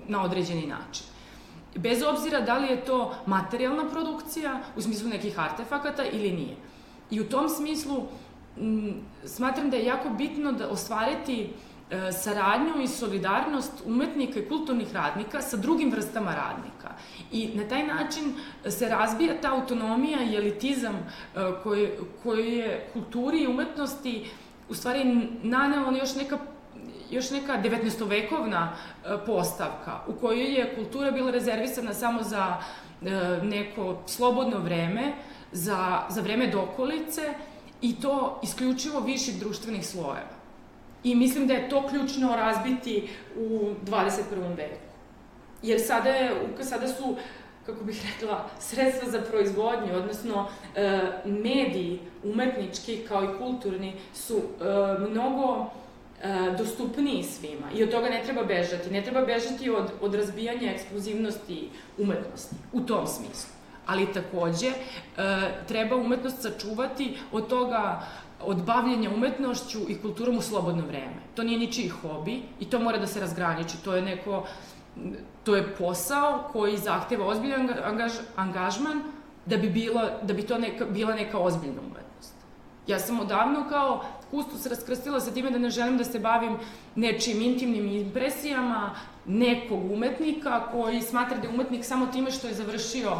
na 0.07 0.23
određeni 0.23 0.67
način. 0.67 1.05
Bez 1.75 2.03
obzira 2.03 2.41
da 2.41 2.57
li 2.57 2.67
je 2.67 2.85
to 2.85 3.15
materijalna 3.25 3.89
produkcija, 3.89 4.59
u 4.75 4.81
smislu 4.81 5.09
nekih 5.09 5.39
artefakata 5.39 6.03
ili 6.05 6.31
nije. 6.31 6.55
I 7.11 7.21
u 7.21 7.29
tom 7.29 7.49
smislu 7.49 8.03
smatram 9.25 9.69
da 9.69 9.77
je 9.77 9.85
jako 9.85 10.09
bitno 10.09 10.51
da 10.51 10.69
ostvariti 10.69 11.53
saradnju 12.12 12.82
i 12.84 12.88
solidarnost 12.88 13.71
umetnika 13.86 14.39
i 14.39 14.47
kulturnih 14.47 14.93
radnika 14.93 15.41
sa 15.41 15.58
drugim 15.58 15.91
vrstama 15.91 16.36
radnika. 16.36 16.89
I 17.32 17.49
na 17.56 17.67
taj 17.67 17.88
način 17.88 18.34
se 18.69 18.89
razbija 18.89 19.41
ta 19.41 19.53
autonomija 19.53 20.23
i 20.23 20.36
elitizam 20.36 20.95
e, 20.95 21.39
koji, 21.63 21.89
koji 22.23 22.58
je 22.58 22.89
kulturi 22.93 23.43
i 23.43 23.47
umetnosti 23.47 24.25
u 24.69 24.73
stvari 24.73 25.27
naneo 25.43 25.91
još 25.91 26.15
neka 26.15 26.38
još 27.12 27.32
neka 27.32 27.62
19-vekovna 27.63 28.69
e, 28.69 29.17
postavka 29.25 29.99
u 30.08 30.13
kojoj 30.13 30.53
je 30.53 30.75
kultura 30.75 31.12
bila 31.12 31.32
rezervisana 31.32 31.93
samo 31.93 32.23
za 32.23 32.58
neko 33.43 33.97
slobodno 34.06 34.58
vreme, 34.58 35.13
za, 35.51 36.01
za 36.10 36.21
vreme 36.21 36.47
dokolice 36.47 37.34
i 37.82 37.95
to 38.01 38.39
isključivo 38.43 38.99
viših 38.99 39.39
društvenih 39.39 39.88
slojeva. 39.88 40.32
I 41.03 41.15
mislim 41.15 41.47
da 41.47 41.53
je 41.53 41.69
to 41.69 41.87
ključno 41.87 42.35
razbiti 42.35 43.09
u 43.37 43.71
21. 43.85 44.57
veku. 44.57 44.79
Jer 45.63 45.81
sada, 45.81 46.09
je, 46.09 46.31
sada 46.61 46.87
su, 46.87 47.15
kako 47.65 47.83
bih 47.83 48.05
rekla, 48.13 48.49
sredstva 48.59 49.09
za 49.09 49.21
proizvodnju, 49.21 49.95
odnosno 49.95 50.47
e, 50.75 51.01
mediji 51.25 51.99
umetnički 52.23 52.97
kao 53.07 53.23
i 53.23 53.37
kulturni 53.37 53.93
su 54.13 54.37
e, 54.37 54.63
mnogo 55.09 55.65
e, 56.21 56.51
dostupniji 56.57 57.23
svima 57.23 57.71
i 57.75 57.83
od 57.83 57.91
toga 57.91 58.09
ne 58.09 58.23
treba 58.23 58.43
bežati. 58.43 58.91
Ne 58.91 59.03
treba 59.03 59.25
bežati 59.25 59.69
od, 59.69 59.91
od 60.01 60.15
razbijanja 60.15 60.71
ekskluzivnosti 60.71 61.69
umetnosti 61.97 62.55
u 62.73 62.81
tom 62.81 63.07
smislu 63.07 63.53
ali 63.85 64.13
takođe 64.13 64.67
e, 64.67 64.73
treba 65.67 65.95
umetnost 65.95 66.41
sačuvati 66.41 67.17
od 67.31 67.47
toga 67.47 68.01
od 68.45 68.63
bavljenja 68.63 69.10
umetnošću 69.10 69.79
i 69.89 69.97
kulturom 69.97 70.38
u 70.38 70.41
slobodno 70.41 70.84
vreme. 70.88 71.21
To 71.36 71.43
nije 71.43 71.60
ničiji 71.60 71.89
hobi 71.89 72.41
i 72.60 72.65
to 72.65 72.79
mora 72.79 72.97
da 72.97 73.08
se 73.08 73.19
razgraniči. 73.19 73.84
To 73.84 73.95
je 73.95 74.01
neko, 74.01 74.45
to 75.43 75.56
je 75.56 75.75
posao 75.75 76.49
koji 76.51 76.77
zahteva 76.77 77.27
ozbiljan 77.27 77.69
angaž, 77.84 78.12
angažman 78.36 79.03
da 79.45 79.58
bi, 79.58 79.69
bila, 79.69 80.10
da 80.21 80.34
bi 80.34 80.41
to 80.41 80.58
neka, 80.58 80.86
bila 80.86 81.15
neka 81.15 81.38
ozbiljna 81.38 81.82
umetnost. 81.82 82.34
Ja 82.88 82.99
sam 82.99 83.19
odavno 83.19 83.65
kao 83.69 84.03
kustus 84.32 84.65
raskrstila 84.65 85.19
sa 85.19 85.32
time 85.32 85.51
da 85.51 85.60
ne 85.60 85.69
želim 85.69 85.97
da 85.97 86.03
se 86.03 86.19
bavim 86.19 86.58
nečim 86.95 87.41
intimnim 87.41 87.88
impresijama 87.88 88.95
nekog 89.25 89.91
umetnika 89.91 90.71
koji 90.71 91.01
smatra 91.01 91.38
da 91.38 91.47
je 91.47 91.53
umetnik 91.53 91.86
samo 91.86 92.08
time 92.08 92.32
što 92.32 92.47
je 92.47 92.53
završio 92.53 93.12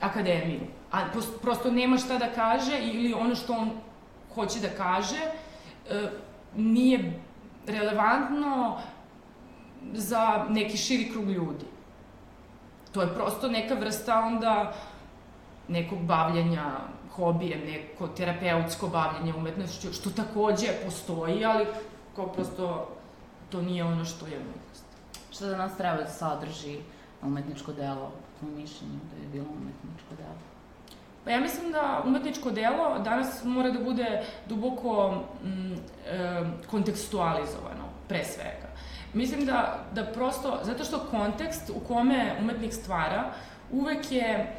akademiju. 0.00 0.60
A 0.92 1.00
prosto 1.42 1.70
nema 1.70 1.98
šta 1.98 2.18
da 2.18 2.32
kaže 2.34 2.78
ili 2.82 3.14
ono 3.14 3.34
što 3.34 3.52
on 3.52 3.70
hoće 4.34 4.60
da 4.60 4.68
kaže 4.68 5.20
e, 5.90 6.10
nije 6.56 7.20
relevantno 7.66 8.78
za 9.92 10.46
neki 10.48 10.76
širi 10.76 11.10
krug 11.12 11.30
ljudi. 11.30 11.64
To 12.92 13.02
je 13.02 13.14
prosto 13.14 13.48
neka 13.48 13.74
vrsta 13.74 14.20
onda 14.20 14.74
nekog 15.68 15.98
bavljenja 15.98 16.70
hobijem, 17.16 17.60
neko 17.60 18.08
terapeutsko 18.08 18.88
bavljenje 18.88 19.34
umetnošću, 19.34 19.92
što 19.92 20.10
takođe 20.10 20.66
postoji, 20.84 21.44
ali 21.44 21.66
kao 22.16 22.26
prosto 22.26 22.88
to 23.50 23.62
nije 23.62 23.84
ono 23.84 24.04
što 24.04 24.26
je 24.26 24.38
umetnost. 24.38 24.84
Šta 25.30 25.46
da 25.46 25.56
nas 25.56 25.76
treba 25.76 25.96
da 25.96 26.08
sadrži 26.08 26.78
umetničko 27.22 27.72
delo, 27.72 28.12
po 28.40 28.46
mišljenju 28.46 28.98
da 29.10 29.22
je 29.22 29.28
bilo 29.32 29.46
umetničko 29.50 30.14
delo? 30.16 30.43
Pa 31.24 31.30
ja 31.30 31.40
mislim 31.40 31.72
da 31.72 32.02
umetničko 32.06 32.50
delo 32.50 32.98
danas 32.98 33.44
mora 33.44 33.70
da 33.70 33.78
bude 33.78 34.22
duboko 34.48 35.24
mm, 35.44 35.72
e, 35.72 35.76
kontekstualizovano, 36.70 37.84
pre 38.08 38.24
svega. 38.24 38.68
Mislim 39.12 39.46
da, 39.46 39.84
da 39.92 40.04
prosto, 40.04 40.60
zato 40.62 40.84
što 40.84 41.06
kontekst 41.10 41.70
u 41.70 41.80
kome 41.88 42.36
umetnik 42.40 42.72
stvara 42.74 43.24
uvek 43.72 44.12
je, 44.12 44.52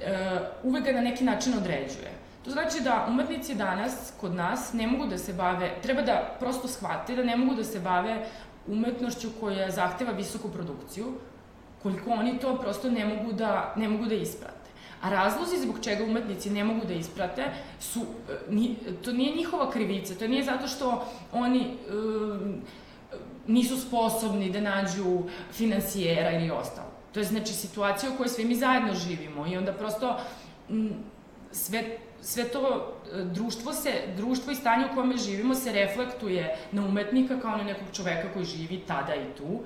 e, 0.00 0.40
uvek 0.62 0.84
ga 0.84 0.92
na 0.92 1.00
neki 1.00 1.24
način 1.24 1.54
određuje. 1.54 2.10
To 2.44 2.50
znači 2.50 2.80
da 2.80 3.06
umetnici 3.08 3.54
danas, 3.54 4.12
kod 4.20 4.34
nas, 4.34 4.72
ne 4.72 4.86
mogu 4.86 5.06
da 5.06 5.18
se 5.18 5.32
bave, 5.32 5.70
treba 5.82 6.02
da 6.02 6.36
prosto 6.38 6.68
shvate 6.68 7.16
da 7.16 7.22
ne 7.22 7.36
mogu 7.36 7.54
da 7.54 7.64
se 7.64 7.80
bave 7.80 8.26
umetnošću 8.66 9.28
koja 9.40 9.70
zahteva 9.70 10.12
visoku 10.12 10.48
produkciju, 10.48 11.12
koliko 11.82 12.10
oni 12.10 12.38
to 12.38 12.58
prosto 12.58 12.90
ne 12.90 13.04
mogu 13.04 13.32
da, 13.32 13.74
ne 13.76 13.88
mogu 13.88 14.06
da 14.06 14.14
isprate. 14.14 14.59
A 15.02 15.10
razlozi 15.10 15.58
zbog 15.58 15.76
čega 15.82 16.04
umetnici 16.04 16.50
ne 16.50 16.64
mogu 16.64 16.86
da 16.86 16.94
isprate 16.94 17.44
su, 17.80 18.00
e, 18.00 18.32
ni, 18.50 18.76
to 19.04 19.12
nije 19.12 19.36
njihova 19.36 19.70
krivica, 19.70 20.14
to 20.14 20.28
nije 20.28 20.44
zato 20.44 20.68
što 20.68 21.04
oni 21.32 21.60
um, 21.60 22.54
nisu 23.46 23.80
sposobni 23.80 24.50
da 24.50 24.60
nađu 24.60 25.22
finansijera 25.52 26.30
ili 26.30 26.50
ostalo. 26.50 26.90
To 27.12 27.20
je 27.20 27.24
znači 27.24 27.52
situacija 27.52 28.12
u 28.12 28.16
kojoj 28.16 28.28
svi 28.28 28.44
mi 28.44 28.54
zajedno 28.54 28.94
živimo 28.94 29.46
i 29.46 29.56
onda 29.56 29.72
prosto 29.72 30.16
sve 31.52 31.98
sve 32.22 32.48
to 32.48 32.94
e, 33.14 33.24
društvo 33.24 33.72
se, 33.72 33.92
društvo 34.16 34.52
i 34.52 34.56
stanje 34.56 34.86
u 34.92 34.94
kome 34.94 35.16
živimo 35.16 35.54
se 35.54 35.72
reflektuje 35.72 36.56
na 36.72 36.84
umetnika 36.86 37.40
kao 37.40 37.56
na 37.56 37.64
nekog 37.64 37.86
čoveka 37.92 38.32
koji 38.32 38.44
živi 38.44 38.82
tada 38.86 39.14
i 39.14 39.36
tu 39.36 39.60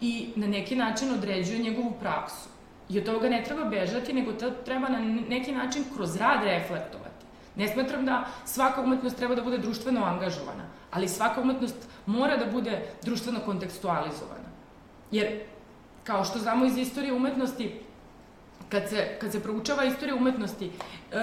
i 0.00 0.28
na 0.36 0.46
neki 0.46 0.76
način 0.76 1.14
određuje 1.14 1.58
njegovu 1.58 1.92
praksu. 2.00 2.48
I 2.90 2.98
od 2.98 3.04
toga 3.04 3.28
ne 3.28 3.44
treba 3.44 3.64
bežati, 3.64 4.12
nego 4.12 4.32
to 4.32 4.50
treba 4.50 4.88
na 4.88 4.98
neki 5.28 5.52
način 5.52 5.84
kroz 5.96 6.16
rad 6.16 6.44
reflektovati. 6.44 7.26
Ne 7.56 7.68
smatram 7.68 8.04
da 8.04 8.24
svaka 8.44 8.80
umetnost 8.80 9.16
treba 9.16 9.34
da 9.34 9.42
bude 9.42 9.58
društveno 9.58 10.04
angažovana, 10.04 10.64
ali 10.90 11.08
svaka 11.08 11.40
umetnost 11.40 11.88
mora 12.06 12.36
da 12.36 12.46
bude 12.46 12.82
društveno 13.02 13.40
kontekstualizovana. 13.44 14.50
Jer, 15.10 15.40
kao 16.04 16.24
što 16.24 16.38
znamo 16.38 16.64
iz 16.64 16.76
istorije 16.76 17.12
umetnosti, 17.12 17.80
kad 18.68 18.88
se, 18.88 19.18
kad 19.20 19.32
se 19.32 19.42
proučava 19.42 19.84
istorija 19.84 20.16
umetnosti, 20.16 20.70
e, 21.12 21.20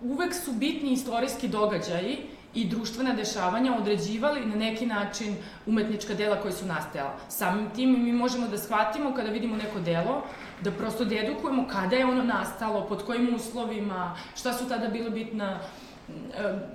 uvek 0.00 0.34
su 0.34 0.52
bitni 0.52 0.92
istorijski 0.92 1.48
događaji 1.48 2.18
i 2.54 2.68
društvena 2.68 3.14
dešavanja 3.14 3.76
određivali 3.76 4.46
na 4.46 4.56
neki 4.56 4.86
način 4.86 5.36
umetnička 5.66 6.14
dela 6.14 6.36
koja 6.36 6.52
su 6.52 6.66
nastajala. 6.66 7.14
Samim 7.28 7.70
tim 7.70 8.04
mi 8.04 8.12
možemo 8.12 8.48
da 8.48 8.58
shvatimo 8.58 9.14
kada 9.14 9.30
vidimo 9.30 9.56
neko 9.56 9.80
delo, 9.80 10.22
da 10.62 10.70
prosto 10.70 11.04
dedukujemo 11.04 11.66
kada 11.68 11.96
je 11.96 12.06
ono 12.06 12.22
nastalo, 12.22 12.86
pod 12.86 13.04
kojim 13.06 13.34
uslovima, 13.34 14.16
šta 14.36 14.52
su 14.52 14.68
tada 14.68 14.88
bile 14.88 15.10
bitna, 15.10 15.60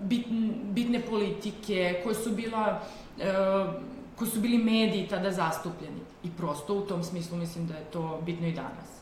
bit, 0.02 0.28
bitne 0.64 1.02
politike, 1.02 2.02
koje 2.04 2.16
su 2.16 2.32
bila 2.32 2.82
koji 4.16 4.30
su 4.30 4.40
bili 4.40 4.58
mediji 4.58 5.08
tada 5.08 5.32
zastupljeni. 5.32 6.00
I 6.24 6.30
prosto 6.38 6.74
u 6.74 6.82
tom 6.82 7.04
smislu 7.04 7.38
mislim 7.38 7.68
da 7.68 7.74
je 7.74 7.84
to 7.84 8.22
bitno 8.26 8.48
i 8.48 8.52
danas. 8.54 8.98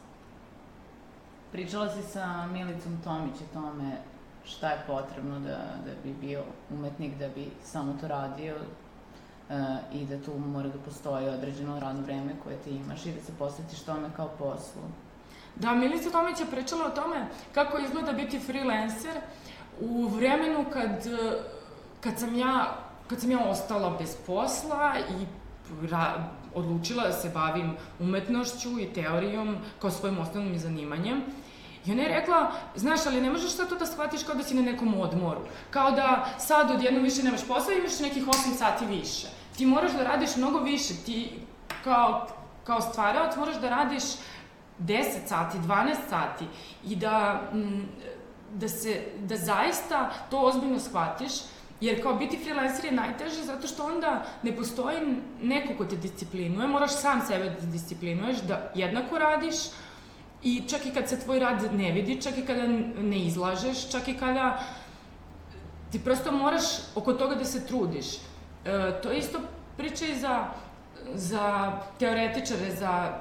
Pričala 1.51 1.89
si 1.89 2.01
sa 2.03 2.47
Milicom 2.47 2.97
Tomić 3.03 3.35
o 3.41 3.53
tome 3.53 3.97
šta 4.45 4.69
je 4.69 4.83
potrebno 4.87 5.39
da, 5.39 5.57
da 5.85 5.91
bi 6.03 6.13
bio 6.21 6.43
umetnik, 6.69 7.17
da 7.17 7.27
bi 7.27 7.49
samo 7.63 7.97
to 8.01 8.07
radio 8.07 8.55
uh, 8.55 9.55
i 9.93 10.05
da 10.05 10.21
tu 10.21 10.39
mora 10.39 10.69
da 10.69 10.79
postoji 10.85 11.29
određeno 11.29 11.79
radno 11.79 12.01
vreme 12.01 12.31
koje 12.43 12.57
ti 12.57 12.69
imaš 12.69 13.05
i 13.05 13.11
da 13.11 13.21
se 13.21 13.31
posvetiš 13.39 13.79
tome 13.79 14.09
kao 14.15 14.27
poslu. 14.27 14.81
Da, 15.55 15.71
Milica 15.71 16.09
Tomić 16.09 16.39
je 16.39 16.45
pričala 16.51 16.85
o 16.85 16.95
tome 16.95 17.27
kako 17.53 17.77
izgleda 17.77 18.11
biti 18.11 18.39
freelancer 18.39 19.15
u 19.79 20.07
vremenu 20.07 20.65
kad, 20.73 21.07
kad 22.01 22.19
sam 22.19 22.37
ja 22.37 22.85
kad 23.07 23.21
sam 23.21 23.31
ja 23.31 23.39
ostala 23.39 23.97
bez 23.99 24.17
posla 24.25 24.93
i 24.99 25.25
ra, 25.87 26.29
odlučila 26.53 27.03
da 27.03 27.13
se 27.13 27.29
bavim 27.29 27.75
umetnošću 27.99 28.79
i 28.79 28.93
teorijom 28.93 29.57
kao 29.81 29.91
svojim 29.91 30.19
osnovnim 30.19 30.59
zanimanjem. 30.59 31.21
I 31.85 31.91
ona 31.91 32.01
je 32.01 32.09
rekla, 32.09 32.51
znaš, 32.75 33.05
ali 33.05 33.21
ne 33.21 33.31
možeš 33.31 33.51
sad 33.51 33.69
to 33.69 33.75
da 33.75 33.85
shvatiš 33.85 34.23
kao 34.23 34.35
da 34.35 34.43
si 34.43 34.55
na 34.55 34.61
nekom 34.61 34.99
odmoru. 34.99 35.41
Kao 35.69 35.91
da 35.91 36.25
sad 36.39 36.71
odjednom 36.71 37.03
više 37.03 37.23
nemaš 37.23 37.47
posla 37.47 37.73
i 37.73 37.77
imaš 37.77 37.99
nekih 37.99 38.25
8 38.27 38.57
sati 38.57 38.85
više. 38.85 39.27
Ti 39.57 39.65
moraš 39.65 39.91
da 39.91 40.03
radiš 40.03 40.35
mnogo 40.35 40.59
više. 40.59 40.93
Ti 41.05 41.31
kao, 41.83 42.27
kao 42.63 42.81
stvaralac 42.81 43.35
moraš 43.35 43.55
da 43.55 43.69
radiš 43.69 44.03
10 44.79 45.27
sati, 45.27 45.57
12 45.57 45.95
sati 46.09 46.45
i 46.83 46.95
da, 46.95 47.41
mm, 47.53 47.81
da, 48.53 48.67
se, 48.67 49.01
da 49.19 49.37
zaista 49.37 50.11
to 50.29 50.39
ozbiljno 50.39 50.79
shvatiš, 50.79 51.31
jer 51.81 52.03
kao 52.03 52.13
biti 52.13 52.39
freelancer 52.43 52.85
je 52.85 52.91
najteže 52.91 53.43
zato 53.43 53.67
što 53.67 53.85
onda 53.85 54.25
ne 54.43 54.55
postoji 54.55 54.97
neko 55.41 55.73
ko 55.77 55.85
te 55.85 55.95
disciplinuje, 55.95 56.67
moraš 56.67 56.95
sam 56.95 57.21
sebe 57.27 57.49
da 57.49 57.65
disciplinuješ, 57.65 58.37
da 58.37 58.71
jednako 58.75 59.17
radiš, 59.17 59.55
I 60.45 60.61
čak 60.69 60.85
i 60.85 60.91
kad 60.93 61.09
se 61.09 61.19
tvoj 61.19 61.39
rad 61.39 61.73
ne 61.73 61.91
vidi, 61.91 62.21
čak 62.21 62.37
i 62.37 62.45
kada 62.45 62.67
ne 63.01 63.19
izlažeš, 63.25 63.89
čak 63.91 64.07
i 64.07 64.13
kada 64.13 64.59
ti 65.91 65.99
prosto 65.99 66.31
moraš 66.31 66.63
oko 66.95 67.13
toga 67.13 67.35
da 67.35 67.45
se 67.45 67.65
trudiš. 67.67 68.05
E, 68.15 68.19
to 69.03 69.11
je 69.11 69.19
isto 69.19 69.39
priča 69.77 70.05
i 70.05 70.19
za, 70.19 70.45
za 71.13 71.71
teoretičare, 71.99 72.75
za, 72.75 73.19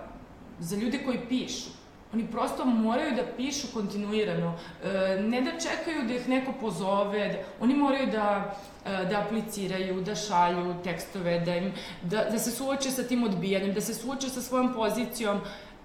za 0.58 0.76
ljude 0.76 1.00
koji 1.04 1.18
pišu. 1.28 1.70
Oni 2.12 2.26
prosto 2.26 2.64
moraju 2.64 3.16
da 3.16 3.22
pišu 3.36 3.66
kontinuirano, 3.72 4.58
e, 4.84 5.20
ne 5.22 5.40
da 5.40 5.50
čekaju 5.50 6.04
da 6.08 6.14
ih 6.14 6.28
neko 6.28 6.52
pozove, 6.60 7.28
da, 7.28 7.64
oni 7.64 7.74
moraju 7.74 8.06
da, 8.06 8.54
e, 8.86 9.04
da 9.10 9.20
apliciraju, 9.20 10.00
da 10.00 10.14
šalju 10.14 10.74
tekstove, 10.84 11.40
da, 11.40 11.56
im, 11.56 11.72
da, 12.02 12.24
da 12.30 12.38
se 12.38 12.50
suoče 12.50 12.90
sa 12.90 13.02
tim 13.02 13.24
odbijanjem, 13.24 13.74
da 13.74 13.80
se 13.80 13.94
suoče 13.94 14.28
sa 14.28 14.42
svojom 14.42 14.74
pozicijom, 14.74 15.40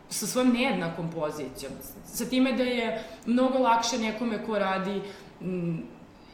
sa 0.10 0.28
svojom 0.28 0.54
nejednakom 0.54 1.12
pozicijom, 1.12 1.74
sa 2.06 2.26
time 2.26 2.54
da 2.54 2.64
je 2.64 3.04
mnogo 3.26 3.58
lakše 3.58 3.98
nekome 3.98 4.46
ko 4.46 4.60
radi 4.60 5.02
m, 5.42 5.84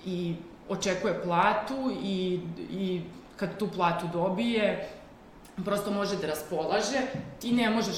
i 0.06 0.36
očekuje 0.70 1.22
platu 1.24 1.92
i, 2.04 2.40
i 2.72 3.02
kad 3.36 3.60
tu 3.60 3.68
platu 3.68 4.08
dobije, 4.14 4.90
prosto 5.66 5.92
može 5.92 6.16
da 6.16 6.28
raspolaže, 6.28 7.02
ti 7.42 7.52
ne 7.52 7.70
možeš 7.70 7.96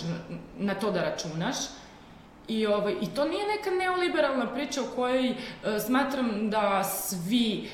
na 0.57 0.75
to 0.75 0.91
da 0.91 1.01
računaš. 1.01 1.55
I, 2.47 2.65
ovaj, 2.67 2.95
I 3.01 3.07
to 3.07 3.25
nije 3.25 3.45
neka 3.47 3.69
neoliberalna 3.69 4.53
priča 4.53 4.81
u 4.81 4.95
kojoj 4.95 5.29
e, 5.29 5.35
smatram 5.79 6.49
da 6.49 6.83
svi 6.83 7.63
e, 7.63 7.67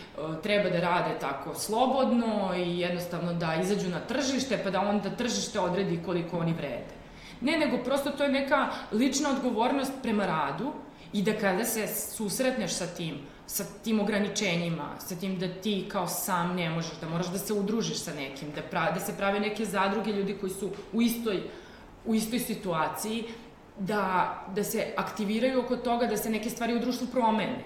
treba 0.43 0.69
da 0.69 0.79
rade 0.79 1.19
tako 1.19 1.53
slobodno 1.53 2.53
i 2.57 2.79
jednostavno 2.79 3.33
da 3.33 3.55
izađu 3.61 3.89
na 3.89 3.99
tržište, 3.99 4.59
pa 4.63 4.69
da 4.69 4.81
onda 4.81 5.09
tržište 5.09 5.59
odredi 5.59 5.99
koliko 6.05 6.37
oni 6.37 6.53
vrede. 6.53 7.02
Ne, 7.43 7.57
nego 7.57 7.77
prosto 7.83 8.09
to 8.09 8.23
je 8.23 8.31
neka 8.31 8.69
lična 8.91 9.29
odgovornost 9.29 9.91
prema 10.01 10.25
radu 10.25 10.71
i 11.13 11.21
da 11.21 11.33
kada 11.37 11.65
se 11.65 11.87
susretneš 11.87 12.71
sa 12.71 12.87
tim, 12.87 13.17
sa 13.47 13.63
tim 13.83 13.99
ograničenjima, 13.99 14.95
sa 14.99 15.15
tim 15.15 15.39
da 15.39 15.47
ti 15.47 15.85
kao 15.91 16.07
sam 16.07 16.55
ne 16.55 16.69
možeš, 16.69 16.91
da 17.01 17.09
moraš 17.09 17.27
da 17.27 17.37
se 17.37 17.53
udružiš 17.53 17.99
sa 17.99 18.13
nekim, 18.13 18.51
da, 18.55 18.61
pra, 18.61 18.91
da 18.91 18.99
se 18.99 19.17
prave 19.17 19.39
neke 19.39 19.65
zadruge 19.65 20.11
ljudi 20.11 20.37
koji 20.39 20.51
su 20.51 20.69
u 20.93 21.01
istoj, 21.01 21.41
u 22.05 22.15
istoj 22.15 22.39
situaciji, 22.39 23.23
da, 23.79 24.33
da 24.55 24.63
se 24.63 24.93
aktiviraju 24.97 25.59
oko 25.59 25.75
toga 25.75 26.07
da 26.07 26.17
se 26.17 26.29
neke 26.29 26.49
stvari 26.49 26.75
u 26.75 26.79
društvu 26.79 27.07
promene. 27.11 27.63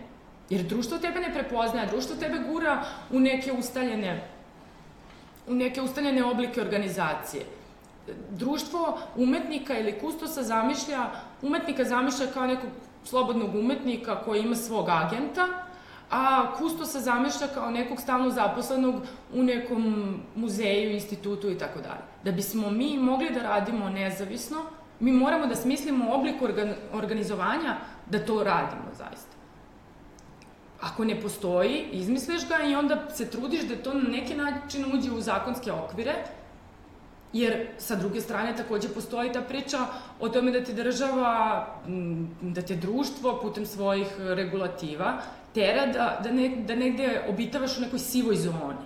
Jer 0.49 0.63
društvo 0.63 0.97
tebe 0.97 1.19
ne 1.19 1.33
prepoznaje, 1.33 1.87
društvo 1.87 2.15
tebe 2.15 2.39
gura 2.49 2.83
u 3.11 3.19
neke 3.19 3.51
ustaljene 3.51 4.27
u 5.47 5.55
neke 5.55 5.81
ustaljene 5.81 6.23
oblike 6.23 6.61
organizacije 6.61 7.45
društvo 8.29 8.99
umetnika 9.15 9.79
ili 9.79 9.99
kustosa 9.99 10.43
zamišlja, 10.43 11.09
umetnika 11.41 11.83
zamišlja 11.83 12.27
kao 12.33 12.47
nekog 12.47 12.69
slobodnog 13.03 13.55
umetnika 13.55 14.23
koji 14.25 14.41
ima 14.41 14.55
svog 14.55 14.89
agenta, 14.89 15.47
a 16.11 16.53
kustosa 16.57 16.99
zamišlja 16.99 17.47
kao 17.53 17.71
nekog 17.71 18.01
stalno 18.01 18.29
zaposlenog 18.29 18.95
u 19.33 19.43
nekom 19.43 20.15
muzeju, 20.35 20.91
institutu 20.91 21.51
i 21.51 21.57
tako 21.57 21.79
dalje. 21.79 22.01
Da 22.23 22.31
bismo 22.31 22.71
mi 22.71 22.97
mogli 22.97 23.29
da 23.29 23.41
radimo 23.41 23.89
nezavisno, 23.89 24.57
mi 24.99 25.11
moramo 25.11 25.45
da 25.45 25.55
smislimo 25.55 26.13
oblik 26.13 26.41
organ, 26.41 26.73
organizovanja 26.93 27.77
da 28.05 28.25
to 28.25 28.43
radimo 28.43 28.87
zaista. 28.97 29.37
Ako 30.81 31.05
ne 31.05 31.21
postoji, 31.21 31.85
izmisliš 31.91 32.47
ga 32.47 32.63
i 32.63 32.75
onda 32.75 33.09
se 33.09 33.29
trudiš 33.29 33.63
da 33.63 33.75
to 33.75 33.93
na 33.93 34.09
neki 34.09 34.35
način 34.35 34.85
uđe 34.93 35.11
u 35.11 35.21
zakonske 35.21 35.71
okvire, 35.71 36.13
Jer 37.33 37.67
sa 37.77 37.95
druge 37.95 38.21
strane 38.21 38.55
takođe 38.55 38.89
postoji 38.89 39.31
ta 39.31 39.41
priča 39.41 39.85
o 40.19 40.29
tome 40.29 40.51
da 40.51 40.63
te 40.63 40.73
država, 40.73 41.67
da 42.41 42.61
te 42.61 42.75
društvo 42.75 43.39
putem 43.41 43.65
svojih 43.65 44.07
regulativa 44.19 45.17
tera 45.53 45.85
da, 45.85 46.19
da, 46.23 46.31
ne, 46.31 46.49
da 46.49 46.75
negde 46.75 47.25
obitavaš 47.29 47.77
u 47.77 47.81
nekoj 47.81 47.99
sivoj 47.99 48.35
zoni. 48.35 48.85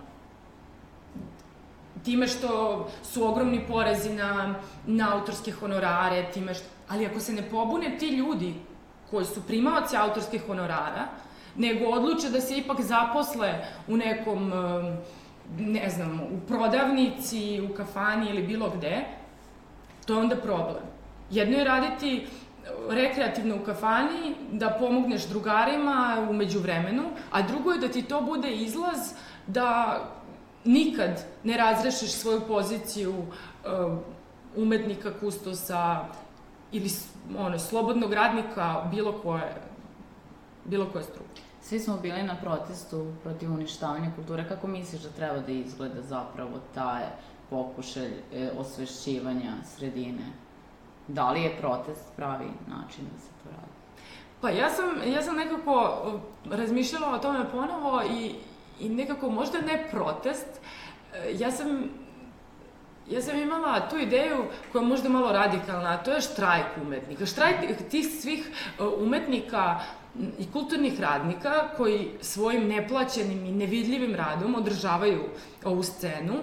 time 2.03 2.27
što 2.27 2.87
su 3.03 3.23
ogromni 3.27 3.61
porezi 3.67 4.13
na, 4.13 4.55
na 4.87 5.13
autorske 5.15 5.51
honorare, 5.51 6.31
time 6.33 6.53
što... 6.53 6.65
Ali 6.89 7.05
ako 7.05 7.19
se 7.19 7.33
ne 7.33 7.49
pobune 7.49 7.97
ti 7.99 8.07
ljudi 8.07 8.53
koji 9.11 9.25
su 9.25 9.41
primaoci 9.47 9.97
autorskih 9.97 10.45
honorara, 10.47 11.07
nego 11.55 11.85
odluče 11.85 12.29
da 12.29 12.41
se 12.41 12.57
ipak 12.57 12.81
zaposle 12.81 13.65
u 13.87 13.97
nekom, 13.97 14.53
ne 15.59 15.89
znam, 15.89 16.19
u 16.19 16.47
prodavnici, 16.47 17.61
u 17.71 17.73
kafani 17.73 18.29
ili 18.29 18.47
bilo 18.47 18.69
gde, 18.69 19.05
to 20.05 20.13
je 20.13 20.19
onda 20.19 20.35
problem. 20.35 20.83
Jedno 21.29 21.57
je 21.57 21.63
raditi 21.63 22.27
rekreativno 22.89 23.55
u 23.55 23.65
kafani, 23.65 24.35
da 24.51 24.77
pomogneš 24.79 25.27
drugarima 25.27 26.27
umeđu 26.29 26.59
vremenu, 26.59 27.03
a 27.31 27.41
drugo 27.41 27.71
je 27.71 27.79
da 27.79 27.87
ti 27.87 28.01
to 28.01 28.21
bude 28.21 28.51
izlaz 28.51 28.99
da 29.47 29.99
nikad 30.65 31.25
ne 31.43 31.57
razrešiš 31.57 32.11
svoju 32.11 32.41
poziciju 32.47 33.13
uh, 33.17 33.97
umetnika, 34.55 35.11
kustosa 35.19 36.05
ili 36.71 36.89
ono, 37.37 37.59
slobodnog 37.59 38.13
radnika 38.13 38.87
bilo 38.91 39.11
koje, 39.11 39.55
bilo 40.65 40.85
koje 40.85 41.03
struke. 41.03 41.41
Svi 41.71 41.79
smo 41.79 41.97
bili 41.97 42.23
na 42.23 42.35
protestu 42.35 43.13
protiv 43.23 43.53
uništavanja 43.53 44.11
kulture. 44.15 44.47
Kako 44.47 44.67
misliš 44.67 45.01
da 45.01 45.09
treba 45.09 45.39
da 45.39 45.51
izgleda 45.51 46.01
zapravo 46.01 46.59
taj 46.73 47.03
pokušaj 47.49 48.07
e, 48.07 48.51
osvešćivanja 48.57 49.53
sredine? 49.75 50.25
Da 51.07 51.31
li 51.31 51.41
je 51.41 51.57
protest 51.59 52.05
pravi 52.15 52.45
način 52.67 53.05
da 53.13 53.19
se 53.19 53.29
to 53.43 53.49
radi? 53.49 53.71
Pa 54.41 54.49
ja 54.49 54.69
sam, 54.69 55.11
ja 55.13 55.21
sam 55.21 55.35
nekako 55.35 56.01
razmišljala 56.49 57.15
o 57.15 57.19
tome 57.19 57.51
ponovo 57.51 58.01
i, 58.01 58.35
i 58.79 58.89
nekako 58.89 59.29
možda 59.29 59.61
ne 59.61 59.87
protest, 59.91 60.47
e, 61.13 61.33
ja 61.39 61.51
sam 61.51 61.89
ja 63.11 63.21
sam 63.21 63.39
imala 63.39 63.89
tu 63.89 63.97
ideju 63.97 64.45
koja 64.71 64.81
je 64.81 64.87
možda 64.87 65.09
malo 65.09 65.31
radikalna, 65.31 65.89
a 65.89 66.03
to 66.03 66.11
je 66.11 66.21
štrajk 66.21 66.65
umetnika. 66.81 67.25
Štrajk 67.25 67.55
tih 67.89 68.07
svih 68.21 68.51
e, 68.79 68.83
umetnika 68.83 69.79
i 70.39 70.51
kulturnih 70.51 70.99
radnika 70.99 71.69
koji 71.77 72.11
svojim 72.21 72.67
neplaćenim 72.67 73.45
i 73.45 73.51
nevidljivim 73.51 74.15
radom 74.15 74.55
održavaju 74.55 75.23
ovu 75.63 75.83
scenu 75.83 76.33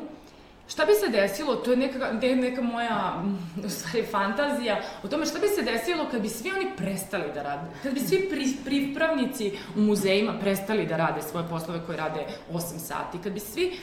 Šta 0.68 0.84
bi 0.84 0.92
se 0.94 1.08
desilo, 1.08 1.56
to 1.56 1.70
je 1.70 1.76
neka, 1.76 2.12
neka 2.22 2.62
moja, 2.62 3.24
u 3.64 3.68
stvari, 3.68 4.06
fantazija 4.06 4.80
o 5.02 5.08
tome 5.08 5.26
šta 5.26 5.38
bi 5.38 5.48
se 5.48 5.62
desilo 5.62 6.06
kad 6.10 6.22
bi 6.22 6.28
svi 6.28 6.50
oni 6.50 6.66
prestali 6.76 7.32
da 7.34 7.42
rade, 7.42 7.70
kad 7.82 7.94
bi 7.94 8.00
svi 8.00 8.28
pri, 8.30 8.56
pripravnici 8.64 9.52
u 9.76 9.80
muzejima 9.80 10.32
prestali 10.40 10.86
da 10.86 10.96
rade 10.96 11.22
svoje 11.22 11.48
poslove 11.48 11.80
koje 11.86 11.98
rade 11.98 12.26
8 12.52 12.78
sati, 12.78 13.18
kad 13.22 13.32
bi 13.32 13.40
svi, 13.40 13.78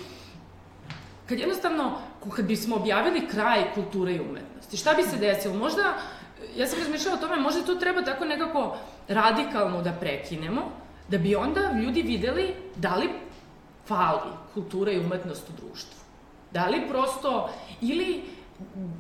kad 1.26 1.40
jednostavno, 1.40 1.98
kad 2.36 2.46
bismo 2.46 2.76
objavili 2.76 3.28
kraj 3.28 3.74
kulture 3.74 4.14
i 4.14 4.20
umetnosti, 4.20 4.78
šta 4.78 4.94
bi 4.94 5.04
se 5.04 5.18
desilo? 5.18 5.56
Možda, 5.56 5.98
ja 6.56 6.68
sam 6.68 6.80
razmišljala 6.80 7.18
o 7.18 7.22
tome, 7.22 7.42
možda 7.42 7.62
to 7.62 7.76
treba 7.76 8.02
tako 8.02 8.26
nekako 8.26 8.78
radikalno 9.08 9.82
da 9.82 9.92
prekinemo, 9.92 10.62
da 11.08 11.18
bi 11.18 11.36
onda 11.36 11.72
ljudi 11.82 12.02
videli 12.02 12.54
da 12.76 12.96
li 12.96 13.10
fali 13.88 14.32
kultura 14.54 14.92
i 14.92 15.00
umetnost 15.00 15.50
u 15.50 15.54
društvu. 15.62 16.00
Da 16.52 16.68
li 16.68 16.88
prosto, 16.90 17.50
ili 17.82 18.24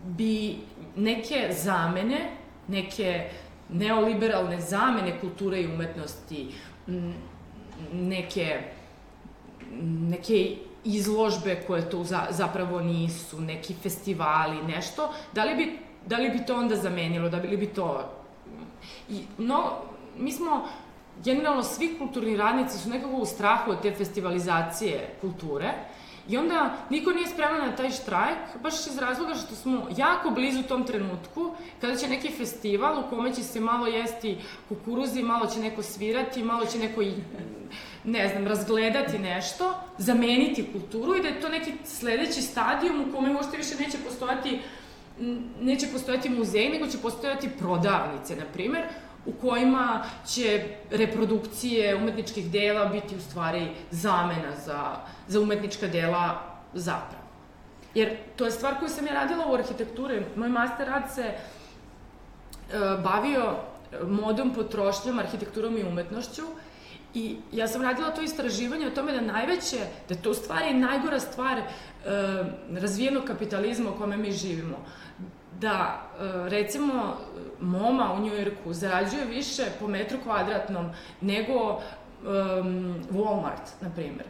bi 0.05 0.57
neke 0.95 1.49
zamene, 1.51 2.31
neke 2.67 3.29
neoliberalne 3.69 4.61
zamene 4.61 5.19
kulture 5.19 5.61
i 5.61 5.67
umetnosti, 5.67 6.47
neke, 7.93 8.61
neke 9.81 10.55
izložbe 10.85 11.63
koje 11.67 11.89
to 11.89 12.03
za, 12.03 12.27
zapravo 12.29 12.81
nisu, 12.81 13.41
neki 13.41 13.73
festivali, 13.73 14.63
nešto, 14.63 15.09
da 15.33 15.43
li 15.43 15.55
bi, 15.55 15.79
da 16.05 16.17
li 16.17 16.29
bi 16.29 16.45
to 16.45 16.55
onda 16.55 16.75
zamenilo, 16.75 17.29
da 17.29 17.37
li 17.37 17.57
bi 17.57 17.67
to... 17.67 18.09
I, 19.09 19.23
no, 19.37 19.71
mi 20.17 20.31
smo, 20.31 20.67
generalno 21.23 21.63
svi 21.63 21.95
kulturni 21.97 22.37
radnici 22.37 22.77
su 22.77 22.89
nekako 22.89 23.15
u 23.15 23.25
strahu 23.25 23.71
od 23.71 23.81
te 23.81 23.91
festivalizacije 23.91 25.15
kulture, 25.21 25.73
I 26.29 26.37
onda 26.37 26.77
niko 26.89 27.11
nije 27.11 27.27
spreman 27.27 27.69
na 27.69 27.75
taj 27.75 27.89
štrajk, 27.89 28.37
baš 28.63 28.87
iz 28.87 28.97
razloga 28.97 29.35
što 29.35 29.55
smo 29.55 29.87
jako 29.97 30.29
blizu 30.29 30.63
tom 30.63 30.83
trenutku, 30.83 31.51
kada 31.81 31.95
će 31.95 32.07
neki 32.07 32.31
festival 32.31 32.99
u 32.99 33.09
kome 33.09 33.33
će 33.33 33.43
se 33.43 33.59
malo 33.59 33.87
jesti 33.87 34.37
kukuruzi, 34.69 35.23
malo 35.23 35.45
će 35.45 35.59
neko 35.59 35.83
svirati, 35.83 36.43
malo 36.43 36.65
će 36.65 36.79
neko 36.79 37.01
ne 38.03 38.29
znam, 38.29 38.47
razgledati 38.47 39.19
nešto, 39.19 39.73
zameniti 39.97 40.71
kulturu 40.71 41.15
i 41.15 41.21
da 41.21 41.27
je 41.27 41.41
to 41.41 41.49
neki 41.49 41.73
sledeći 41.83 42.41
stadijum 42.41 43.01
u 43.01 43.13
kome 43.15 43.33
možete 43.33 43.57
više 43.57 43.75
neće 43.79 43.97
postojati 43.97 44.59
neće 45.61 45.87
postojati 45.87 46.29
muzej, 46.29 46.69
nego 46.69 46.87
će 46.87 46.97
postojati 46.97 47.49
prodavnice, 47.59 48.35
na 48.35 48.45
primer, 48.53 48.83
u 49.25 49.33
kojima 49.33 50.03
će 50.27 50.63
reprodukcije 50.91 51.95
umetničkih 51.95 52.51
dela 52.51 52.85
biti 52.85 53.15
u 53.15 53.21
stvari 53.21 53.67
zamena 53.91 54.55
za, 54.65 54.95
za 55.27 55.39
umetnička 55.39 55.87
dela 55.87 56.41
zapravo. 56.73 57.25
Jer 57.93 58.17
to 58.35 58.45
je 58.45 58.51
stvar 58.51 58.79
koju 58.79 58.89
sam 58.89 59.07
ja 59.07 59.13
radila 59.13 59.45
u 59.47 59.53
arhitekturi. 59.53 60.25
Moj 60.35 60.49
master 60.49 60.87
rad 60.87 61.13
se 61.15 61.21
e, 61.21 61.35
bavio 63.03 63.55
modom, 64.07 64.53
potrošnjom, 64.53 65.19
arhitekturom 65.19 65.77
i 65.77 65.83
umetnošću 65.83 66.43
I 67.15 67.37
ja 67.51 67.67
sam 67.67 67.81
radila 67.81 68.11
to 68.11 68.21
istraživanje 68.21 68.87
o 68.87 68.91
tome 68.91 69.11
da 69.11 69.21
najveće, 69.21 69.77
da 70.09 70.15
to 70.15 70.31
u 70.31 70.33
stvari 70.33 70.73
najgora 70.73 71.19
stvar 71.19 71.57
e, 71.57 71.63
razvijenog 72.71 73.23
kapitalizma 73.23 73.89
u 73.89 73.97
kome 73.97 74.17
mi 74.17 74.31
živimo 74.31 74.85
da, 75.59 76.01
e, 76.19 76.49
recimo, 76.49 77.17
moma 77.59 78.13
u 78.13 78.19
Njujorku 78.19 78.73
zarađuje 78.73 79.25
više 79.25 79.63
po 79.79 79.87
metru 79.87 80.17
kvadratnom 80.23 80.89
nego 81.21 81.53
um, 81.73 82.95
Walmart, 83.11 83.81
na 83.81 83.89
primer. 83.95 84.25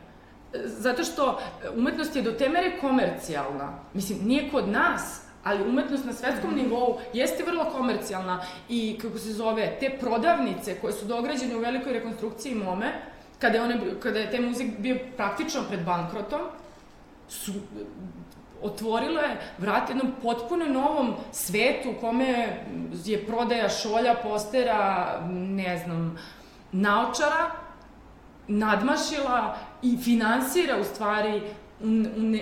Zato 0.64 1.04
što 1.04 1.40
umetnost 1.76 2.16
je 2.16 2.22
do 2.22 2.32
te 2.32 2.50
mere 2.50 2.78
komercijalna. 2.82 3.74
Mislim, 3.94 4.20
nije 4.24 4.50
kod 4.52 4.70
nas, 4.70 5.22
ali 5.44 5.70
umetnost 5.70 6.06
na 6.06 6.14
svetskom 6.14 6.56
nivou 6.56 6.98
jeste 7.14 7.44
vrlo 7.44 7.66
komercijalna 7.66 8.42
i, 8.70 8.98
kako 9.02 9.18
se 9.18 9.34
zove, 9.34 9.78
te 9.80 9.98
prodavnice 10.00 10.80
koje 10.82 10.94
su 10.94 11.06
dograđene 11.06 11.56
u 11.56 11.60
velikoj 11.60 11.94
rekonstrukciji 11.94 12.56
Mome, 12.56 12.92
kada 13.40 13.58
je, 13.58 13.64
one, 13.64 13.80
kada 14.00 14.20
je 14.20 14.32
taj 14.32 14.40
muzik 14.40 14.80
bio 14.80 14.98
praktično 15.18 15.62
pred 15.70 15.86
bankrotom, 15.86 16.42
su 17.30 17.52
otvorilo 18.62 19.22
je 19.22 19.38
vrat 19.58 19.90
jednom 19.90 20.12
potpuno 20.22 20.66
novom 20.66 21.14
svetu 21.32 21.92
u 21.92 22.02
kome 22.02 22.58
je 23.06 23.26
prodaja 23.28 23.70
šolja, 23.70 24.16
postera, 24.24 25.22
ne 25.30 25.78
znam, 25.78 26.18
naočara, 26.72 27.52
nadmašila 28.48 29.58
i 29.82 29.98
finansira 29.98 30.78
u 30.82 30.84
stvari 30.84 31.42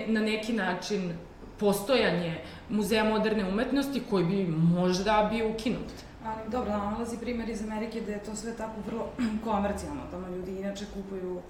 na 0.07 0.21
neki 0.21 0.53
način 0.53 1.13
postojanje 1.59 2.41
Muzeja 2.69 3.03
moderne 3.03 3.49
umetnosti 3.49 4.03
koji 4.09 4.25
bi 4.25 4.47
možda 4.47 5.29
bio 5.31 5.49
ukinut. 5.49 5.91
Ali 6.25 6.51
dobro, 6.51 6.71
nalazi 6.71 7.17
primjer 7.17 7.49
iz 7.49 7.63
Amerike 7.63 8.01
da 8.01 8.11
je 8.11 8.23
to 8.23 8.35
sve 8.35 8.55
tako 8.57 8.73
vrlo 8.87 9.09
komercijalno, 9.45 10.01
tamo 10.11 10.27
ljudi 10.27 10.51
inače 10.51 10.85
kupuju 10.93 11.41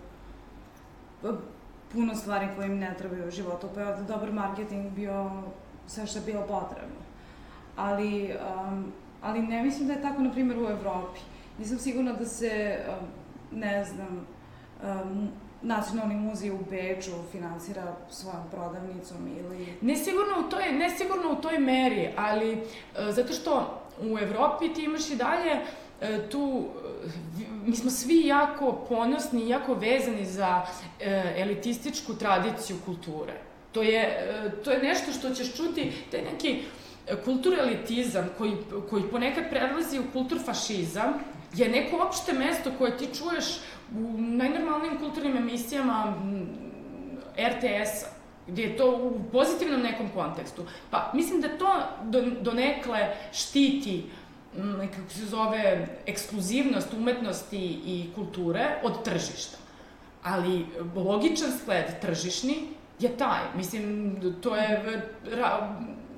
puno 1.93 2.15
stvari 2.15 2.47
koje 2.55 2.67
im 2.67 2.79
ne 2.79 2.95
trebaju 2.97 3.27
u 3.27 3.31
životu, 3.31 3.69
pa 3.75 3.81
je 3.81 4.03
dobar 4.07 4.31
marketing 4.31 4.91
bio 4.91 5.31
sve 5.87 6.07
što 6.07 6.19
je 6.19 6.25
bilo 6.25 6.41
potrebno. 6.41 7.03
Ali, 7.75 8.31
um, 8.69 8.91
ali 9.21 9.41
ne 9.41 9.63
mislim 9.63 9.87
da 9.87 9.93
je 9.93 10.01
tako, 10.01 10.21
na 10.21 10.31
primjer, 10.31 10.57
u 10.57 10.69
Evropi. 10.69 11.19
Nisam 11.59 11.77
sigurna 11.77 12.13
da 12.13 12.25
se, 12.25 12.79
um, 12.89 13.07
ne 13.59 13.85
znam, 13.85 14.27
um, 14.83 15.29
Nacionalni 15.65 16.15
muzej 16.15 16.51
u 16.51 16.59
Beču 16.69 17.11
finansira 17.31 17.95
svojom 18.09 18.43
prodavnicom 18.51 19.27
ili... 19.27 19.67
Ne 19.81 19.95
sigurno 19.95 20.47
u 20.47 20.49
toj, 20.49 20.71
ne 20.71 20.89
sigurno 20.89 21.31
u 21.31 21.41
toj 21.41 21.57
meri, 21.57 22.09
ali 22.17 22.53
uh, 22.53 22.65
zato 23.09 23.33
što 23.33 23.81
u 24.01 24.19
Evropi 24.19 24.73
ti 24.73 24.83
imaš 24.83 25.09
i 25.09 25.15
dalje 25.15 25.53
uh, 25.53 25.82
tu 26.31 26.69
mi 27.65 27.75
smo 27.75 27.91
svi 27.91 28.27
jako 28.27 28.85
ponosni 28.89 29.43
i 29.43 29.49
jako 29.49 29.73
vezani 29.73 30.25
za 30.25 30.61
e, 30.99 31.33
elitističku 31.37 32.13
tradiciju 32.13 32.77
kulture. 32.85 33.33
To 33.71 33.81
je, 33.81 34.01
e, 34.01 34.51
to 34.63 34.71
je 34.71 34.83
nešto 34.83 35.11
što 35.11 35.29
ćeš 35.29 35.55
čuti, 35.55 35.91
taj 36.11 36.21
neki 36.21 36.63
kulturelitizam 37.25 38.29
koji, 38.37 38.53
koji 38.89 39.03
ponekad 39.03 39.43
prelazi 39.49 39.99
u 39.99 40.11
kulturfašizam, 40.13 41.13
je 41.53 41.69
neko 41.69 41.97
opšte 42.07 42.33
mesto 42.33 42.71
koje 42.77 42.97
ti 42.97 43.07
čuješ 43.17 43.45
u 43.95 44.17
najnormalnijim 44.17 44.97
kulturnim 44.99 45.37
emisijama 45.37 46.15
RTS-a, 47.37 48.07
gde 48.47 48.61
je 48.61 48.77
to 48.77 48.95
u 48.97 49.31
pozitivnom 49.31 49.81
nekom 49.81 50.09
kontekstu. 50.09 50.65
Pa 50.89 51.11
mislim 51.13 51.41
da 51.41 51.57
to 51.57 51.73
do, 52.03 52.21
donekle 52.41 53.15
štiti 53.31 54.03
uh, 54.05 54.22
kako 54.95 55.09
se 55.09 55.25
zove, 55.25 55.87
ekskluzivnost 56.05 56.93
umetnosti 56.93 57.81
i 57.85 58.09
kulture 58.15 58.65
od 58.83 59.03
tržišta. 59.03 59.57
Ali 60.23 60.65
logičan 60.95 61.51
sled 61.65 61.85
tržišni 62.01 62.55
je 62.99 63.17
taj. 63.17 63.41
Mislim, 63.55 64.15
to 64.41 64.55
je 64.55 65.01
ra, 65.31 65.75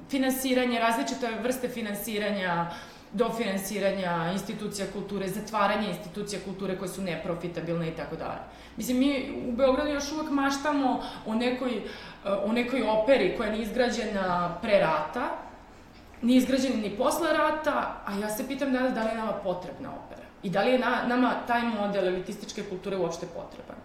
finansiranje, 0.09 0.79
različite 0.79 1.29
vrste 1.43 1.69
finansiranja, 1.69 2.71
do 3.15 3.29
finansiranja 3.37 4.31
institucija 4.33 4.87
kulture, 4.93 5.27
zatvaranje 5.27 5.89
institucija 5.89 6.41
kulture 6.45 6.77
koje 6.77 6.89
su 6.89 7.01
neprofitabilne 7.01 7.87
i 7.87 7.91
tako 7.91 8.15
dalje. 8.15 8.39
Mislim, 8.77 8.97
mi 8.97 9.31
u 9.47 9.51
Beogradu 9.51 9.89
još 9.89 10.11
uvek 10.11 10.29
maštamo 10.29 11.03
o 11.25 11.35
nekoj, 11.35 11.81
o 12.45 12.51
nekoj 12.51 12.83
operi 12.83 13.33
koja 13.37 13.49
je 13.49 13.61
izgrađena 13.61 14.57
pre 14.61 14.79
rata, 14.79 15.29
nije 16.25 16.37
izgrađena 16.37 16.75
ni 16.75 16.97
posle 16.97 17.33
rata, 17.37 18.01
a 18.05 18.13
ja 18.19 18.29
se 18.29 18.47
pitam 18.47 18.73
danas 18.73 18.93
da 18.93 19.03
li 19.03 19.09
je 19.09 19.15
nama 19.15 19.33
potrebna 19.43 19.89
opera. 20.05 20.25
I 20.43 20.49
da 20.49 20.61
li 20.61 20.71
je 20.71 20.79
na, 20.79 21.03
nama 21.07 21.33
taj 21.47 21.61
model 21.61 22.07
elitističke 22.07 22.63
kulture 22.63 22.97
uopšte 22.97 23.25
potreban. 23.25 23.77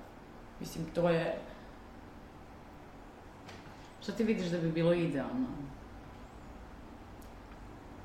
Mislim, 0.60 0.84
to 0.94 1.08
je... 1.08 1.38
Šta 4.02 4.12
ti 4.12 4.24
vidiš 4.24 4.46
da 4.46 4.58
bi 4.58 4.72
bilo 4.72 4.92
idealno? 4.92 5.46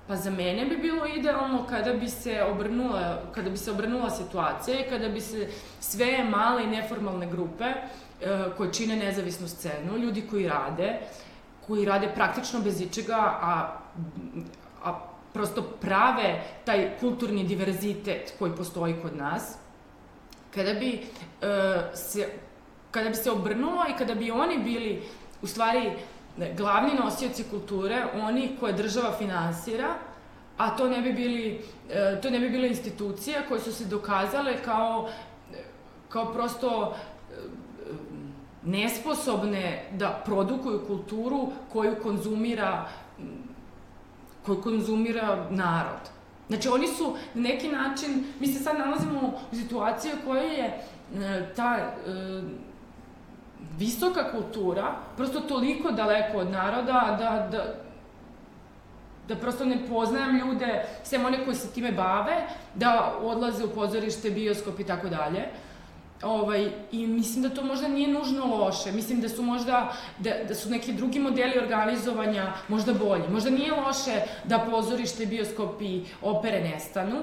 Pa 0.08 0.16
za 0.16 0.32
mene 0.32 0.66
bi 0.66 0.78
bilo 0.78 1.06
idealno 1.06 1.66
kada 1.70 1.94
bi 1.94 2.10
se 2.10 2.44
obrnula, 2.44 3.22
kada 3.32 3.50
bi 3.50 3.58
se 3.58 3.72
obrnula 3.72 4.10
situacija 4.10 4.80
i 4.80 4.90
kada 4.90 5.10
bi 5.10 5.22
se 5.22 5.48
sve 5.80 6.24
male 6.24 6.64
i 6.64 6.68
neformalne 6.68 7.28
grupe 7.28 7.64
e, 7.64 7.76
koje 8.58 8.74
čine 8.74 8.96
nezavisnu 8.96 9.48
scenu, 9.48 9.98
ljudi 9.98 10.28
koji 10.30 10.48
rade, 10.48 11.00
koji 11.68 11.86
rade 11.86 12.12
praktično 12.16 12.60
bez 12.60 12.82
ičega, 12.82 13.18
a, 13.42 13.85
a 14.84 15.00
prosto 15.34 15.62
prave 15.62 16.42
taj 16.66 16.98
kulturni 17.00 17.44
diverzitet 17.44 18.34
koji 18.40 18.56
postoji 18.56 18.96
kod 19.02 19.16
nas, 19.18 19.58
kada 20.54 20.74
bi 20.74 20.92
e, 20.94 21.02
se 21.94 22.28
kada 22.92 23.10
bi 23.10 23.16
se 23.16 23.32
obrnulo 23.32 23.84
i 23.90 23.98
kada 23.98 24.16
bi 24.16 24.32
oni 24.32 24.58
bili 24.58 25.04
u 25.42 25.48
stvari 25.48 25.92
glavni 26.58 26.94
nosioci 26.94 27.44
kulture, 27.50 28.06
oni 28.14 28.58
koje 28.60 28.74
država 28.74 29.12
finansira, 29.18 29.96
a 30.58 30.76
to 30.78 30.88
ne 30.90 31.02
bi 31.02 31.14
bili 31.14 31.62
e, 31.90 32.22
to 32.22 32.30
ne 32.30 32.40
bi 32.40 32.50
bile 32.50 32.68
institucije 32.68 33.44
koje 33.48 33.62
su 33.62 33.74
se 33.74 33.86
dokazale 33.86 34.64
kao 34.66 35.10
kao 36.10 36.34
prosto 36.34 36.94
e, 36.94 37.36
nesposobne 38.64 39.90
da 39.92 40.22
produkuju 40.26 40.86
kulturu 40.88 41.52
koju 41.74 41.96
konzumira 42.04 42.88
koju 44.46 44.62
konzumira 44.62 45.48
narod. 45.50 46.16
Znači, 46.48 46.70
oni 46.70 46.88
su 46.88 47.16
na 47.34 47.42
neki 47.42 47.70
način, 47.70 48.24
mi 48.40 48.48
se 48.48 48.64
sad 48.64 48.80
nalazimo 48.80 49.34
u 49.52 49.56
situaciji 49.56 50.12
u 50.14 50.26
kojoj 50.26 50.56
je 50.56 50.66
e, 50.66 51.54
ta 51.56 51.78
e, 51.78 52.12
visoka 53.78 54.32
kultura 54.32 54.96
prosto 55.18 55.40
toliko 55.40 55.92
daleko 55.92 56.38
od 56.38 56.52
naroda 56.52 57.18
da, 57.20 57.48
da, 57.52 57.76
da 59.28 59.36
prosto 59.36 59.66
ne 59.66 59.88
poznajem 59.90 60.38
ljude, 60.38 60.86
sem 61.04 61.26
one 61.26 61.46
koji 61.46 61.56
se 61.56 61.72
time 61.74 61.92
bave, 61.92 62.48
da 62.76 63.14
odlaze 63.22 63.66
u 63.66 63.70
pozorište, 63.70 64.32
bioskop 64.32 64.80
i 64.80 64.84
tako 64.84 65.10
dalje. 65.10 65.50
Ovaj, 66.26 66.72
I 66.92 67.08
mislim 67.08 67.44
da 67.44 67.50
to 67.50 67.64
možda 67.64 67.88
nije 67.88 68.08
nužno 68.08 68.46
loše. 68.46 68.92
Mislim 68.92 69.22
da 69.22 69.30
su 69.30 69.44
možda, 69.44 69.94
da, 70.20 70.32
da 70.48 70.56
su 70.56 70.70
neki 70.70 70.94
drugi 70.94 71.20
modeli 71.20 71.60
organizovanja 71.60 72.54
možda 72.68 72.94
bolji. 72.94 73.24
Možda 73.30 73.50
nije 73.50 73.72
loše 73.72 74.22
da 74.44 74.60
pozorište, 74.60 75.26
bioskop 75.26 75.82
i 75.82 76.04
opere 76.22 76.62
nestanu, 76.62 77.18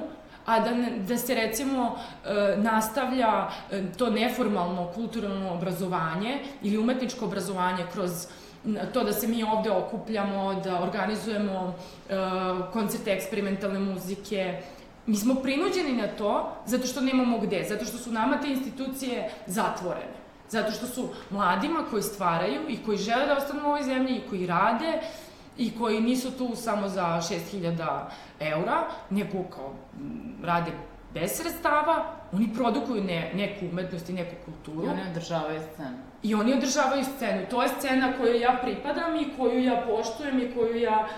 a 0.46 0.61
da, 0.61 0.70
da 1.09 1.18
se 1.18 1.34
recimo 1.34 1.96
e, 2.24 2.57
nastavlja 2.57 3.48
e, 3.70 3.82
to 3.98 4.11
neformalno 4.11 4.90
kulturno 4.94 5.53
obrazovanje 5.55 6.38
ili 6.62 6.78
umetničko 6.78 7.24
obrazovanje 7.24 7.84
kroz 7.92 8.26
to 8.92 9.05
da 9.05 9.12
se 9.12 9.28
mi 9.28 9.42
ovde 9.42 9.70
okupljamo, 9.70 10.61
da 10.64 10.82
organizujemo 10.82 11.74
e, 12.09 12.14
koncerte 12.72 13.12
eksperimentalne 13.12 13.78
muzike, 13.78 14.62
Mi 15.07 15.16
smo 15.16 15.34
prinuđeni 15.34 15.92
na 15.92 16.09
to 16.09 16.53
zato 16.66 16.86
što 16.86 17.00
nemamo 17.00 17.38
gde, 17.38 17.64
zato 17.68 17.84
što 17.84 17.98
su 17.98 18.12
nama 18.12 18.40
te 18.40 18.48
institucije 18.48 19.30
zatvorene. 19.46 20.22
Zato 20.48 20.72
što 20.72 20.86
su 20.86 21.09
mladima 21.30 21.84
koji 21.90 22.03
stvaraju 22.03 22.61
i 22.68 22.78
koji 22.84 22.98
žele 22.98 23.26
da 23.26 23.36
ostanu 23.36 23.62
u 23.64 23.66
ovoj 23.66 23.82
zemlji 23.82 24.16
i 24.16 24.28
koji 24.30 24.46
rade 24.46 25.00
i 25.59 25.78
koji 25.78 26.00
nisu 26.00 26.30
tu 26.30 26.57
samo 26.57 26.88
za 26.88 27.20
6000 27.53 28.00
eura, 28.40 28.88
nego 29.11 29.42
kao 29.42 29.74
rade 30.42 30.72
bez 31.14 31.30
sredstava, 31.36 32.05
oni 32.32 32.55
produkuju 32.55 33.05
ne, 33.05 33.32
neku 33.34 33.66
umetnost 33.66 34.09
i 34.09 34.12
neku 34.12 34.34
kulturu. 34.44 34.86
I 34.86 34.88
oni 34.88 35.00
održavaju 35.11 35.61
scenu. 35.74 35.96
I 36.22 36.34
oni 36.34 36.55
održavaju 36.55 37.05
scenu. 37.05 37.46
To 37.50 37.62
je 37.62 37.68
scena 37.68 38.12
koju 38.18 38.40
ja 38.40 38.59
pripadam 38.62 39.16
i 39.16 39.36
koju 39.36 39.64
ja 39.64 39.84
poštujem 39.86 40.40
i 40.40 40.55
koju 40.55 40.76
ja 40.76 41.09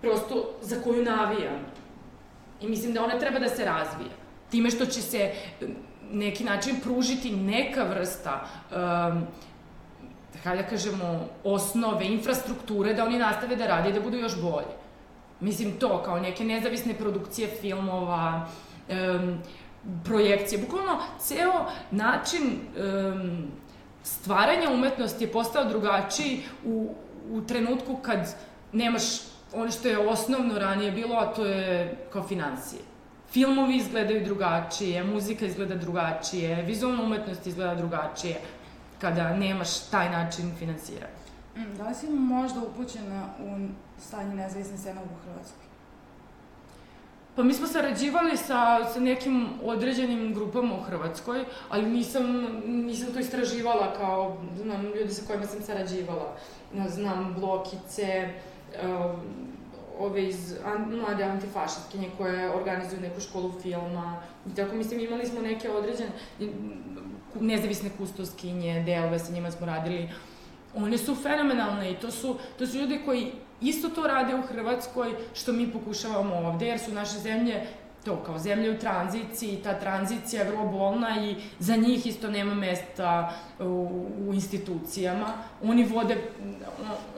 prosto, 0.00 0.50
za 0.60 0.76
koju 0.84 1.04
navijam. 1.04 1.58
I 2.60 2.68
mislim 2.68 2.92
da 2.92 3.04
ona 3.04 3.18
treba 3.18 3.38
da 3.38 3.48
se 3.48 3.64
razvija. 3.64 4.10
Time 4.50 4.70
što 4.70 4.86
će 4.86 5.02
se 5.02 5.32
neki 6.10 6.44
način 6.44 6.76
pružiti 6.82 7.36
neka 7.36 7.82
vrsta 7.84 8.46
um, 8.70 9.26
da 10.44 10.62
kažemo, 10.62 11.28
osnove, 11.44 12.06
infrastrukture, 12.06 12.94
da 12.94 13.04
oni 13.04 13.18
nastave 13.18 13.56
da 13.56 13.66
rade 13.66 13.90
i 13.90 13.92
da 13.92 14.00
budu 14.00 14.16
još 14.16 14.40
bolje. 14.40 14.74
Mislim, 15.40 15.78
to, 15.78 16.02
kao 16.02 16.20
neke 16.20 16.44
nezavisne 16.44 16.94
produkcije 16.94 17.48
filmova, 17.60 18.48
um, 18.88 19.38
projekcije, 20.04 20.60
bukvalno 20.60 20.98
ceo 21.18 21.66
način 21.90 22.42
um, 22.42 23.46
stvaranja 24.02 24.70
umetnosti 24.70 25.24
je 25.24 25.32
postao 25.32 25.64
drugačiji 25.64 26.42
u, 26.64 26.94
u 27.30 27.40
trenutku 27.40 27.96
kad 28.02 28.34
nemaš 28.72 29.02
ono 29.54 29.70
što 29.70 29.88
je 29.88 30.08
osnovno 30.08 30.58
ranije 30.58 30.92
bilo, 30.92 31.16
a 31.16 31.34
to 31.34 31.44
je 31.46 31.96
kao 32.12 32.22
financije. 32.22 32.82
Filmovi 33.30 33.76
izgledaju 33.76 34.24
drugačije, 34.24 35.04
muzika 35.04 35.46
izgleda 35.46 35.74
drugačije, 35.74 36.62
vizualna 36.62 37.02
umetnost 37.02 37.46
izgleda 37.46 37.74
drugačije 37.74 38.40
kada 39.00 39.36
nemaš 39.36 39.80
taj 39.90 40.10
način 40.10 40.52
finansiranja. 40.58 41.24
Mm, 41.56 41.76
da 41.76 41.88
li 41.88 41.94
si 41.94 42.10
možda 42.10 42.60
upućena 42.60 43.28
u 43.40 43.68
stanje 44.00 44.34
nezavisne 44.34 44.78
scene 44.78 45.00
u 45.00 45.24
Hrvatskoj? 45.24 45.64
Pa 47.36 47.42
mi 47.42 47.54
smo 47.54 47.66
sarađivali 47.66 48.36
sa, 48.36 48.84
sa 48.92 49.00
nekim 49.00 49.48
određenim 49.64 50.34
grupama 50.34 50.74
u 50.74 50.82
Hrvatskoj, 50.82 51.44
ali 51.68 51.86
nisam, 51.86 52.24
nisam 52.64 53.12
to 53.12 53.18
istraživala 53.18 53.94
kao, 53.96 54.36
znam, 54.62 54.84
ljudi 54.86 55.14
sa 55.14 55.26
kojima 55.26 55.46
sam 55.46 55.62
sarađivala. 55.62 56.36
Znam 56.88 57.34
blokice, 57.38 58.28
uh, 58.82 59.14
ove 59.98 60.28
iz 60.28 60.54
an, 60.64 60.96
mlade 60.96 61.24
antifašistkinje 61.24 62.10
koje 62.18 62.54
organizuju 62.54 63.00
neku 63.00 63.20
školu 63.20 63.52
filma. 63.62 64.22
I 64.52 64.54
tako, 64.54 64.74
mislim, 64.74 65.00
imali 65.00 65.26
smo 65.26 65.40
neke 65.40 65.70
određene 65.70 66.10
nezavisne 67.40 67.90
kustoskinje, 67.98 68.82
delove, 68.86 69.18
sa 69.18 69.32
njima 69.32 69.50
smo 69.50 69.66
radili. 69.66 70.08
One 70.74 70.98
su 70.98 71.14
fenomenalne 71.14 71.90
i 71.90 71.94
to 71.94 72.10
su, 72.10 72.36
to 72.58 72.66
su 72.66 72.78
ljudi 72.78 73.00
koji 73.04 73.32
isto 73.60 73.88
to 73.88 74.06
rade 74.06 74.34
u 74.34 74.42
Hrvatskoj 74.42 75.14
što 75.34 75.52
mi 75.52 75.72
pokušavamo 75.72 76.34
ovde, 76.34 76.66
jer 76.66 76.78
su 76.78 76.92
naše 76.92 77.18
zemlje 77.18 77.66
to 78.04 78.16
kao 78.26 78.38
zemlje 78.38 78.70
u 78.70 78.78
tranziciji, 78.78 79.60
ta 79.62 79.80
tranzicija 79.80 80.42
je 80.42 80.50
vrlo 80.50 80.64
bolna 80.64 81.24
i 81.24 81.36
za 81.58 81.76
njih 81.76 82.06
isto 82.06 82.30
nema 82.30 82.54
mesta 82.54 83.34
u, 83.60 84.04
u 84.28 84.34
institucijama. 84.34 85.26
Oni 85.62 85.84
vode, 85.84 86.16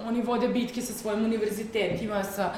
oni 0.06 0.22
vode 0.22 0.48
bitke 0.48 0.82
sa 0.82 0.92
svojim 0.92 1.24
univerzitetima, 1.24 2.24
sa... 2.24 2.52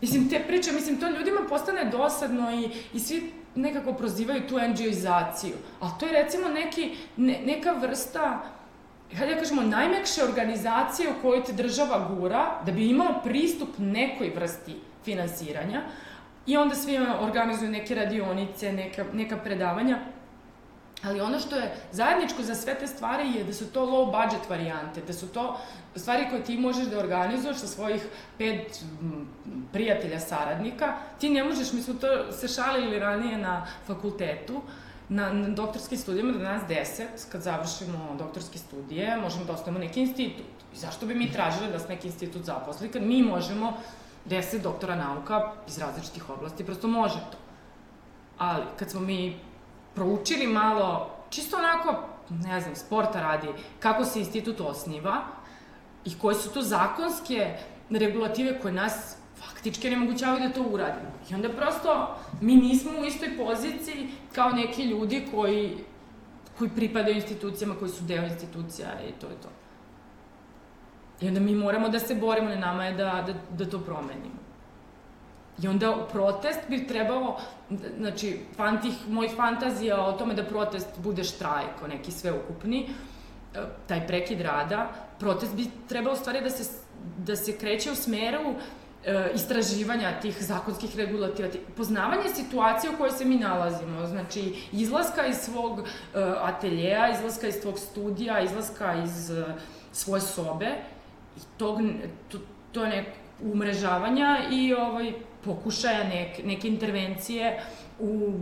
Mislim, 0.00 0.28
te 0.28 0.40
priče, 0.46 0.72
mislim, 0.72 1.00
to 1.00 1.08
ljudima 1.08 1.40
postane 1.48 1.84
dosadno 1.84 2.50
i, 2.52 2.68
i 2.94 3.00
svi 3.00 3.32
nekako 3.54 3.92
prozivaju 3.92 4.48
tu 4.48 4.54
NGO-izaciju. 4.54 5.54
A 5.80 5.90
to 6.00 6.06
je 6.06 6.12
recimo 6.12 6.48
neki, 6.48 6.96
ne, 7.16 7.40
neka 7.46 7.72
vrsta 7.72 8.42
hajde 9.16 9.34
da 9.34 9.40
kažemo, 9.40 9.62
najmekše 9.62 10.24
organizacije 10.24 11.10
u 11.10 11.22
kojoj 11.22 11.44
te 11.44 11.52
država 11.52 12.08
gura 12.08 12.60
da 12.66 12.72
bi 12.72 12.88
imao 12.88 13.20
pristup 13.24 13.68
nekoj 13.78 14.32
vrsti 14.36 14.74
finansiranja, 15.04 15.82
I 16.46 16.56
onda 16.56 16.74
svi 16.74 16.98
organizuju 17.20 17.70
neke 17.70 17.94
radionice, 17.94 18.72
neka, 18.72 19.04
neka 19.12 19.36
predavanja. 19.36 19.98
Ali 21.04 21.20
ono 21.20 21.38
što 21.38 21.56
je 21.56 21.74
zajedničko 21.92 22.42
za 22.42 22.54
sve 22.54 22.74
te 22.74 22.86
stvari 22.86 23.32
je 23.32 23.44
da 23.44 23.52
su 23.52 23.72
to 23.72 23.86
low 23.86 24.06
budget 24.06 24.50
varijante, 24.50 25.00
da 25.06 25.12
su 25.12 25.28
to 25.28 25.60
stvari 25.96 26.26
koje 26.30 26.44
ti 26.44 26.56
možeš 26.58 26.84
da 26.84 26.98
organizuješ 26.98 27.56
sa 27.56 27.66
svojih 27.66 28.06
pet 28.38 28.84
prijatelja, 29.72 30.20
saradnika. 30.20 30.96
Ti 31.20 31.30
ne 31.30 31.44
možeš, 31.44 31.72
mi 31.72 31.82
smo 31.82 31.94
to 31.94 32.32
se 32.32 32.48
šalili 32.48 32.98
ranije 32.98 33.38
na 33.38 33.66
fakultetu, 33.86 34.62
na, 35.08 35.32
na 35.32 35.48
doktorskim 35.48 35.98
studijama 35.98 36.32
da 36.32 36.52
nas 36.52 36.62
deset, 36.68 37.26
kad 37.32 37.42
završimo 37.42 38.16
doktorske 38.18 38.58
studije, 38.58 39.16
možemo 39.16 39.44
da 39.44 39.52
ostavimo 39.52 39.78
neki 39.78 40.00
institut. 40.00 40.46
I 40.74 40.76
zašto 40.76 41.06
bi 41.06 41.14
mi 41.14 41.32
tražili 41.32 41.72
da 41.72 41.78
se 41.78 41.88
neki 41.88 42.06
institut 42.06 42.42
zaposli, 42.42 42.88
kad 42.88 43.02
mi 43.02 43.22
možemo 43.22 43.76
deset 44.24 44.62
doktora 44.62 44.96
nauka 44.96 45.52
iz 45.68 45.78
različitih 45.78 46.30
oblasti, 46.30 46.64
prosto 46.64 46.88
može 46.88 47.18
to. 47.32 47.38
Ali, 48.38 48.64
kad 48.78 48.90
smo 48.90 49.00
mi 49.00 49.40
proučili 49.94 50.46
malo, 50.46 51.10
čisto 51.30 51.56
onako, 51.56 52.02
ne 52.28 52.60
znam, 52.60 52.76
sporta 52.76 53.20
radi, 53.20 53.48
kako 53.80 54.04
se 54.04 54.18
institut 54.18 54.60
osniva, 54.60 55.22
i 56.04 56.18
koje 56.18 56.34
su 56.34 56.50
to 56.50 56.62
zakonske 56.62 57.56
regulative 57.90 58.60
koje 58.60 58.72
nas 58.72 59.16
faktički 59.36 59.90
nemogućavaju 59.90 60.48
da 60.48 60.54
to 60.54 60.62
uradimo. 60.62 61.10
I 61.30 61.34
onda 61.34 61.48
prosto 61.48 62.16
mi 62.40 62.56
nismo 62.56 62.90
u 63.00 63.04
istoj 63.04 63.36
poziciji 63.36 64.08
kao 64.32 64.50
neki 64.50 64.84
ljudi 64.84 65.26
koji, 65.34 65.76
koji 66.58 66.70
pripadaju 66.70 67.14
institucijama, 67.14 67.74
koji 67.78 67.90
su 67.90 68.04
deo 68.04 68.24
institucija 68.24 68.88
i 69.08 69.12
to 69.20 69.26
je 69.26 69.36
to. 69.42 69.48
I 71.24 71.28
onda 71.28 71.40
mi 71.40 71.54
moramo 71.54 71.88
da 71.88 71.98
se 71.98 72.14
borimo, 72.14 72.48
na 72.48 72.56
nama 72.56 72.84
je 72.86 72.92
da, 72.92 73.24
da, 73.26 73.34
da 73.64 73.70
to 73.70 73.78
promenimo. 73.78 74.44
I 75.62 75.68
onda 75.68 76.06
protest 76.12 76.60
bi 76.68 76.86
trebalo, 76.86 77.40
znači, 77.98 78.40
fan 78.56 78.80
tih 78.80 79.08
mojih 79.08 79.32
fantazija 79.36 80.00
o 80.06 80.12
tome 80.12 80.34
da 80.34 80.44
protest 80.44 80.88
bude 80.98 81.24
štrajk, 81.24 81.82
o 81.84 81.88
neki 81.88 82.12
sveukupni, 82.12 82.86
e, 83.54 83.62
taj 83.86 84.06
prekid 84.06 84.40
rada, 84.40 84.88
protest 85.18 85.54
bi 85.54 85.66
trebalo 85.88 86.16
stvari 86.16 86.40
da 86.40 86.50
se, 86.50 86.82
da 87.16 87.36
se 87.36 87.58
kreće 87.58 87.90
u 87.90 87.94
smeru 87.94 88.54
e, 89.04 89.30
istraživanja 89.34 90.20
tih 90.20 90.42
zakonskih 90.44 90.96
regulativa, 90.96 91.48
poznavanje 91.76 92.34
situacije 92.34 92.90
u 92.90 92.98
kojoj 92.98 93.12
se 93.12 93.24
mi 93.24 93.36
nalazimo, 93.36 94.06
znači 94.06 94.54
izlaska 94.72 95.26
iz 95.26 95.36
svog 95.36 95.78
uh, 95.78 95.86
ateljeja, 96.40 97.08
izlaska 97.18 97.48
iz 97.48 97.54
svog 97.62 97.78
studija, 97.78 98.40
izlaska 98.40 98.94
iz 99.04 99.30
uh, 99.30 99.44
svoje 99.92 100.20
sobe 100.20 100.93
tog, 101.56 101.80
to, 102.28 102.38
to 102.72 102.86
nek 102.86 103.06
umrežavanja 103.42 104.38
i 104.52 104.74
ovaj, 104.74 105.12
pokušaja 105.44 106.04
nek, 106.04 106.44
neke 106.44 106.68
intervencije 106.68 107.60
u 107.98 108.32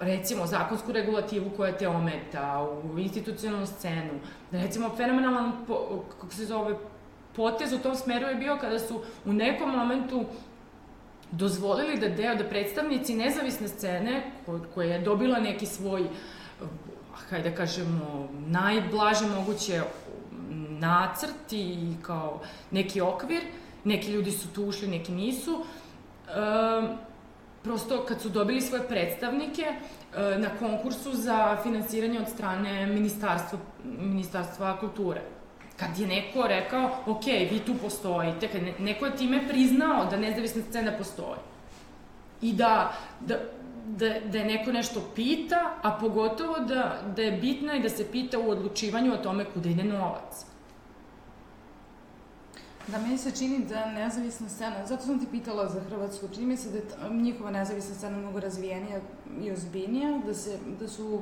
recimo 0.00 0.46
zakonsku 0.46 0.92
regulativu 0.92 1.50
koja 1.56 1.76
te 1.76 1.88
ometa, 1.88 2.68
u 2.84 2.98
institucionalnu 2.98 3.66
scenu. 3.66 4.20
Recimo, 4.52 4.90
fenomenalan, 4.96 5.52
po, 5.66 6.04
kako 6.20 6.34
se 6.34 6.46
zove, 6.46 6.76
potez 7.36 7.72
u 7.72 7.78
tom 7.78 7.94
smeru 7.94 8.26
je 8.26 8.34
bio 8.34 8.58
kada 8.60 8.78
su 8.78 9.00
u 9.24 9.32
nekom 9.32 9.70
momentu 9.70 10.24
dozvolili 11.30 11.98
da 11.98 12.08
deo, 12.08 12.34
da 12.34 12.44
predstavnici 12.44 13.14
nezavisne 13.14 13.68
scene, 13.68 14.30
koja 14.74 14.94
je 14.94 15.00
dobila 15.00 15.38
neki 15.38 15.66
svoj, 15.66 16.06
hajde 17.30 17.50
da 17.50 17.56
kažemo, 17.56 18.28
najblaže 18.46 19.26
moguće 19.26 19.82
nacrt 20.80 21.52
i 21.52 21.94
kao 22.02 22.40
neki 22.70 23.00
okvir, 23.00 23.42
neki 23.84 24.12
ljudi 24.12 24.30
su 24.30 24.48
tu 24.48 24.64
ušli, 24.64 24.88
neki 24.88 25.12
nisu, 25.12 25.64
e, 26.28 27.08
prosto 27.62 28.04
kad 28.08 28.20
su 28.20 28.28
dobili 28.28 28.60
svoje 28.60 28.88
predstavnike 28.88 29.62
e, 29.62 30.38
na 30.38 30.48
konkursu 30.58 31.12
za 31.12 31.56
finansiranje 31.62 32.20
od 32.20 32.28
strane 32.28 32.86
Ministarstva, 32.86 33.58
Ministarstva 33.84 34.76
kulture. 34.80 35.22
Kad 35.76 35.98
je 35.98 36.06
neko 36.06 36.48
rekao, 36.48 36.90
ok, 37.06 37.26
vi 37.26 37.60
tu 37.66 37.74
postojite, 37.82 38.48
kad 38.48 38.62
neko 38.78 39.06
je 39.06 39.16
time 39.16 39.48
priznao 39.48 40.04
da 40.10 40.16
nezavisna 40.16 40.62
scena 40.62 40.92
postoji. 40.98 41.38
I 42.42 42.52
da, 42.52 42.92
da, 43.20 43.34
da, 43.86 44.20
da 44.20 44.38
je 44.38 44.44
neko 44.44 44.72
nešto 44.72 45.00
pita, 45.14 45.74
a 45.82 45.90
pogotovo 46.00 46.58
da, 46.58 47.00
da 47.16 47.22
je 47.22 47.32
bitno 47.32 47.74
i 47.74 47.82
da 47.82 47.88
se 47.88 48.10
pita 48.12 48.38
u 48.38 48.50
odlučivanju 48.50 49.14
o 49.14 49.16
tome 49.16 49.44
kuda 49.44 49.68
ide 49.68 49.84
novac. 49.84 50.44
Da, 52.92 52.98
meni 52.98 53.18
se 53.18 53.30
čini 53.30 53.58
da 53.66 53.92
nezavisna 53.92 54.48
scena, 54.48 54.86
zato 54.86 55.02
sam 55.02 55.18
ti 55.20 55.26
pitala 55.30 55.68
za 55.68 55.80
Hrvatsku, 55.80 56.28
čini 56.34 56.46
mi 56.46 56.56
se 56.56 56.70
da 56.70 56.78
je 56.78 57.14
njihova 57.14 57.50
nezavisna 57.50 57.94
scena 57.94 58.18
mnogo 58.18 58.40
razvijenija 58.40 59.00
i 59.42 59.50
ozbiljnija, 59.52 60.18
da, 60.26 60.34
se, 60.34 60.58
da 60.80 60.88
su 60.88 61.20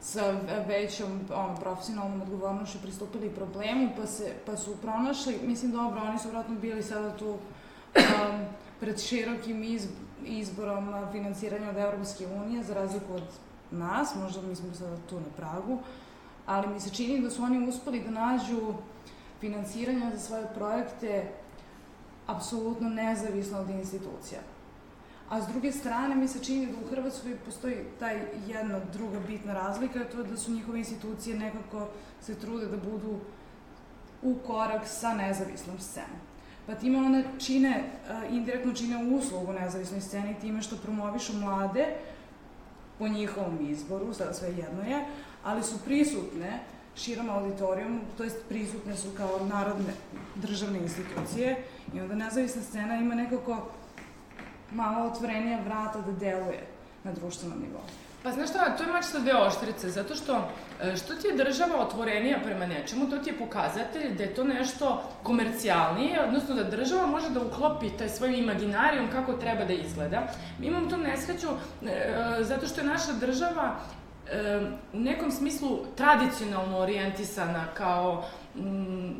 sa 0.00 0.34
većom 0.66 1.20
ono, 1.34 1.56
profesionalnom 1.56 2.22
odgovornošću 2.22 2.78
pristupili 2.82 3.30
problemu, 3.30 3.90
pa, 3.96 4.06
se, 4.06 4.32
pa 4.46 4.56
su 4.56 4.76
pronašli, 4.76 5.38
mislim 5.42 5.72
dobro, 5.72 6.00
oni 6.08 6.18
su 6.18 6.28
vratno 6.28 6.54
bili 6.54 6.82
sada 6.82 7.16
tu 7.16 7.28
um, 7.28 7.38
pred 8.80 9.00
širokim 9.00 9.64
iz, 9.64 9.88
izborom 10.24 10.94
finansiranja 11.12 11.70
od 11.70 11.76
Evropske 11.76 12.26
unije, 12.26 12.62
za 12.62 12.74
razliku 12.74 13.14
od 13.14 13.28
nas, 13.70 14.14
možda 14.22 14.42
mi 14.42 14.56
smo 14.56 14.74
sada 14.74 14.96
tu 15.08 15.16
na 15.16 15.30
pragu, 15.36 15.78
ali 16.46 16.68
mi 16.68 16.80
se 16.80 16.90
čini 16.90 17.20
da 17.20 17.30
su 17.30 17.42
oni 17.42 17.68
uspeli 17.68 18.00
da 18.00 18.10
nađu 18.10 18.74
finansiranja 19.44 20.10
za 20.14 20.18
svoje 20.18 20.46
projekte 20.54 21.24
apsolutno 22.26 22.88
nezavisno 22.88 23.58
od 23.58 23.70
institucija. 23.70 24.40
A 25.28 25.40
s 25.42 25.46
druge 25.46 25.72
strane, 25.72 26.14
mi 26.14 26.28
se 26.28 26.44
čini 26.44 26.66
da 26.66 26.78
u 26.78 26.88
Hrvatskoj 26.90 27.36
postoji 27.44 27.76
taj 27.98 28.20
jedna 28.46 28.80
druga 28.92 29.20
bitna 29.26 29.54
razlika, 29.54 30.04
to 30.04 30.18
je 30.18 30.24
da 30.24 30.36
su 30.36 30.52
njihove 30.52 30.78
institucije 30.78 31.38
nekako 31.38 31.88
se 32.20 32.34
trude 32.34 32.66
da 32.66 32.76
budu 32.76 33.18
u 34.22 34.34
korak 34.46 34.88
sa 34.88 35.14
nezavisnom 35.14 35.78
scenom. 35.78 36.20
Pa 36.66 36.74
time 36.74 36.98
one 36.98 37.24
čine, 37.38 37.84
indirektno 38.30 38.72
čine 38.72 39.14
uslugu 39.16 39.52
nezavisnoj 39.52 40.00
sceni 40.00 40.36
time 40.40 40.62
što 40.62 40.76
promovišu 40.76 41.32
mlade 41.32 41.86
po 42.98 43.08
njihovom 43.08 43.58
izboru, 43.70 44.14
sada 44.14 44.32
sve 44.32 44.48
jedno 44.48 44.82
je, 44.82 45.04
ali 45.42 45.62
su 45.62 45.84
prisutne 45.84 46.60
širom 46.96 47.30
auditorijum, 47.30 48.00
to 48.16 48.24
jest 48.24 48.36
prisutne 48.48 48.96
su 48.96 49.08
kao 49.16 49.46
narodne 49.46 49.92
državne 50.34 50.78
institucije 50.78 51.56
i 51.94 52.00
onda 52.00 52.14
nezavisna 52.14 52.62
scena 52.62 52.96
ima 52.96 53.14
nekako 53.14 53.68
malo 54.72 55.06
otvorenija 55.06 55.60
vrata 55.64 56.00
da 56.00 56.12
deluje 56.12 56.66
na 57.04 57.12
društvenom 57.12 57.58
nivou. 57.58 57.82
Pa 58.24 58.32
znaš 58.32 58.50
šta, 58.50 58.76
to 58.76 58.82
je 58.82 58.92
mač 58.92 59.04
sa 59.04 59.18
dve 59.18 59.34
oštrice, 59.36 59.90
zato 59.90 60.14
što 60.14 60.48
e, 60.82 60.96
što 60.96 61.14
ti 61.14 61.26
je 61.26 61.36
država 61.36 61.80
otvorenija 61.80 62.38
prema 62.44 62.66
nečemu, 62.66 63.10
to 63.10 63.18
ti 63.18 63.30
je 63.30 63.38
pokazatelj 63.38 64.14
da 64.16 64.22
je 64.22 64.34
to 64.34 64.44
nešto 64.44 65.02
komercijalnije, 65.22 66.20
odnosno 66.26 66.54
da 66.54 66.64
država 66.64 67.06
može 67.06 67.30
da 67.30 67.42
uklopi 67.42 67.90
taj 67.98 68.08
svoj 68.08 68.38
imaginarijum 68.38 69.10
kako 69.12 69.32
treba 69.32 69.64
da 69.64 69.72
izgleda. 69.72 70.22
Mi 70.58 70.66
imamo 70.66 70.90
tu 70.90 70.96
nesreću 70.96 71.48
e, 71.48 71.88
e 71.88 72.44
zato 72.44 72.66
što 72.66 72.80
je 72.80 72.86
naša 72.86 73.12
država 73.12 73.76
u 74.92 74.98
nekom 74.98 75.30
smislu 75.30 75.78
tradicionalno 75.96 76.78
orijentisana 76.78 77.66
kao 77.74 78.24
mm, 78.56 79.12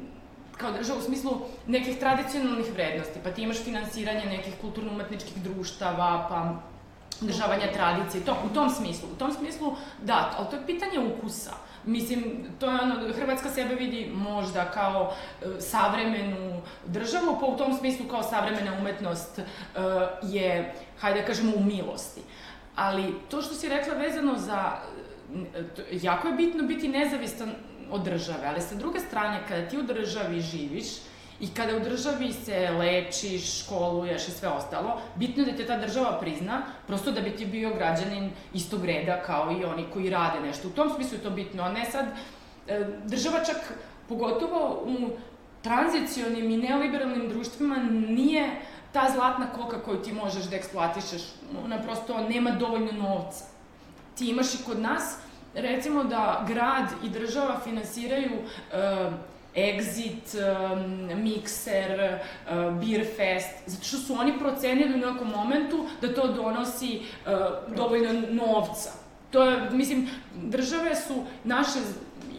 kao 0.57 0.72
država 0.72 0.98
u 0.98 1.02
smislu 1.02 1.30
nekih 1.66 1.98
tradicionalnih 1.98 2.72
vrednosti, 2.72 3.20
pa 3.24 3.30
ti 3.30 3.42
imaš 3.42 3.64
finansiranje 3.64 4.24
nekih 4.24 4.55
kulturno-umetničkih 4.61 5.42
društava, 5.42 6.26
pa 6.28 6.55
održavanja 7.22 7.72
tradicije, 7.72 8.24
to, 8.24 8.36
u 8.50 8.55
tom 8.55 8.70
smislu. 8.70 9.09
U 9.12 9.18
tom 9.18 9.32
smislu, 9.32 9.76
da, 10.02 10.30
ali 10.38 10.46
to 10.50 10.57
je 10.57 10.66
pitanje 10.66 10.98
ukusa. 10.98 11.52
Mislim, 11.84 12.46
to 12.59 12.66
je 12.66 12.80
ono, 12.80 13.12
Hrvatska 13.12 13.50
sebe 13.50 13.74
vidi 13.74 14.11
možda 14.14 14.70
kao 14.70 15.14
e, 15.42 15.61
savremenu 15.61 16.62
državu, 16.86 17.36
pa 17.40 17.46
u 17.46 17.57
tom 17.57 17.74
smislu 17.74 18.07
kao 18.09 18.22
savremena 18.22 18.78
umetnost 18.80 19.38
e, 19.38 19.44
je, 20.22 20.74
hajde 21.00 21.20
da 21.20 21.26
kažemo, 21.26 21.52
u 21.57 21.64
milosti. 21.64 22.20
Ali 22.76 23.14
to 23.30 23.42
što 23.42 23.55
si 23.55 23.68
rekla 23.68 23.94
vezano 23.94 24.38
za 24.38 24.72
jako 25.93 26.29
je 26.29 26.35
bitno 26.35 26.62
biti 26.62 26.89
nezavistan 26.89 27.53
od 27.91 28.05
države, 28.05 28.47
ali 28.47 28.61
sa 28.61 28.75
druge 28.75 29.01
strane, 29.01 29.43
kada 29.49 29.68
ti 29.68 29.79
u 29.79 29.83
državi 29.83 30.41
živiš, 30.41 30.87
I 31.41 31.49
kada 31.51 31.77
u 31.77 31.81
državi 31.81 32.33
se 32.33 32.70
lečiš, 32.70 33.64
školuješ 33.64 34.29
i 34.29 34.31
sve 34.31 34.49
ostalo, 34.49 35.01
bitno 35.16 35.43
je 35.43 35.53
da 35.53 35.57
te 35.57 35.66
ta 35.66 35.79
država 35.79 36.18
prizna, 36.20 36.62
prosto 36.87 37.12
da 37.12 37.20
bi 37.20 37.37
ti 37.37 37.47
bio 37.47 37.75
građanin 37.75 38.31
istog 38.55 38.85
reda 38.85 39.22
kao 39.27 39.53
i 39.53 39.64
oni 39.64 39.87
koji 39.93 40.11
rade 40.11 40.41
nešto. 40.41 40.68
U 40.68 40.70
tom 40.70 40.91
smislu 40.95 41.18
je 41.18 41.22
to 41.22 41.31
bitno, 41.31 41.62
a 41.62 41.72
ne 41.72 41.85
sad, 41.85 42.07
e, 42.68 42.87
država 43.05 43.45
čak, 43.45 43.75
pogotovo 44.09 44.85
u 44.87 45.11
tranzicionim 45.62 46.51
i 46.51 46.57
neoliberalnim 46.57 47.29
društvima, 47.29 47.77
nije 48.09 48.51
ta 48.93 49.11
zlatna 49.14 49.47
koka 49.53 49.83
koju 49.83 50.03
ti 50.03 50.12
možeš 50.12 50.45
da 50.45 50.57
eksploatišeš. 50.57 51.22
Ona 51.64 51.83
prosto 51.83 52.29
nema 52.29 52.51
dovoljno 52.51 52.93
novca. 52.93 53.53
Ti 54.18 54.30
imaš 54.30 54.54
i 54.54 54.64
kod 54.66 54.80
nas 54.80 55.16
recimo 55.54 56.04
da 56.04 56.44
grad 56.48 56.88
i 57.04 57.08
država 57.08 57.60
finansiraju 57.64 58.32
uh, 58.32 59.14
Exit, 59.54 60.34
um, 60.34 61.08
Mixer, 61.22 62.18
uh, 62.18 62.80
Beer 62.80 63.06
Fest, 63.16 63.50
zato 63.66 63.84
što 63.84 63.96
su 63.96 64.14
oni 64.14 64.38
procenili 64.38 64.94
u 64.94 65.12
nekom 65.12 65.28
momentu 65.28 65.86
da 66.00 66.14
to 66.14 66.32
donosi 66.32 67.00
uh, 67.00 67.76
dovoljno 67.76 68.12
novca. 68.30 68.90
To 69.30 69.42
je, 69.42 69.70
mislim, 69.70 70.08
države 70.34 70.96
su 70.96 71.14
naše 71.44 71.78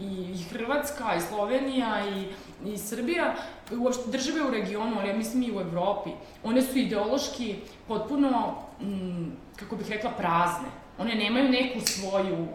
i 0.00 0.42
Hrvatska, 0.42 1.14
i 1.16 1.20
Slovenija, 1.20 2.02
i, 2.08 2.26
i 2.72 2.78
Srbija, 2.78 3.34
uopšte 3.78 4.10
države 4.10 4.42
u 4.42 4.50
regionu, 4.50 4.96
ali 4.98 5.08
ja 5.08 5.16
mislim 5.16 5.42
i 5.42 5.52
u 5.52 5.60
Evropi, 5.60 6.10
one 6.44 6.62
su 6.62 6.78
ideološki 6.78 7.56
potpuno, 7.88 8.54
m, 8.80 9.36
kako 9.56 9.76
bih 9.76 9.90
rekla, 9.90 10.10
prazne. 10.10 10.85
One 10.98 11.14
nemaju 11.14 11.48
neku 11.48 11.80
svoju 11.80 12.46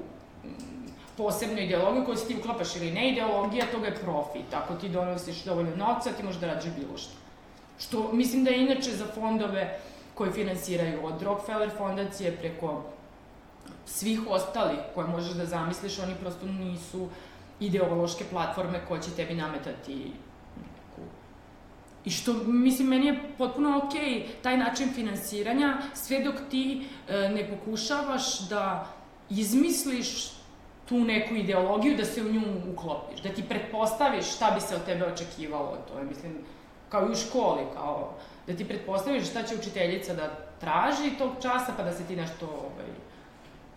posebnu 1.17 1.59
ideologiju 1.59 2.05
koju 2.05 2.17
se 2.17 2.27
ti 2.27 2.37
uklapaš 2.39 2.75
ili 2.75 2.91
ne 2.91 3.09
ideologija, 3.11 3.65
toga 3.71 3.87
je 3.87 3.95
profit. 3.95 4.53
Ako 4.53 4.75
ti 4.75 4.89
donosiš 4.89 5.43
dovoljno 5.43 5.75
novca, 5.75 6.11
ti 6.11 6.23
možeš 6.23 6.41
da 6.41 6.47
radiš 6.47 6.71
bilo 6.77 6.97
što. 6.97 7.13
Što 7.79 8.13
mislim 8.13 8.43
da 8.43 8.51
je 8.51 8.63
inače 8.63 8.91
za 8.91 9.05
fondove 9.15 9.79
koji 10.13 10.31
finansiraju 10.31 11.05
od 11.05 11.21
Rockefeller 11.21 11.69
fondacije 11.77 12.37
preko 12.37 12.83
svih 13.85 14.19
ostalih 14.29 14.79
koje 14.95 15.07
možeš 15.07 15.33
da 15.33 15.45
zamisliš, 15.45 15.99
oni 15.99 16.15
prosto 16.15 16.45
nisu 16.45 17.07
ideološke 17.59 18.23
platforme 18.31 18.81
koje 18.87 19.01
će 19.01 19.11
tebi 19.15 19.33
nametati 19.33 20.11
I 22.05 22.09
što, 22.09 22.33
mislim, 22.33 22.87
meni 22.87 23.05
je 23.05 23.19
potpuno 23.37 23.81
okej 23.85 24.01
okay, 24.01 24.23
taj 24.41 24.57
način 24.57 24.93
finansiranja, 24.93 25.77
sve 25.93 26.23
dok 26.23 26.35
ti 26.49 26.81
e, 27.07 27.29
ne 27.29 27.49
pokušavaš 27.49 28.39
da 28.49 28.87
izmisliš 29.29 30.31
tu 30.89 30.99
neku 30.99 31.35
ideologiju, 31.35 31.97
da 31.97 32.05
se 32.05 32.21
u 32.21 32.31
nju 32.31 32.41
uklopiš, 32.73 33.21
da 33.21 33.29
ti 33.29 33.43
pretpostaviš 33.43 34.35
šta 34.35 34.51
bi 34.51 34.61
se 34.61 34.75
od 34.75 34.85
tebe 34.85 35.05
očekivalo. 35.05 35.77
To 35.87 35.99
je, 35.99 36.05
mislim, 36.05 36.33
kao 36.89 37.07
i 37.07 37.11
u 37.11 37.15
školi, 37.15 37.61
kao 37.73 38.13
da 38.47 38.55
ti 38.55 38.67
pretpostaviš 38.67 39.29
šta 39.29 39.43
će 39.43 39.55
učiteljica 39.55 40.13
da 40.13 40.29
traži 40.59 41.17
tog 41.17 41.31
časa, 41.41 41.73
pa 41.77 41.83
da 41.83 41.91
se 41.91 42.03
ti 42.03 42.15
nešto 42.15 42.45
ovaj, 42.45 42.91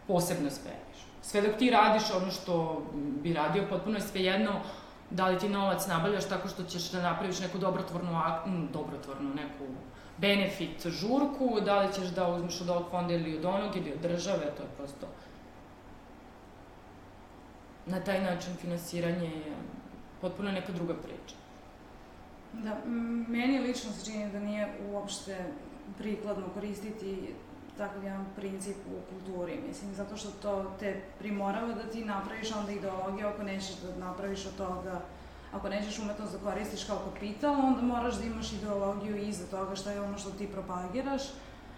posebno 0.07 0.51
spremiš. 0.51 1.07
Sve 1.23 1.41
dok 1.41 1.57
ti 1.59 1.71
radiš 1.71 2.03
ono 2.17 2.31
što 2.31 2.83
bi 2.95 3.33
radio, 3.33 3.67
potpuno 3.71 3.97
je 3.97 4.03
svejedno 4.03 4.61
da 5.15 5.29
li 5.29 5.39
ti 5.39 5.49
novac 5.49 5.87
nabavljaš 5.87 6.29
tako 6.29 6.49
što 6.49 6.63
ćeš 6.63 6.91
da 6.91 7.03
napraviš 7.03 7.41
neku 7.41 7.59
dobrotvornu, 7.59 8.21
dobrotvornu 8.73 9.35
neku 9.35 9.65
benefit 10.19 10.87
žurku, 10.87 11.61
da 11.65 11.81
li 11.81 11.93
ćeš 11.93 12.09
da 12.15 12.29
uzmeš 12.29 12.61
od 12.61 12.71
ovog 12.71 12.91
fonda 12.91 13.15
ili 13.15 13.39
od 13.39 13.45
onog 13.45 13.77
ili 13.77 13.93
od 13.93 14.01
države, 14.01 14.53
to 14.57 14.63
je 14.63 14.69
prosto 14.77 15.07
na 17.87 18.01
taj 18.01 18.23
način 18.23 18.57
finansiranje 18.61 19.27
je 19.27 19.57
potpuno 20.21 20.53
neka 20.53 20.73
druga 20.73 20.95
priča. 20.95 21.37
Da, 22.53 22.81
meni 23.29 23.59
lično 23.59 23.93
se 23.93 24.05
čini 24.05 24.33
da 24.33 24.41
nije 24.41 24.69
uopšte 24.91 25.45
prikladno 25.99 26.45
koristiti 26.55 27.35
takav 27.79 28.05
jedan 28.05 28.27
princip 28.37 28.77
u 28.77 29.11
kulturi, 29.11 29.61
mislim, 29.69 29.95
zato 29.95 30.17
što 30.17 30.31
to 30.31 30.73
te 30.81 31.01
primorava 31.19 31.73
da 31.73 31.83
ti 31.83 32.05
napraviš 32.05 32.53
onda 32.53 32.73
ideologiju 32.73 33.29
ako 33.29 33.43
nećeš 33.43 33.75
da 33.77 34.07
napraviš 34.07 34.47
od 34.47 34.57
toga 34.57 35.01
ako 35.53 35.69
nećeš 35.69 35.99
umetnost 35.99 36.33
da 36.33 36.51
koristiš 36.51 36.85
kao 36.85 36.99
kapital, 36.99 37.53
onda 37.53 37.83
moraš 37.83 38.15
da 38.15 38.25
imaš 38.25 38.53
ideologiju 38.53 39.17
iza 39.17 39.47
toga 39.47 39.77
šta 39.77 39.91
je 39.91 40.01
ono 40.01 40.19
što 40.19 40.31
ti 40.31 40.47
propagiraš. 40.47 41.23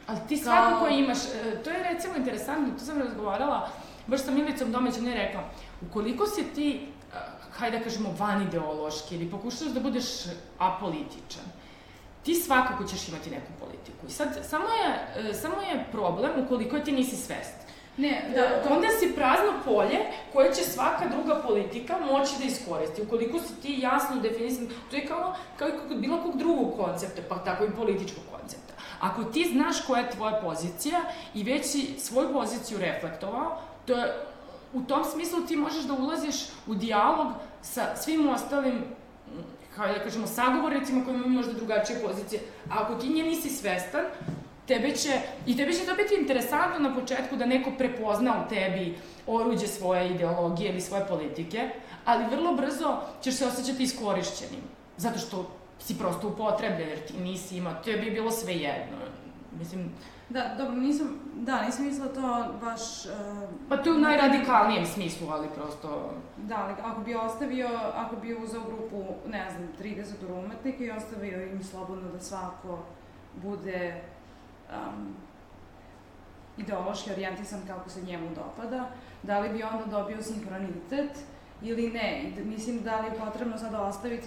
Ali 0.07 0.19
ti 0.29 0.37
svakako 0.37 0.85
kao... 0.85 0.89
imaš, 0.89 1.19
e, 1.19 1.63
to 1.65 1.71
je 1.71 1.83
recimo 1.83 2.17
interesantno, 2.17 2.79
to 2.79 2.85
sam 2.85 2.99
razgovarala, 2.99 3.69
baš 4.07 4.23
sa 4.23 4.31
Milicom 4.31 4.73
Domećem 4.73 5.05
ne 5.05 5.15
rekla, 5.15 5.41
ukoliko 5.83 6.27
si 6.27 6.45
ti 6.55 6.89
hajde 7.59 7.79
da 7.79 7.85
kažemo, 7.85 8.15
van 8.19 8.43
ideološki 8.43 9.15
ili 9.15 9.31
pokušaš 9.31 9.69
da 9.69 9.81
budeš 9.81 10.05
apolitičan, 10.59 11.45
ti 12.27 12.35
svakako 12.35 12.85
ćeš 12.85 13.09
imati 13.09 13.31
neku 13.31 13.53
politiku. 13.61 14.07
I 14.09 14.11
sad, 14.11 14.29
samo 14.49 14.65
je, 14.65 14.89
e, 15.31 15.35
samo 15.35 15.55
je 15.63 15.85
problem 15.93 16.31
ukoliko 16.45 16.79
ti 16.79 16.93
nisi 16.93 17.17
svest. 17.17 17.55
Ne, 17.97 18.31
da, 18.35 18.41
da, 18.41 18.75
onda 18.75 18.89
si 19.01 19.15
prazno 19.15 19.53
polje 19.65 19.99
koje 20.33 20.55
će 20.55 20.63
svaka 20.63 21.09
druga 21.09 21.43
politika 21.47 21.99
moći 22.13 22.33
da 22.39 22.45
iskoristi. 22.45 23.03
Ukoliko 23.03 23.39
si 23.39 23.61
ti 23.63 23.79
jasno 23.79 24.17
definisan, 24.17 24.69
to 24.91 24.97
je 24.97 25.07
kao, 25.07 25.35
kao 25.57 25.69
i 25.69 25.73
kod 25.89 25.99
bilo 25.99 26.23
kog 26.23 26.37
drugog 26.37 26.77
koncepta, 26.77 27.23
pa 27.29 27.39
tako 27.39 27.65
i 27.65 27.77
političkog 27.77 28.23
koncepta. 28.39 28.75
Ako 29.01 29.25
ti 29.25 29.49
znaš 29.53 29.81
koja 29.87 30.01
je 30.01 30.11
tvoja 30.11 30.41
pozicija 30.41 31.01
i 31.35 31.43
već 31.43 31.67
si 31.67 31.95
svoju 31.99 32.33
poziciju 32.33 32.79
reflektovao, 32.79 33.59
to 33.87 33.93
je 33.93 34.15
u 34.73 34.81
tom 34.81 35.05
smislu 35.05 35.41
ti 35.41 35.57
možeš 35.57 35.85
da 35.85 35.95
ulaziš 35.95 36.35
u 36.67 36.75
dijalog 36.75 37.27
sa 37.63 37.97
svim 37.97 38.29
ostalim 38.29 38.85
kao 39.77 39.87
da 39.87 39.99
kažemo, 40.05 40.27
sagovornicima 40.27 41.05
koji 41.05 41.15
imaju 41.15 41.31
možda 41.31 41.53
drugačije 41.53 42.01
pozicije. 42.01 42.41
A 42.71 42.83
ako 42.83 42.95
ti 42.95 43.09
nje 43.09 43.23
nisi 43.23 43.49
svestan, 43.51 44.05
tebe 44.67 44.91
će, 44.91 45.21
i 45.47 45.57
tebe 45.57 45.73
će 45.73 45.87
to 45.87 45.95
biti 45.95 46.15
interesantno 46.21 46.89
na 46.89 46.95
početku 46.95 47.37
da 47.37 47.47
neko 47.47 47.71
prepozna 47.79 48.45
u 48.45 48.49
tebi 48.49 48.99
oruđe 49.27 49.67
svoje 49.67 50.11
ideologije 50.11 50.71
ili 50.71 50.81
svoje 50.81 51.07
politike, 51.07 51.71
ali 52.05 52.37
vrlo 52.37 52.55
brzo 52.55 52.97
ćeš 53.23 53.35
se 53.35 53.47
osjećati 53.47 53.83
iskorišćenim. 53.83 54.61
Zato 54.97 55.19
što 55.19 55.51
si 55.79 55.99
prosto 55.99 56.29
upotrebljen, 56.29 56.89
jer 56.89 57.07
ti 57.07 57.15
nisi 57.19 57.57
imao, 57.57 57.75
tebi 57.85 58.07
je 58.07 58.13
bilo 58.13 58.31
sve 58.31 58.53
jedno. 58.53 58.97
Mislim, 59.59 59.93
Da, 60.29 60.55
dobro, 60.59 60.77
nisam, 60.77 61.21
da, 61.35 61.63
nisam 61.63 61.85
mislila 61.85 62.09
to 62.09 62.53
baš... 62.61 63.07
Uh, 63.07 63.49
pa 63.69 63.77
to 63.77 63.91
je 63.91 63.97
u 63.97 64.01
najradikalnijem 64.01 64.87
smislu, 64.87 65.29
ali 65.31 65.49
prosto... 65.55 66.11
Da, 66.37 66.57
ali 66.57 66.75
ako 66.83 67.01
bi 67.01 67.15
ostavio, 67.15 67.69
ako 67.95 68.17
bi 68.17 68.35
uzao 68.35 68.63
grupu, 68.65 69.05
ne 69.29 69.51
znam, 69.51 69.69
30 69.81 70.45
umetnika 70.45 70.85
i 70.85 70.91
ostavio 70.91 71.47
im 71.47 71.65
slobodno 71.65 72.13
da 72.13 72.21
svako 72.21 72.79
bude 73.43 74.01
um, 74.71 75.15
ideološki 76.57 77.11
orijentisan 77.11 77.61
kako 77.67 77.91
se 77.91 78.03
njemu 78.03 78.29
dopada, 78.35 78.89
da 79.23 79.39
li 79.39 79.49
bi 79.49 79.63
onda 79.63 79.85
dobio 79.85 80.23
sinhronitet 80.23 81.11
ili 81.63 81.91
ne. 81.91 82.33
Mislim 82.45 82.83
da 82.83 83.01
li 83.01 83.07
je 83.07 83.19
potrebno 83.25 83.59
sada 83.59 83.83
ostaviti 83.83 84.27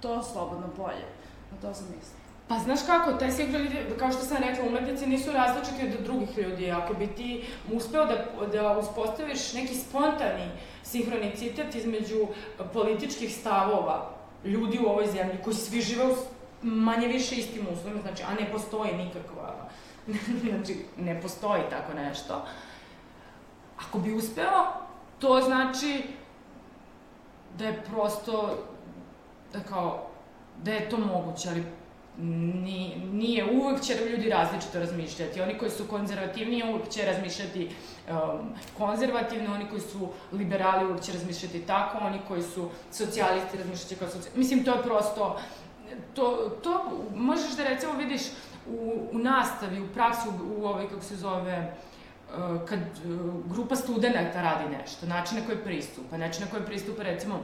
to 0.00 0.22
slobodno 0.22 0.68
polje. 0.76 1.06
Na 1.50 1.60
to 1.60 1.74
sam 1.74 1.86
mislila. 1.96 2.19
Pa 2.50 2.58
znaš 2.58 2.80
kako, 2.86 3.12
taj 3.12 3.30
sinhronitet, 3.32 3.98
kao 3.98 4.12
što 4.12 4.22
sam 4.22 4.36
rekla, 4.36 4.64
umetnici 4.68 5.06
nisu 5.06 5.32
različiti 5.32 5.96
od 5.96 6.04
drugih 6.04 6.38
ljudi. 6.38 6.70
Ako 6.70 6.94
bi 6.94 7.06
ti 7.06 7.44
uspeo 7.72 8.06
da, 8.06 8.46
da 8.52 8.78
uspostaviš 8.78 9.52
neki 9.52 9.74
spontani 9.74 10.50
sinhronicitet 10.82 11.74
između 11.74 12.26
političkih 12.72 13.36
stavova 13.36 14.10
ljudi 14.44 14.78
u 14.78 14.88
ovoj 14.88 15.06
zemlji, 15.06 15.42
koji 15.44 15.54
svi 15.54 15.80
žive 15.80 16.04
u 16.04 16.16
manje 16.62 17.08
više 17.08 17.36
istim 17.36 17.66
uslovima, 17.72 18.00
znači, 18.00 18.22
a 18.22 18.34
ne 18.40 18.52
postoji 18.52 18.92
nikakva, 18.92 19.68
znači, 20.48 20.76
ne 20.96 21.20
postoji 21.20 21.62
tako 21.70 21.94
nešto. 21.94 22.44
Ako 23.88 23.98
bi 23.98 24.14
uspeo, 24.14 24.64
to 25.18 25.40
znači 25.40 26.02
da 27.58 27.66
je 27.66 27.82
prosto, 27.82 28.58
da 29.52 29.60
kao, 29.60 30.06
da 30.62 30.72
je 30.72 30.88
to 30.88 30.98
moguće, 30.98 31.48
ali 31.48 31.79
ni, 32.22 32.96
nije, 33.12 33.50
uvek 33.52 33.80
će 33.82 33.94
ljudi 33.94 34.28
različito 34.28 34.78
razmišljati. 34.78 35.40
Oni 35.40 35.58
koji 35.58 35.70
su 35.70 35.84
konzervativni 35.88 36.62
uvek 36.70 36.88
će 36.88 37.04
razmišljati 37.04 37.68
um, 38.08 38.16
konzervativno, 38.78 39.54
oni 39.54 39.68
koji 39.70 39.80
su 39.80 40.08
liberali 40.32 40.86
uvek 40.86 41.02
će 41.02 41.12
razmišljati 41.12 41.60
tako, 41.60 41.98
oni 42.00 42.18
koji 42.28 42.42
su 42.42 42.70
socijalisti 42.90 43.58
razmišljati 43.58 43.96
kao 43.96 44.08
socijalisti. 44.08 44.38
Mislim, 44.38 44.64
to 44.64 44.74
je 44.74 44.82
prosto, 44.82 45.40
to, 46.14 46.56
to 46.62 47.04
možeš 47.14 47.56
da 47.56 47.64
recimo 47.64 47.92
vidiš 47.92 48.22
u, 48.68 49.08
u 49.12 49.18
nastavi, 49.18 49.80
u 49.80 49.88
praksi, 49.88 50.28
u, 50.28 50.60
u 50.60 50.66
ovoj, 50.66 50.88
kako 50.88 51.02
se 51.02 51.16
zove, 51.16 51.74
uh, 52.28 52.68
kad 52.68 52.80
uh, 52.80 53.52
grupa 53.52 53.76
studenta 53.76 54.42
radi 54.42 54.76
nešto, 54.76 55.06
način 55.06 55.38
na 55.38 55.46
koji 55.46 55.58
pristupa, 55.58 56.16
način 56.16 56.44
na 56.44 56.50
koji 56.50 56.64
pristupa 56.64 57.02
recimo 57.02 57.40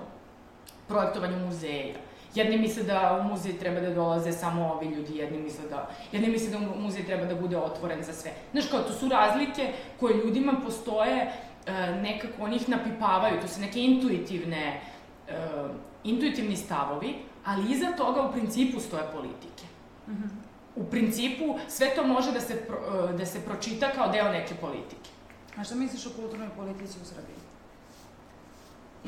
projektovanju 0.88 1.46
muzeja, 1.46 1.94
Jedni 2.36 2.58
misle 2.58 2.82
da 2.82 3.20
u 3.20 3.28
muzej 3.28 3.58
treba 3.58 3.80
da 3.80 3.94
dolaze 3.94 4.32
samo 4.32 4.72
ovi 4.72 4.86
ljudi, 4.86 5.16
jedni 5.16 5.38
misle 5.38 5.68
da, 5.70 5.90
jedni 6.12 6.28
misle 6.28 6.50
da 6.50 6.58
muzej 6.58 7.06
treba 7.06 7.24
da 7.24 7.34
bude 7.34 7.56
otvoren 7.56 8.02
za 8.04 8.12
sve. 8.12 8.32
Znaš, 8.52 8.66
kao, 8.70 8.82
to 8.82 8.92
su 8.92 9.08
razlike 9.08 9.72
koje 10.00 10.16
ljudima 10.24 10.52
postoje, 10.64 11.32
e, 11.66 11.72
nekako 12.02 12.42
oni 12.42 12.56
ih 12.56 12.68
napipavaju, 12.68 13.40
to 13.40 13.48
su 13.48 13.60
neke 13.60 13.80
intuitivne, 13.80 14.80
e, 15.28 15.32
intuitivni 16.04 16.56
stavovi, 16.56 17.14
ali 17.44 17.72
iza 17.72 17.92
toga 17.96 18.22
u 18.22 18.32
principu 18.32 18.80
stoje 18.80 19.02
politike. 19.12 19.64
Mm 20.08 20.12
-hmm. 20.12 20.28
U 20.76 20.84
principu 20.84 21.58
sve 21.68 21.94
to 21.94 22.06
može 22.06 22.32
da 22.32 22.40
se, 22.40 22.54
e, 22.54 23.12
da 23.18 23.26
se 23.26 23.44
pročita 23.44 23.90
kao 23.90 24.12
deo 24.12 24.28
neke 24.28 24.54
politike. 24.54 25.10
A 25.56 25.64
šta 25.64 25.74
misliš 25.74 26.06
o 26.06 26.10
kulturnoj 26.16 26.48
politici 26.56 26.98
u 27.02 27.04
Srbiji? 27.04 27.36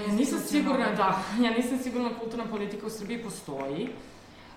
Ja 0.07 0.13
nisam 0.13 0.39
sigurna, 0.39 0.93
da, 0.97 1.19
ja 1.45 1.51
nisam 1.51 1.79
sigurna 1.79 2.11
kulturna 2.21 2.45
politika 2.51 2.87
u 2.87 2.91
Srbiji 2.91 3.23
postoji, 3.23 3.89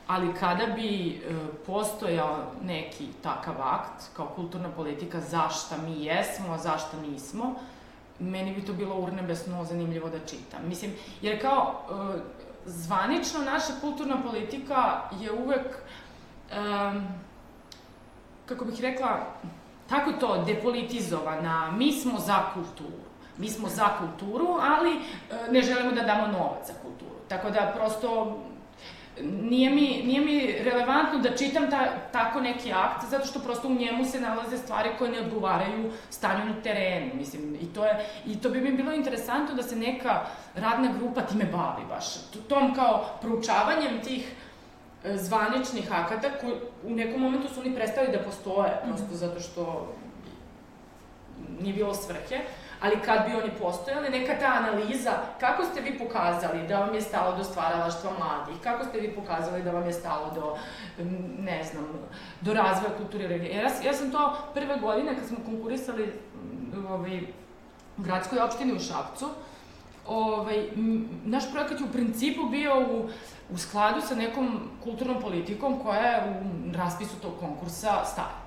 ali 0.08 0.34
kada 0.40 0.66
bi 0.66 1.10
e, 1.10 1.20
postojao 1.66 2.38
neki 2.64 3.08
takav 3.24 3.56
akt, 3.62 4.04
kao 4.16 4.28
kulturna 4.36 4.70
politika, 4.70 5.20
zašta 5.20 5.78
mi 5.78 6.06
jesmo, 6.06 6.54
a 6.54 6.58
zašta 6.58 6.98
nismo, 6.98 7.56
meni 8.20 8.54
bi 8.54 8.66
to 8.66 8.74
bilo 8.74 8.96
urnebesno 8.96 9.66
zanimljivo 9.66 10.10
da 10.10 10.20
čitam. 10.20 10.68
Mislim, 10.68 10.92
jer 11.22 11.42
kao 11.42 11.82
e, 11.90 12.20
zvanično 12.66 13.40
naša 13.40 13.74
kulturna 13.82 14.22
politika 14.22 15.02
je 15.22 15.32
uvek, 15.32 15.68
e, 16.52 16.56
kako 18.46 18.66
bih 18.66 18.82
rekla, 18.82 19.26
tako 19.90 20.12
to, 20.12 20.44
depolitizovana, 20.46 21.72
mi 21.72 21.92
smo 21.92 22.20
za 22.20 22.44
kulturu 22.54 23.11
Mi 23.38 23.50
smo 23.50 23.70
za 23.70 23.88
kulturu, 24.00 24.48
ali 24.62 24.92
e, 24.92 25.52
ne 25.52 25.62
želimo 25.62 25.92
da 25.92 26.02
damo 26.02 26.28
novac 26.28 26.68
za 26.68 26.74
kulturu. 26.82 27.16
Tako 27.28 27.50
da 27.50 27.74
prosto 27.76 28.38
nije 29.22 29.70
mi, 29.70 30.04
nije 30.06 30.22
mi 30.22 30.52
relevantno 30.64 31.20
da 31.20 31.38
čitam 31.38 31.70
ta, 31.72 31.88
tako 32.12 32.42
neki 32.42 32.74
akt, 32.74 33.06
zato 33.10 33.26
što 33.26 33.40
prosto 33.40 33.68
u 33.68 33.76
njemu 33.76 34.06
se 34.06 34.20
nalaze 34.20 34.58
stvari 34.58 34.90
koje 34.98 35.12
ne 35.12 35.20
odgovaraju 35.20 35.92
stanju 36.10 36.46
na 36.46 36.62
terenu, 36.64 37.16
mislim, 37.16 37.58
i 37.62 37.66
to, 37.66 37.86
je, 37.86 38.06
i 38.26 38.38
to 38.38 38.50
bi 38.50 38.62
mi 38.62 38.72
bilo 38.72 38.94
interesantno 38.94 39.56
da 39.56 39.64
se 39.64 39.76
neka 39.76 40.22
radna 40.56 40.92
grupa 41.00 41.22
time 41.22 41.46
bavi 41.46 41.86
baš, 41.90 42.06
tom 42.48 42.76
kao 42.76 43.06
proučavanjem 43.22 44.02
tih 44.04 44.34
e, 45.04 45.18
zvaničnih 45.18 45.92
akata 45.92 46.30
koji 46.42 46.54
u 46.84 46.96
nekom 46.96 47.22
momentu 47.22 47.48
su 47.54 47.60
oni 47.60 47.76
prestali 47.76 48.08
da 48.12 48.20
postoje, 48.20 48.72
prosto 48.86 49.16
zato 49.16 49.40
što 49.40 49.94
nije 51.62 51.74
bilo 51.74 51.94
svrhe, 51.94 52.40
ali 52.82 53.00
kad 53.06 53.26
bi 53.26 53.36
oni 53.36 53.52
postojali, 53.60 54.10
neka 54.10 54.40
ta 54.40 54.46
analiza, 54.46 55.12
kako 55.40 55.64
ste 55.64 55.82
vi 55.82 55.98
pokazali 55.98 56.68
da 56.68 56.80
vam 56.80 56.94
je 56.94 57.02
stalo 57.02 57.38
do 57.38 57.44
stvaralaštva 57.44 58.12
mladih, 58.20 58.62
kako 58.64 58.86
ste 58.86 59.00
vi 59.00 59.16
pokazali 59.16 59.64
da 59.64 59.72
vam 59.72 59.86
je 59.86 59.94
stalo 59.94 60.32
do, 60.36 60.58
ne 61.40 61.64
znam, 61.64 61.86
do 62.42 62.54
razvoja 62.54 62.94
kulture 62.98 63.28
regije. 63.28 63.56
Ja, 63.56 63.70
ja 63.86 63.94
sam 63.94 64.12
to 64.12 64.38
prve 64.54 64.78
godine 64.78 65.16
kad 65.16 65.28
smo 65.28 65.38
konkurisali 65.46 66.14
ovaj, 66.90 67.22
u 67.98 68.02
gradskoj 68.02 68.40
opštini 68.40 68.74
u 68.74 68.80
Šapcu, 68.80 69.30
ovaj, 70.08 70.70
naš 71.26 71.52
projekat 71.52 71.80
je 71.80 71.86
u 71.86 71.92
principu 71.92 72.46
bio 72.50 72.80
u, 72.80 73.10
u 73.54 73.58
skladu 73.58 74.02
sa 74.02 74.16
nekom 74.16 74.60
kulturnom 74.84 75.22
politikom 75.22 75.80
koja 75.84 76.02
je 76.02 76.42
u 76.42 76.78
raspisu 76.78 77.16
tog 77.22 77.34
konkursa 77.40 78.06
stara. 78.06 78.42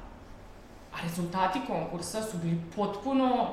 A 0.94 0.96
rezultati 1.02 1.60
konkursa 1.66 2.22
su 2.22 2.38
bili 2.38 2.60
potpuno 2.76 3.48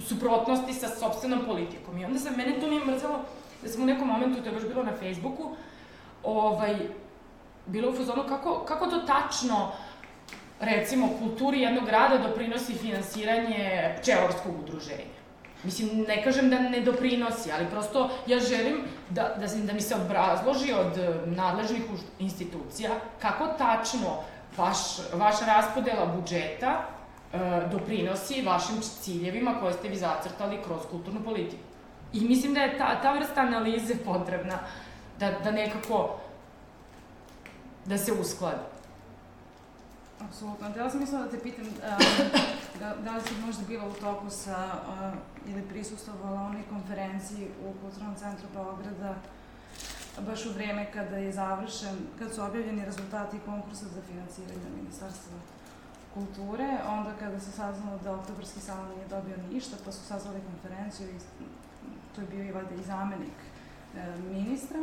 u 0.00 0.02
suprotnosti 0.02 0.74
sa 0.74 0.88
sobstvenom 0.88 1.44
politikom. 1.46 1.98
I 1.98 2.04
onda 2.04 2.18
sam, 2.18 2.34
mene 2.36 2.60
to 2.60 2.66
mi 2.66 2.76
je 2.76 2.84
mrzelo, 2.84 3.18
da 3.62 3.68
sam 3.68 3.82
u 3.82 3.86
nekom 3.86 4.08
momentu, 4.08 4.42
to 4.42 4.48
je 4.48 4.54
baš 4.54 4.62
bilo 4.62 4.82
na 4.82 4.92
Facebooku, 5.00 5.50
ovaj, 6.22 6.76
bilo 7.66 7.90
u 7.90 7.96
fazonu 7.96 8.24
kako, 8.28 8.64
kako 8.64 8.86
to 8.86 8.98
tačno 8.98 9.72
recimo, 10.60 11.08
kulturi 11.18 11.60
jednog 11.60 11.84
grada 11.84 12.18
doprinosi 12.18 12.74
finansiranje 12.74 13.94
pčelarskog 14.00 14.60
udruženja. 14.60 15.20
Mislim, 15.64 16.04
ne 16.08 16.22
kažem 16.24 16.50
da 16.50 16.58
ne 16.58 16.80
doprinosi, 16.80 17.52
ali 17.52 17.66
prosto 17.70 18.10
ja 18.26 18.38
želim 18.38 18.80
da, 19.10 19.22
da, 19.22 19.46
da 19.66 19.72
mi 19.72 19.80
se 19.80 19.94
obrazloži 19.94 20.72
od 20.72 20.98
nadležnih 21.26 21.82
institucija 22.18 22.90
kako 23.20 23.46
tačno 23.46 24.16
vaš, 24.56 24.78
vaša 25.12 25.44
raspodela 25.44 26.06
budžeta 26.06 26.99
doprinosi 27.72 28.42
vašim 28.42 28.80
ciljevima 28.80 29.54
koje 29.60 29.72
ste 29.72 29.88
vi 29.88 29.96
zacrtali 29.96 30.58
kroz 30.64 30.80
kulturnu 30.90 31.24
politiku. 31.24 31.62
I 32.12 32.20
mislim 32.20 32.54
da 32.54 32.60
je 32.60 32.78
ta, 32.78 33.00
ta 33.02 33.12
vrsta 33.12 33.40
analize 33.40 33.94
potrebna 34.04 34.58
da, 35.18 35.30
da 35.44 35.50
nekako 35.50 36.18
da 37.84 37.98
se 37.98 38.12
uskladi. 38.12 38.62
Apsolutno. 40.20 40.70
Da 40.70 40.90
sam 40.90 41.00
mislila 41.00 41.22
da 41.22 41.30
te 41.30 41.38
pitam 41.38 41.64
da, 42.80 42.94
da 43.04 43.16
li 43.16 43.22
si 43.22 43.34
možda 43.46 43.62
bila 43.68 43.84
u 43.86 43.92
toku 43.92 44.30
sa 44.30 44.66
uh, 44.66 45.52
ili 45.52 45.62
prisustovala 45.62 46.40
onoj 46.40 46.62
konferenciji 46.70 47.48
u 47.66 47.72
Kulturnom 47.82 48.14
centru 48.16 48.46
Beograda 48.54 49.14
baš 50.26 50.46
u 50.46 50.52
vreme 50.52 50.92
kada 50.92 51.16
je 51.16 51.32
završen, 51.32 51.96
kad 52.18 52.34
su 52.34 52.42
objavljeni 52.42 52.84
rezultati 52.84 53.38
konkursa 53.46 53.84
za 53.84 54.00
finansiranje 54.08 54.70
Ministarstva 54.76 55.32
kulture, 56.14 56.78
onda 56.88 57.12
kada 57.18 57.40
se 57.40 57.50
saznalo 57.50 57.98
da 58.04 58.14
Oktobarski 58.14 58.60
salon 58.60 58.88
nije 58.96 59.08
dobio 59.08 59.36
ništa, 59.52 59.76
pa 59.84 59.92
su 59.92 60.04
sazvali 60.04 60.40
konferenciju 60.50 61.08
i 61.08 61.18
to 62.14 62.20
je 62.20 62.26
bio 62.26 62.44
i 62.44 62.52
vada 62.52 62.74
i 62.74 62.82
zamenik 62.82 63.38
e, 63.96 64.18
ministra, 64.32 64.78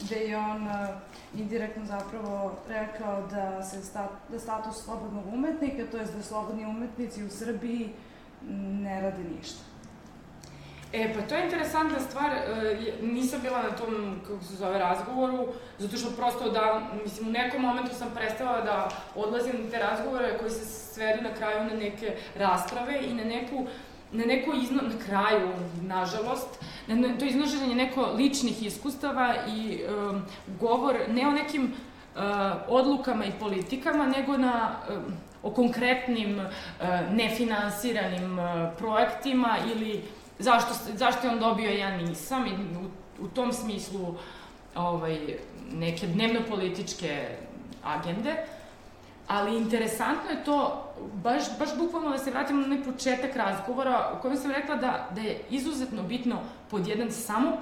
gde 0.00 0.16
je 0.16 0.38
on 0.38 0.68
e, 0.68 0.88
indirektno 1.34 1.84
zapravo 1.84 2.54
rekao 2.68 3.26
da 3.26 3.62
se 3.62 3.82
stat, 3.82 4.10
da 4.30 4.38
status 4.38 4.84
slobodnog 4.84 5.26
umetnika, 5.34 5.90
to 5.90 5.96
je 5.96 6.04
da 6.04 6.22
slobodni 6.22 6.64
umetnici 6.64 7.24
u 7.24 7.30
Srbiji 7.30 7.92
ne 8.82 9.00
rade 9.00 9.24
ništa. 9.36 9.65
E, 10.92 11.14
pa 11.14 11.22
to 11.28 11.34
je 11.34 11.44
interesantna 11.44 12.00
stvar, 12.00 12.30
e, 12.32 12.92
nisam 13.02 13.40
bila 13.42 13.62
na 13.62 13.70
tom, 13.70 14.20
kako 14.26 14.44
se 14.44 14.56
zove, 14.56 14.78
razgovoru, 14.78 15.48
zato 15.78 15.96
što 15.96 16.10
prosto 16.10 16.50
da, 16.50 16.90
mislim, 17.02 17.28
u 17.28 17.32
nekom 17.32 17.62
momentu 17.62 17.94
sam 17.94 18.08
prestala 18.14 18.60
da 18.60 18.88
odlazim 19.14 19.64
na 19.64 19.70
te 19.70 19.78
razgovore 19.78 20.38
koji 20.38 20.50
se 20.50 20.64
svedu 20.66 21.22
na 21.22 21.34
kraju 21.34 21.64
na 21.64 21.76
neke 21.76 22.16
rasprave 22.34 23.00
i 23.10 23.14
na 23.14 23.24
neku, 23.24 23.66
na 24.12 24.24
neko 24.24 24.52
izno, 24.62 24.82
na 24.82 25.04
kraju, 25.06 25.48
nažalost, 25.82 26.48
na, 26.86 27.18
to 27.18 27.24
iznoženje 27.24 27.74
neko 27.74 28.12
ličnih 28.16 28.66
iskustava 28.66 29.34
i 29.48 29.80
um, 29.84 30.22
govor 30.60 30.96
ne 31.08 31.28
o 31.28 31.30
nekim 31.30 31.64
uh, 31.64 32.20
odlukama 32.68 33.24
i 33.24 33.38
politikama, 33.40 34.06
nego 34.06 34.36
na 34.36 34.70
um, 34.90 35.02
o 35.42 35.50
konkretnim 35.50 36.38
uh, 36.38 36.46
nefinansiranim 37.12 38.38
uh, 38.38 38.44
projektima 38.78 39.56
ili 39.74 40.02
zašto, 40.38 40.74
zašto 40.94 41.26
je 41.26 41.32
on 41.32 41.38
dobio, 41.38 41.70
ja 41.70 41.96
nisam, 41.96 42.46
i 42.46 42.50
u, 42.50 43.24
u 43.24 43.28
tom 43.28 43.52
smislu 43.52 44.14
ovaj, 44.74 45.38
neke 45.72 46.06
dnevno-političke 46.06 47.28
agende, 47.84 48.36
ali 49.28 49.56
interesantno 49.56 50.30
je 50.30 50.44
to, 50.44 50.84
baš, 51.12 51.42
baš 51.58 51.76
bukvalno 51.78 52.10
da 52.10 52.18
se 52.18 52.30
vratimo 52.30 52.60
na 52.60 52.66
onaj 52.66 52.84
početak 52.84 53.36
razgovora 53.36 54.12
u 54.18 54.22
kojem 54.22 54.36
sam 54.36 54.50
rekla 54.50 54.74
da, 54.76 55.08
da 55.14 55.20
je 55.20 55.40
izuzetno 55.50 56.02
bitno 56.02 56.40
pod 56.70 56.86
jedan 56.86 57.10
samo 57.10 57.58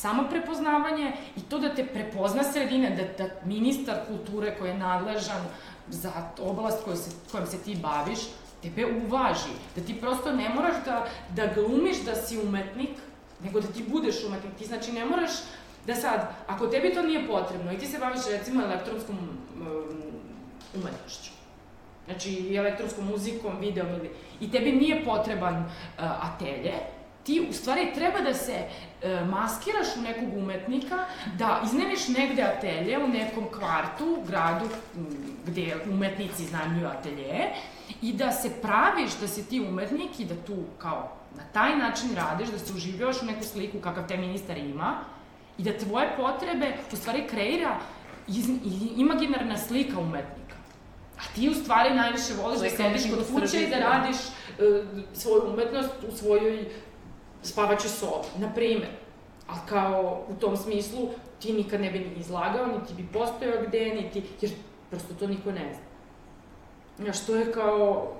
samo 0.00 0.24
prepoznavanje 0.30 1.12
i 1.36 1.40
to 1.40 1.58
da 1.58 1.74
te 1.74 1.86
prepozna 1.86 2.42
sredina, 2.44 2.90
da, 2.90 3.24
da 3.24 3.30
ministar 3.44 3.96
kulture 4.08 4.56
koji 4.58 4.70
je 4.70 4.78
nadležan 4.78 5.42
za 5.88 6.12
oblast 6.40 6.84
koju 6.84 6.96
se, 6.96 7.10
kojom 7.30 7.46
se 7.46 7.58
ti 7.58 7.76
baviš, 7.82 8.18
tebe 8.64 8.86
uvaži, 9.06 9.54
da 9.76 9.82
ti 9.82 10.00
prosto 10.00 10.32
ne 10.32 10.48
moraš 10.48 10.74
da, 10.84 11.06
da 11.30 11.54
glumiš 11.54 12.04
da 12.04 12.14
si 12.14 12.38
umetnik, 12.38 12.90
nego 13.44 13.60
da 13.60 13.66
ti 13.66 13.84
budeš 13.88 14.24
umetnik. 14.24 14.56
Ti 14.58 14.66
znači 14.66 14.92
ne 14.92 15.04
moraš 15.04 15.30
da 15.86 15.94
sad, 15.94 16.34
ako 16.46 16.66
tebi 16.66 16.94
to 16.94 17.02
nije 17.02 17.26
potrebno 17.26 17.72
i 17.72 17.78
ti 17.78 17.86
se 17.86 17.98
baviš 17.98 18.20
recimo 18.30 18.62
elektronskom 18.62 19.18
um, 19.18 19.68
umetnošću, 20.74 21.30
znači 22.04 22.56
elektronskom 22.56 23.06
muzikom, 23.06 23.52
videom 23.60 23.88
ili, 23.88 24.10
i 24.40 24.50
tebi 24.50 24.72
nije 24.72 25.04
potreban 25.04 25.54
uh, 25.54 25.70
atelje, 25.98 26.72
ti 27.24 27.46
u 27.50 27.52
stvari 27.52 27.92
treba 27.94 28.20
da 28.20 28.34
se 28.34 28.54
uh, 28.62 29.28
maskiraš 29.28 29.96
u 29.98 30.00
nekog 30.00 30.36
umetnika, 30.36 31.04
da 31.38 31.60
iznemiš 31.64 32.08
negde 32.08 32.42
atelje 32.42 32.98
u 32.98 33.08
nekom 33.08 33.44
kvartu, 33.58 34.18
gradu 34.26 34.66
gde 35.46 35.76
umetnici 35.90 36.44
znamljuju 36.44 36.86
atelje 36.86 37.48
i 38.02 38.12
da 38.12 38.32
se 38.32 38.50
praviš 38.62 39.10
da 39.20 39.28
si 39.28 39.48
ti 39.48 39.60
umetnik 39.60 40.20
i 40.20 40.24
da 40.24 40.34
tu 40.46 40.56
kao 40.78 41.16
na 41.36 41.42
taj 41.52 41.76
način 41.76 42.14
radiš, 42.14 42.48
da 42.48 42.58
se 42.58 42.72
uživljavaš 42.72 43.22
u 43.22 43.26
neku 43.26 43.44
sliku 43.44 43.78
kakav 43.80 44.08
te 44.08 44.16
ministar 44.16 44.58
ima 44.58 44.94
i 45.58 45.62
da 45.62 45.78
tvoje 45.78 46.16
potrebe 46.16 46.76
u 46.92 46.96
stvari 46.96 47.26
kreira 47.28 47.78
iz, 48.28 48.48
imaginarna 48.96 49.58
slika 49.58 50.00
umetnika. 50.00 50.56
A 51.18 51.22
ti 51.34 51.48
u 51.48 51.54
stvari 51.54 51.94
najviše 51.94 52.34
voliš 52.42 52.60
da 52.60 52.70
sediš 52.70 53.02
kod 53.10 53.40
kuće 53.40 53.62
i 53.62 53.70
da 53.70 53.78
radiš 53.78 54.16
uh, 54.16 54.88
svoju 55.14 55.42
umetnost 55.52 55.90
u 56.08 56.16
svojoj 56.16 56.68
spavaćoj 57.42 57.90
sobi, 57.90 58.26
na 58.38 58.54
primer. 58.54 58.88
Ali 59.46 59.60
kao 59.68 60.26
u 60.28 60.34
tom 60.34 60.56
smislu 60.56 61.08
ti 61.38 61.52
nikad 61.52 61.80
ne 61.80 61.90
bi 61.90 61.98
ni 61.98 62.14
izlagao, 62.18 62.66
niti 62.66 62.94
bi 62.94 63.08
postojao 63.12 63.62
gde, 63.66 63.94
niti, 63.94 64.22
jer 64.40 64.52
prosto 64.90 65.14
to 65.14 65.26
niko 65.26 65.52
ne 65.52 65.74
zna. 65.74 65.93
A 67.08 67.12
što 67.12 67.36
je 67.36 67.52
kao... 67.52 68.12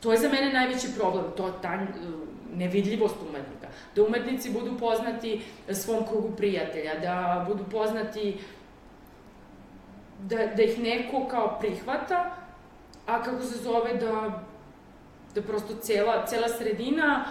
To 0.00 0.12
je 0.12 0.18
za 0.18 0.28
mene 0.28 0.52
najveći 0.52 0.88
problem, 0.98 1.24
to 1.36 1.50
ta 1.62 1.74
uh, 1.74 2.28
nevidljivost 2.56 3.14
umetnika. 3.28 3.68
Da 3.96 4.02
umetnici 4.02 4.50
budu 4.50 4.78
poznati 4.78 5.42
svom 5.72 6.06
krugu 6.06 6.36
prijatelja, 6.36 7.00
da 7.00 7.44
budu 7.48 7.64
poznati 7.70 8.38
da, 10.20 10.36
da 10.36 10.62
ih 10.62 10.78
neko 10.78 11.28
kao 11.28 11.58
prihvata, 11.60 12.36
a 13.06 13.22
kako 13.22 13.42
se 13.42 13.62
zove 13.62 13.94
da, 13.94 14.42
da 15.34 15.42
prosto 15.42 15.74
cela, 15.76 16.26
cela 16.26 16.48
sredina 16.48 17.24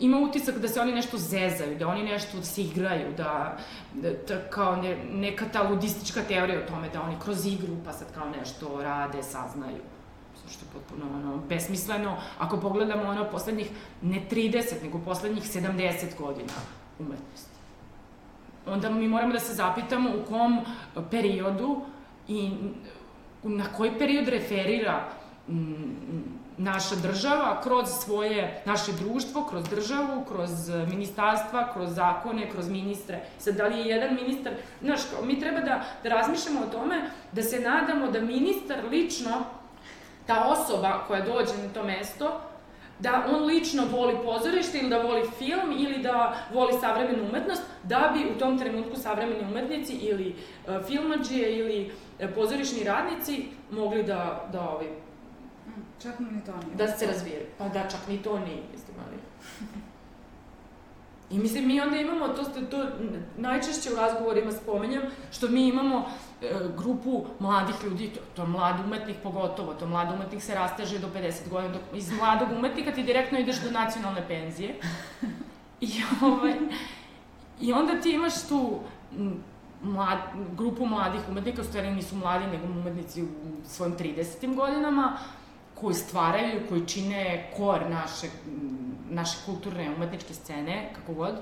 ima 0.00 0.18
utisak 0.18 0.58
da 0.58 0.68
se 0.68 0.80
oni 0.80 0.92
nešto 0.92 1.18
zezaju, 1.18 1.78
da 1.78 1.88
oni 1.88 2.02
nešto 2.02 2.42
se 2.42 2.62
igraju, 2.62 3.14
da, 3.16 3.58
da, 3.94 4.10
da 4.28 4.40
kao 4.50 4.76
ne, 4.76 4.96
neka 5.12 5.44
ta 5.52 5.62
ludistička 5.62 6.20
teorija 6.28 6.60
o 6.60 6.68
tome 6.68 6.88
da 6.88 7.02
oni 7.02 7.16
kroz 7.24 7.46
igru 7.46 7.76
pa 7.84 7.92
sad 7.92 8.14
kao 8.14 8.30
nešto 8.30 8.82
rade, 8.82 9.22
saznaju 9.22 9.80
što 10.50 10.66
je 10.66 10.70
potpuno 10.72 11.16
ono, 11.16 11.38
besmisleno. 11.48 12.16
Ako 12.38 12.56
pogledamo 12.56 13.02
ono 13.02 13.30
poslednjih, 13.30 13.70
ne 14.02 14.22
30, 14.30 14.82
nego 14.82 14.98
poslednjih 14.98 15.44
70 15.44 16.18
godina 16.18 16.52
umetnosti. 16.98 17.50
Onda 18.66 18.90
mi 18.90 19.08
moramo 19.08 19.32
da 19.32 19.40
se 19.40 19.54
zapitamo 19.54 20.10
u 20.10 20.26
kom 20.28 20.60
periodu 21.10 21.80
i 22.28 22.50
na 23.42 23.64
koji 23.76 23.98
period 23.98 24.28
referira 24.28 25.08
naša 26.60 26.94
država 26.96 27.60
kroz 27.62 27.88
svoje, 28.04 28.62
naše 28.64 28.92
društvo, 28.92 29.44
kroz 29.44 29.64
državu, 29.68 30.24
kroz 30.28 30.68
e, 30.68 30.86
ministarstva, 30.86 31.72
kroz 31.72 31.94
zakone, 31.94 32.50
kroz 32.50 32.68
ministre. 32.68 33.20
Sad, 33.38 33.54
da 33.56 33.66
li 33.66 33.78
je 33.78 33.86
jedan 33.86 34.14
ministar, 34.14 34.52
znaš, 34.82 35.00
mi 35.22 35.40
treba 35.40 35.60
da, 35.60 35.82
da 36.02 36.08
razmišljamo 36.08 36.60
o 36.60 36.72
tome, 36.72 37.10
da 37.32 37.42
se 37.42 37.60
nadamo 37.60 38.10
da 38.10 38.20
ministar 38.20 38.78
lično, 38.90 39.30
ta 40.26 40.44
osoba 40.44 41.04
koja 41.06 41.20
dođe 41.20 41.62
na 41.62 41.72
to 41.74 41.84
mesto, 41.84 42.40
da 42.98 43.26
on 43.34 43.44
lično 43.44 43.84
voli 43.92 44.14
pozorište 44.24 44.78
ili 44.78 44.88
da 44.88 45.02
voli 45.02 45.22
film 45.38 45.72
ili 45.78 45.98
da 45.98 46.36
voli 46.52 46.72
savremenu 46.80 47.24
umetnost, 47.28 47.62
da 47.82 48.12
bi 48.14 48.30
u 48.30 48.38
tom 48.38 48.58
trenutku 48.58 48.96
savremeni 48.96 49.44
umetnici 49.50 49.92
ili 49.92 50.28
e, 50.28 50.80
filmađije 50.86 51.58
ili 51.58 51.92
e, 52.18 52.34
pozorišni 52.34 52.84
radnici 52.84 53.44
mogli 53.70 54.02
da, 54.02 54.48
da 54.52 54.60
ovaj, 54.60 54.86
Čak 56.02 56.20
ni 56.20 56.44
to 56.46 56.52
nije. 56.56 56.76
da 56.76 56.88
se 56.88 57.06
razvijaju. 57.06 57.46
Pa 57.58 57.68
da, 57.68 57.88
čak 57.88 58.08
ni 58.08 58.22
to 58.22 58.38
nije, 58.38 58.62
mislim, 58.72 58.96
ali... 59.06 59.16
I 61.30 61.38
mislim, 61.38 61.66
mi 61.66 61.80
onda 61.80 61.96
imamo, 61.96 62.28
to, 62.28 62.44
to 62.70 62.86
najčešće 63.36 63.92
u 63.92 63.96
razgovorima 63.96 64.52
spomenjam, 64.52 65.02
što 65.32 65.48
mi 65.48 65.68
imamo 65.68 66.06
e, 66.42 66.52
grupu 66.76 67.24
mladih 67.38 67.74
ljudi, 67.84 68.08
to, 68.08 68.20
to 68.36 68.46
mlad 68.46 68.80
umetnik 68.84 69.16
pogotovo, 69.22 69.74
to 69.74 69.86
mlad 69.86 70.14
umetnik 70.14 70.42
se 70.42 70.54
rasteže 70.54 70.98
do 70.98 71.08
50 71.14 71.48
godina, 71.50 71.72
dok 71.72 71.82
iz 71.94 72.12
mladog 72.12 72.48
umetnika 72.58 72.92
ti 72.92 73.02
direktno 73.02 73.38
ideš 73.38 73.60
do 73.60 73.70
nacionalne 73.70 74.28
penzije. 74.28 74.74
I, 75.80 75.90
ovaj, 76.22 76.54
I 77.60 77.72
onda 77.72 78.00
ti 78.00 78.10
imaš 78.10 78.48
tu 78.48 78.80
mlad, 79.82 80.18
grupu 80.56 80.86
mladih 80.86 81.20
umetnika, 81.28 81.62
u 81.62 81.64
stvari 81.64 81.90
nisu 81.90 82.16
mladi, 82.16 82.46
nego 82.46 82.66
umetnici 82.66 83.22
u 83.22 83.28
svojim 83.64 83.96
30. 83.96 84.54
godinama, 84.54 85.18
koji 85.80 85.94
stvaraju, 85.94 86.66
koji 86.68 86.86
čine 86.86 87.50
kor 87.56 87.90
naše, 87.90 88.26
naše 89.10 89.36
kulturne 89.46 89.90
umetničke 89.96 90.34
scene, 90.34 90.92
kako 90.94 91.14
god. 91.14 91.34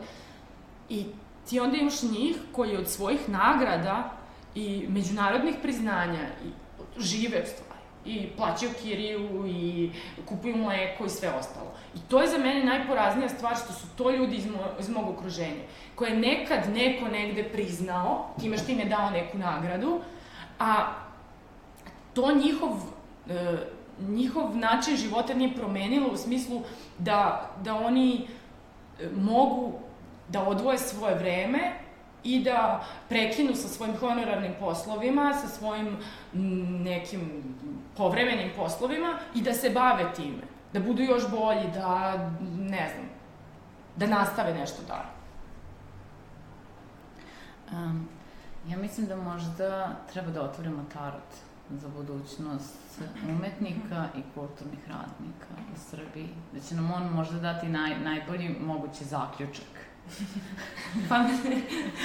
I 0.89 1.07
ti 1.49 1.61
onda 1.61 1.77
imaš 1.77 2.03
njih 2.03 2.37
koji 2.53 2.77
od 2.77 2.89
svojih 2.89 3.29
nagrada 3.29 4.13
i 4.55 4.87
međunarodnih 4.89 5.55
priznanja 5.63 6.29
i 6.45 6.49
žive 6.99 7.43
u 7.43 7.47
stvari. 7.47 7.69
I 8.05 8.31
plaćaju 8.37 8.71
kiriju 8.83 9.47
i 9.47 9.91
kupuju 10.27 10.57
mleko 10.57 11.05
i 11.05 11.09
sve 11.09 11.29
ostalo. 11.29 11.75
I 11.95 11.99
to 12.09 12.21
je 12.23 12.29
za 12.29 12.39
mene 12.39 12.65
najporaznija 12.65 13.29
stvar 13.29 13.57
što 13.57 13.73
su 13.73 13.87
to 13.97 14.11
ljudi 14.11 14.37
iz, 14.37 14.47
mo, 14.47 14.59
iz 14.81 14.89
mog 14.89 15.09
okruženja. 15.09 15.63
Koje 15.95 16.11
je 16.11 16.19
nekad 16.19 16.61
neko 16.75 17.09
negde 17.09 17.45
priznao, 17.45 18.35
time 18.41 18.59
što 18.59 18.73
im 18.73 18.79
je 18.79 18.85
dao 18.85 19.11
neku 19.11 19.39
nagradu, 19.39 20.01
a 20.59 20.95
to 22.15 22.35
njihov 22.35 22.71
e, 23.29 23.57
njihov 24.01 24.57
način 24.57 24.97
života 24.97 25.35
nije 25.35 25.55
promenilo 25.55 26.09
u 26.09 26.17
smislu 26.17 26.63
da, 26.99 27.51
da 27.65 27.75
oni 27.75 28.27
e, 29.01 29.09
mogu 29.17 29.73
da 30.29 30.43
odvoje 30.43 30.79
svoje 30.79 31.15
vreme 31.15 31.73
i 32.25 32.45
da 32.45 32.85
prekinu 33.09 33.55
sa 33.55 33.69
svojim 33.69 33.97
honorarnim 33.97 34.53
poslovima, 34.61 35.35
sa 35.35 35.49
svojim 35.49 35.97
nekim 36.83 37.43
povremenim 37.97 38.51
poslovima 38.57 39.19
i 39.35 39.43
da 39.43 39.55
se 39.55 39.71
bave 39.71 40.13
time. 40.17 40.43
Da 40.73 40.81
budu 40.81 41.03
još 41.03 41.31
bolji, 41.31 41.71
da, 41.75 42.13
ne 42.59 42.91
znam, 42.95 43.09
da 43.97 44.07
nastave 44.07 44.55
nešto 44.55 44.83
dalje. 44.89 45.19
Um, 47.73 48.09
ja 48.69 48.77
mislim 48.77 49.07
da 49.07 49.17
možda 49.17 49.97
treba 50.13 50.31
da 50.31 50.43
otvorimo 50.43 50.85
tarot 50.93 51.48
za 51.71 51.89
budućnost 51.89 52.75
umetnika 53.29 54.09
i 54.17 54.23
kulturnih 54.35 54.89
radnika 54.89 55.53
u 55.75 55.79
Srbiji. 55.91 56.29
Da 56.53 56.61
će 56.61 56.75
nam 56.75 56.93
on 56.93 57.13
možda 57.13 57.39
dati 57.39 57.69
naj, 57.69 58.01
najbolji 58.01 58.57
mogući 58.61 59.05
zaključak. 59.05 59.89
pa 61.09 61.17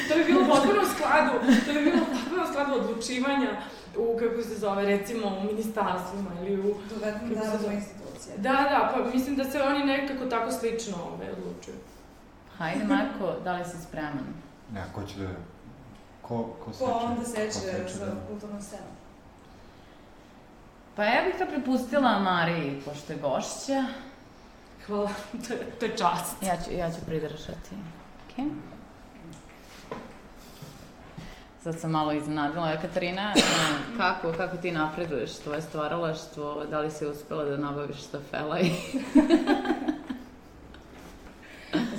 to 0.08 0.18
bi 0.18 0.24
bilo 0.28 0.46
potpuno 0.48 0.82
u 0.82 0.96
skladu, 0.96 1.32
to 1.66 1.74
bi 1.74 1.84
bilo 1.84 2.06
potpuno 2.06 2.44
u 2.44 2.48
skladu 2.48 2.74
odlučivanja 2.74 3.50
u, 3.98 4.18
kako 4.20 4.42
se 4.42 4.60
zove, 4.60 4.86
recimo 4.86 5.28
u 5.28 5.44
ministarstvima 5.44 6.30
ili 6.42 6.60
u... 6.60 6.76
Dovedemo 6.90 7.46
narodna 7.46 7.74
institucija. 7.74 8.38
Da, 8.38 8.52
da, 8.52 8.92
pa 8.94 9.10
mislim 9.14 9.36
da 9.36 9.44
se 9.44 9.62
oni 9.62 9.86
nekako 9.86 10.26
tako 10.26 10.52
slično 10.52 10.96
ove, 10.98 11.32
odlučuju. 11.32 11.76
Hajde, 12.58 12.86
Marko, 12.86 13.40
da 13.44 13.54
li 13.54 13.66
si 13.66 13.82
spreman? 13.82 14.28
Ne, 14.74 14.84
ko 14.96 15.04
će 15.04 15.20
da... 15.20 15.30
Ko, 16.22 16.56
ko 16.66 16.74
seče? 16.74 16.86
Ko 16.86 16.92
onda 16.92 17.26
seče 17.26 17.52
seče, 17.52 17.94
za 17.94 18.06
da. 18.06 18.28
kulturnu 18.28 18.62
scenu? 18.62 18.93
Pa 20.96 21.04
ja 21.04 21.24
bih 21.26 21.36
to 21.40 21.46
prepustila 21.46 22.20
Mariji, 22.20 22.82
pošto 22.86 23.14
je 23.14 23.20
gošća. 23.20 23.86
Hvala, 24.88 25.10
to 25.48 25.54
je, 25.54 25.60
to 25.80 25.86
je 25.86 25.98
čast. 25.98 26.44
Ja 26.44 26.58
ću, 26.66 26.72
ja 26.72 26.92
ću 26.92 27.06
pridržati. 27.06 27.76
Okay. 28.38 28.50
Sad 31.64 31.80
sam 31.80 31.92
malo 31.92 32.14
iznenadila. 32.14 32.70
Ja, 32.70 32.82
Katarina, 32.82 33.34
e, 33.36 33.42
kako, 33.98 34.34
kako 34.38 34.58
ti 34.58 34.72
napreduješ 34.72 35.36
tvoje 35.36 35.62
stvaralaštvo? 35.62 36.66
Da 36.70 36.80
li 36.80 36.92
si 36.92 37.06
uspela 37.06 37.44
da 37.44 37.58
nabaviš 37.58 38.02
stafela 38.02 38.60
i... 38.60 38.72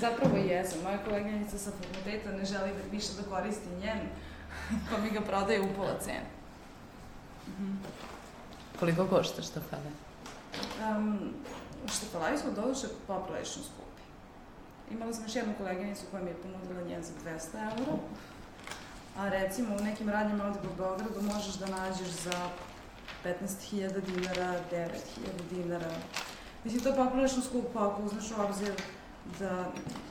Zapravo 0.00 0.36
jesam. 0.36 0.82
Moja 0.82 0.98
koleginica 0.98 1.58
sa 1.58 1.70
fakulteta 1.70 2.30
ne 2.30 2.44
želi 2.44 2.70
da 2.70 2.90
više 2.90 3.08
da 3.22 3.36
koristi 3.36 3.68
njen, 3.80 3.98
pa 4.90 4.98
mi 4.98 5.10
ga 5.10 5.20
prodaje 5.20 5.60
u 5.60 5.74
pola 5.76 5.98
cene. 6.00 6.26
Koliko 8.84 9.06
košta 9.06 9.42
štafele? 9.42 9.90
Um, 10.96 11.18
štafelaji 11.96 12.38
su 12.38 12.44
doduše 12.56 12.86
poprilično 13.06 13.62
skupi. 13.62 14.02
Imala 14.90 15.12
sam 15.12 15.24
još 15.24 15.36
jednu 15.36 15.54
koleginicu 15.58 16.02
koja 16.10 16.22
mi 16.22 16.30
je 16.30 16.42
ponudila 16.42 16.82
njen 16.82 17.02
za 17.02 17.12
200 17.30 17.54
eura, 17.54 17.96
a 19.18 19.28
recimo 19.28 19.76
u 19.76 19.84
nekim 19.84 20.08
radnjama 20.08 20.44
ovde 20.44 20.58
po 20.62 20.68
Beogradu 20.76 21.22
možeš 21.22 21.54
da 21.54 21.66
nađeš 21.66 22.08
za 22.08 22.48
15.000 23.24 24.00
dinara, 24.00 24.54
9.000 24.72 24.90
dinara. 25.50 25.90
Mislim, 26.64 26.82
to 26.82 26.88
je 26.88 26.96
poprilično 26.96 27.42
skupo 27.42 27.78
ako 27.78 28.02
uzmeš 28.02 28.30
u 28.30 28.42
obzir 28.42 28.72
da 29.38 29.64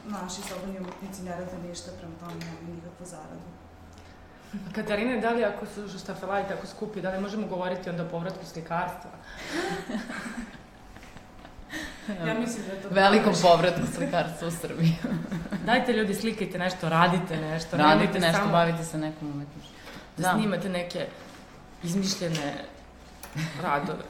naši 0.08 0.42
slobodni 0.42 0.80
umetnici 0.80 1.24
ne 1.24 1.32
rade 1.32 1.58
ništa, 1.68 1.92
prema 2.00 2.16
tome 2.20 2.34
nemaju 2.34 2.76
nikakvu 2.76 3.06
zaradu. 3.06 3.63
Katarina, 4.76 5.22
da 5.22 5.30
li 5.30 5.46
ako 5.46 5.66
su 5.66 6.00
štafelaji 6.00 6.46
tako 6.48 6.68
skupi, 6.68 7.02
da 7.02 7.12
li 7.12 7.22
možemo 7.22 7.48
govoriti 7.48 7.90
onda 7.90 8.04
o 8.04 8.10
povratku 8.10 8.46
slikarstva? 8.46 9.12
ja 12.28 12.34
mislim 12.34 12.66
da 12.66 12.74
je 12.74 12.82
to... 12.82 12.90
Velikom 12.92 13.34
povratku 13.42 13.88
slikarstva 13.96 14.48
u 14.48 14.52
Srbiji. 14.52 14.96
Dajte 15.66 15.94
ljudi, 15.94 16.14
slikajte 16.14 16.60
nešto, 16.60 16.90
radite 16.90 17.38
nešto. 17.38 17.78
Radite 17.78 18.20
nešto, 18.20 18.38
samo 18.38 18.52
bavite 18.52 18.84
se 18.84 18.98
nekom 18.98 19.30
umetnošću. 19.30 19.74
Da, 20.18 20.34
snimate 20.34 20.70
neke 20.70 21.08
izmišljene 21.84 22.54
radove. 23.62 24.04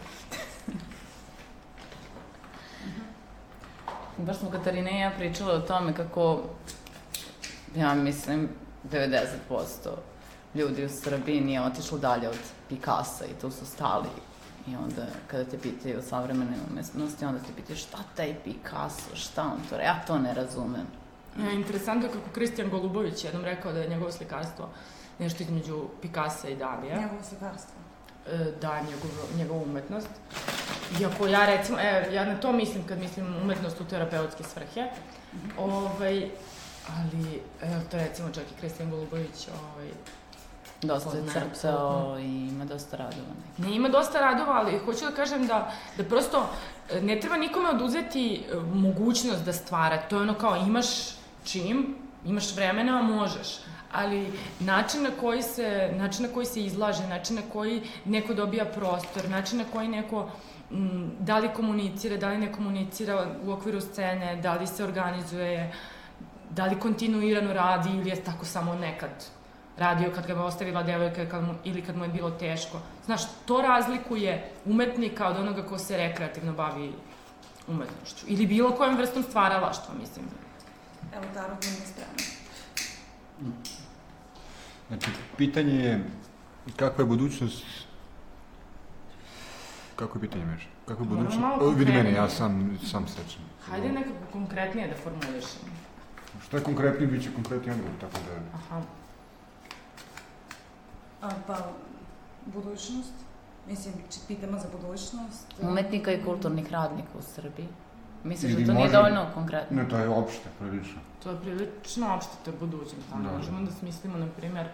Baš 4.18 4.38
smo 4.38 4.52
Katarina 4.52 4.91
i 4.91 5.00
ja 5.00 5.12
pričale 5.18 5.54
o 5.54 5.60
tome 5.60 5.94
kako, 5.94 6.44
ja 7.76 7.94
mislim, 7.94 8.50
90% 8.91 9.28
ljudi 10.56 10.86
u 10.86 10.89
Srbiji 10.89 11.41
nije 11.41 11.62
otišlo 11.62 11.97
dalje 11.97 12.30
od 12.30 12.39
Pikasa 12.70 13.26
i 13.26 13.41
tu 13.41 13.51
su 13.51 13.66
stali. 13.66 14.10
I 14.68 14.76
onda, 14.76 15.06
kada 15.28 15.43
te 15.43 15.58
pitaju 15.58 15.99
o 15.99 16.01
savremenoj 16.01 16.60
umetnosti, 16.72 17.26
onda 17.26 17.39
te 17.39 17.54
pitaju 17.56 17.78
šta 17.78 17.97
taj 18.16 18.36
Picasso, 18.43 19.16
šta 19.16 19.43
on 19.43 19.60
to, 19.70 19.76
ja 19.76 20.04
to 20.08 20.18
ne 20.18 20.34
razumem. 20.34 20.88
Ja, 21.39 21.51
interesantno 21.51 22.08
kako 22.08 22.30
Kristijan 22.34 22.70
Golubović 22.70 23.24
jednom 23.24 23.45
rekao 23.45 23.74
da 23.74 23.80
je 23.80 23.89
njegovo 23.89 24.12
slikarstvo 24.12 24.70
nešto 25.20 25.43
između 25.43 25.86
Pikasa 26.01 26.49
i 26.49 26.56
Dalija. 26.56 27.01
Njegovo 27.01 27.24
slikarstvo. 27.24 27.76
E, 28.28 28.51
da, 28.62 28.82
njegov, 28.82 29.10
njegova 29.38 29.62
umetnost. 29.62 30.10
Iako 31.01 31.28
ja 31.28 31.45
recimo, 31.45 31.80
e, 31.80 32.10
ja 32.14 32.26
na 32.26 32.39
to 32.39 32.51
mislim 32.51 32.84
kad 32.88 32.99
mislim 32.99 33.36
umetnost 33.41 33.82
u 33.82 33.86
terapeutske 33.86 34.43
svrhe, 34.43 34.82
-hmm. 34.82 35.51
ovaj, 35.58 36.30
ali 36.89 37.41
e, 37.62 37.80
to 37.91 37.97
recimo 37.97 38.30
čak 38.30 38.43
i 38.43 38.60
Kristijan 38.60 38.89
Golubović 38.89 39.47
ovaj, 39.47 39.89
Dosta 40.84 41.18
je 41.18 41.24
crpeo 41.24 42.18
i 42.20 42.48
ima 42.48 42.66
dosta 42.66 42.98
radova. 42.98 43.28
Neki. 43.58 43.70
Ne, 43.70 43.76
ima 43.76 43.90
dosta 43.90 44.20
radova, 44.20 44.54
ali 44.54 44.80
hoću 44.86 45.06
da 45.06 45.12
kažem 45.12 45.48
da, 45.48 45.72
da 45.98 46.04
prosto 46.04 46.50
e, 46.92 47.02
ne 47.02 47.20
treba 47.20 47.38
nikome 47.38 47.70
oduzeti 47.70 48.36
e, 48.36 48.56
mogućnost 48.74 49.46
da 49.46 49.54
stvara. 49.54 50.02
To 50.10 50.16
je 50.16 50.22
ono 50.22 50.34
kao 50.34 50.56
imaš 50.56 50.88
čim, 51.44 51.96
imaš 52.26 52.56
vremena, 52.56 53.02
možeš 53.02 53.60
ali 53.94 54.34
način 54.60 55.04
na 55.04 55.10
koji 55.22 55.42
se, 55.42 55.92
način 55.96 56.26
na 56.26 56.34
koji 56.34 56.46
se 56.46 56.64
izlaže, 56.64 57.08
način 57.08 57.36
na 57.36 57.42
koji 57.54 57.82
neko 58.06 58.34
dobija 58.34 58.66
prostor, 58.66 59.30
način 59.30 59.58
na 59.58 59.66
koji 59.74 59.88
neko 59.88 60.30
m, 60.72 61.12
da 61.20 61.38
li 61.38 61.54
komunicira, 61.54 62.18
da 62.18 62.30
li 62.30 62.38
ne 62.38 62.52
komunicira 62.52 63.28
u 63.46 63.52
okviru 63.52 63.82
scene, 63.82 64.36
da 64.42 64.54
li 64.54 64.68
se 64.68 64.84
organizuje, 64.84 65.74
da 66.50 66.66
li 66.66 66.80
kontinuirano 66.80 67.54
radi 67.54 67.90
ili 67.90 68.10
je 68.10 68.24
tako 68.24 68.46
samo 68.46 68.76
nekad 68.76 69.26
radio 69.78 70.12
kad 70.16 70.28
ga 70.28 70.34
je 70.34 70.40
ostavila 70.40 70.84
devojka 70.84 71.30
kad 71.30 71.44
mu, 71.44 71.54
ili 71.64 71.82
kad 71.82 71.98
mu 71.98 72.04
je 72.04 72.10
bilo 72.10 72.32
teško. 72.32 72.80
Znaš, 73.06 73.22
to 73.46 73.62
razlikuje 73.62 74.52
umetnika 74.66 75.28
od 75.28 75.38
onoga 75.38 75.64
ko 75.64 75.78
se 75.78 75.98
rekreativno 75.98 76.54
bavi 76.54 76.94
umetnošću. 77.68 78.26
Ili 78.28 78.48
bilo 78.48 78.72
kojom 78.72 78.98
vrstom 78.98 79.24
stvaralaštva, 79.24 79.94
mislim. 80.00 80.26
Evo, 81.16 81.24
Tarot 81.34 81.64
nije 81.64 81.76
spremna. 81.76 82.24
Znači, 84.88 85.10
pitanje 85.38 85.74
je 85.74 86.04
kakva 86.76 87.02
je 87.02 87.08
budućnost 87.08 87.64
Kako 89.96 90.18
je 90.18 90.22
pitanje, 90.22 90.46
Meša? 90.46 90.68
Kako 90.86 91.04
je 91.04 91.08
budućnost? 91.08 91.40
malo 91.40 91.66
O, 91.66 91.70
vidi 91.70 91.92
mene, 91.92 92.12
ja 92.12 92.28
konkretnije. 92.28 92.30
sam, 92.30 92.80
sam 92.92 93.08
sečem. 93.08 93.42
Hajde 93.70 93.90
nekako 93.90 94.26
konkretnije 94.32 94.88
da 94.88 94.96
formulišemo. 94.96 95.74
Što 96.46 96.58
je 96.58 96.64
konkretnije, 96.64 97.08
bit 97.08 97.24
će 97.24 97.30
konkretniji 97.36 97.76
odgovor, 97.76 97.96
tako 98.02 98.18
da... 98.28 98.58
Aha. 98.58 98.82
A, 101.24 101.30
pa, 101.48 101.58
budućnost? 102.46 103.14
Mislim, 103.68 103.94
či- 104.12 104.20
pitamo 104.28 104.60
za 104.60 104.68
budućnost. 104.72 105.54
Umetnika 105.62 106.12
i 106.12 106.24
kulturnih 106.24 106.72
radnika 106.72 107.10
u 107.20 107.22
Srbiji. 107.22 107.68
Misliš 108.24 108.54
da 108.54 108.66
to 108.66 108.74
nije 108.74 108.90
dovoljno 108.90 109.26
konkretno? 109.34 109.78
Ne, 109.78 109.90
to 109.90 109.98
je 109.98 110.10
opšte, 110.10 110.50
prilično. 110.60 111.02
To 111.24 111.30
je 111.32 111.38
prilično 111.42 112.16
opšte, 112.16 112.32
to 112.46 112.52
je 112.52 112.58
budućnost. 112.60 113.10
Da. 113.10 113.30
Da. 113.30 113.38
Možemo 113.38 113.62
da 113.62 113.72
smislimo, 113.72 114.18
na 114.18 114.28
primjer, 114.38 114.68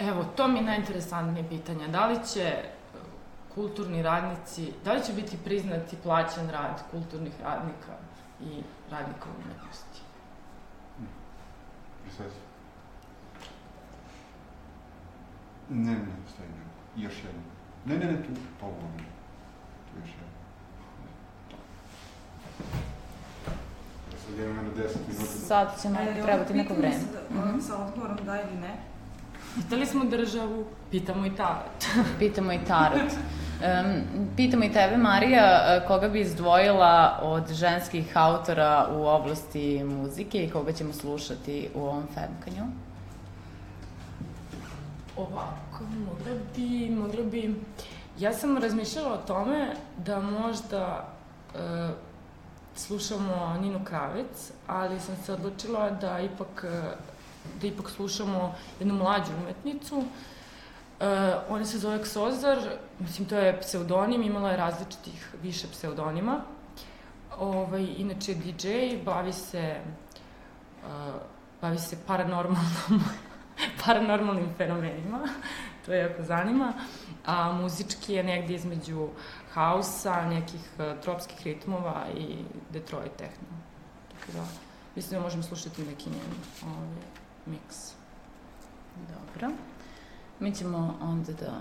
Evo, 0.00 0.24
to 0.36 0.48
mi 0.48 0.58
je 0.58 0.62
najinteresantnije 0.64 1.48
pitanje. 1.48 1.88
Da 1.88 2.06
li 2.06 2.18
će 2.32 2.42
e, 2.42 2.62
kulturni 3.54 4.02
radnici, 4.02 4.72
da 4.84 4.92
li 4.92 5.04
će 5.04 5.12
biti 5.12 5.36
priznati 5.44 5.96
plaćen 6.02 6.50
rad 6.50 6.82
kulturnih 6.90 7.32
radnika 7.42 7.92
i 8.40 8.62
radnika 8.90 9.26
umetnosti? 9.36 9.89
Prisesi. 12.20 12.40
Ne, 15.70 15.92
ne, 15.92 15.98
stavi 16.28 16.48
ne. 16.50 16.64
Još 16.98 17.14
jedno. 17.16 17.40
Ne, 17.86 17.94
ne, 17.96 18.06
ne, 18.06 18.16
tu, 18.18 18.30
ne. 18.30 19.04
Tu 19.86 20.00
još 20.00 20.10
jedno. 20.10 20.30
Da 24.10 24.18
sad 24.18 24.34
idemo 24.34 24.54
na 24.54 24.68
10 24.70 24.72
minuta. 25.08 25.26
Sad 25.26 25.82
će 25.82 25.88
nam 25.88 26.04
trebati 26.16 26.54
neko 26.54 26.74
vreme. 26.74 26.94
sa- 26.94 27.34
Mhm. 27.40 27.60
Sa 27.60 27.76
odgovorom 27.78 28.16
da 28.18 28.42
ili 28.42 28.56
ne. 28.58 28.76
Pitali 29.56 29.86
smo 29.86 30.04
državu, 30.06 30.58
pitamo 30.90 31.26
i 31.26 31.36
tarot. 31.36 31.84
Pitamo 32.18 32.52
i 32.52 32.58
Tarot. 32.58 33.10
Um, 33.60 34.04
pitamo 34.36 34.64
i 34.64 34.72
tebe, 34.72 34.96
Marija, 34.96 35.80
koga 35.86 36.08
bi 36.08 36.20
izdvojila 36.20 37.20
od 37.22 37.52
ženskih 37.52 38.16
autora 38.16 38.88
u 38.92 39.06
oblasti 39.06 39.84
muzike 39.84 40.44
i 40.44 40.50
koga 40.50 40.72
ćemo 40.72 40.92
slušati 40.92 41.68
u 41.74 41.80
ovom 41.82 42.04
femkanju? 42.14 42.64
Ovako, 45.16 45.84
mogla 46.06 46.40
bi, 46.56 46.90
mogla 46.90 47.24
bi... 47.24 47.60
Ja 48.18 48.32
sam 48.32 48.58
razmišljala 48.58 49.12
o 49.12 49.26
tome 49.26 49.74
da 49.96 50.20
možda 50.20 51.08
e, 51.54 51.58
slušamo 52.74 53.58
Ninu 53.60 53.80
Kravec, 53.84 54.52
ali 54.66 55.00
sam 55.00 55.16
se 55.24 55.32
odlučila 55.32 55.90
da 55.90 56.20
ipak, 56.20 56.64
e, 56.64 56.82
da 57.60 57.66
ipak 57.66 57.90
slušamo 57.90 58.54
jednu 58.78 58.94
mlađu 58.94 59.32
umetnicu. 59.42 59.98
E, 59.98 60.39
ona 61.48 61.64
se 61.64 61.78
zove 61.78 62.02
Ksozar, 62.02 62.58
mislim 62.98 63.28
to 63.28 63.36
je 63.36 63.60
pseudonim, 63.60 64.22
imala 64.22 64.50
je 64.50 64.56
različitih 64.56 65.34
više 65.42 65.66
pseudonima. 65.72 66.40
Ovaj, 67.38 67.86
inače 67.96 68.34
DJ, 68.34 68.96
bavi 69.04 69.32
se, 69.32 69.58
e, 69.58 69.80
bavi 71.60 71.78
se 71.78 71.96
paranormalnom 72.06 73.04
paranormalnim 73.84 74.54
fenomenima, 74.56 75.20
to 75.86 75.92
je 75.92 76.00
jako 76.00 76.22
zanima, 76.22 76.72
a 77.26 77.52
muzički 77.52 78.12
je 78.12 78.24
negdje 78.24 78.56
između 78.56 79.08
hausa, 79.52 80.28
nekih 80.28 80.60
uh, 80.78 81.00
tropskih 81.02 81.46
ritmova 81.46 82.06
i 82.18 82.36
Detroit 82.70 83.12
techno. 83.16 83.48
Tako 84.12 84.32
da, 84.32 84.44
mislim 84.96 85.20
da 85.20 85.24
možemo 85.24 85.42
slušati 85.42 85.82
neki 85.82 86.10
njen 86.10 86.32
ovaj, 86.62 86.88
miks. 87.46 87.92
Dobro. 89.08 89.56
Mi 90.40 90.54
ćemo 90.54 90.98
onda 91.00 91.32
da 91.32 91.60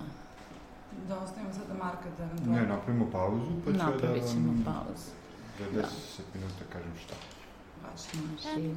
Da 1.08 1.20
ostavimo 1.20 1.54
sada 1.54 1.74
Marka 1.84 2.10
da 2.18 2.52
Ne, 2.52 2.68
napravimo 2.68 3.12
pauzu, 3.12 3.46
pa 3.66 3.72
ću 3.72 3.78
da 3.78 3.84
napravit 3.84 4.24
ćemo 4.32 4.54
pauzu. 4.66 5.10
za 5.60 5.66
10 5.66 5.86
minuta 6.34 6.64
kažem 6.74 6.92
šta. 7.04 7.16
Baš. 7.84 8.02
Znači, 8.42 8.70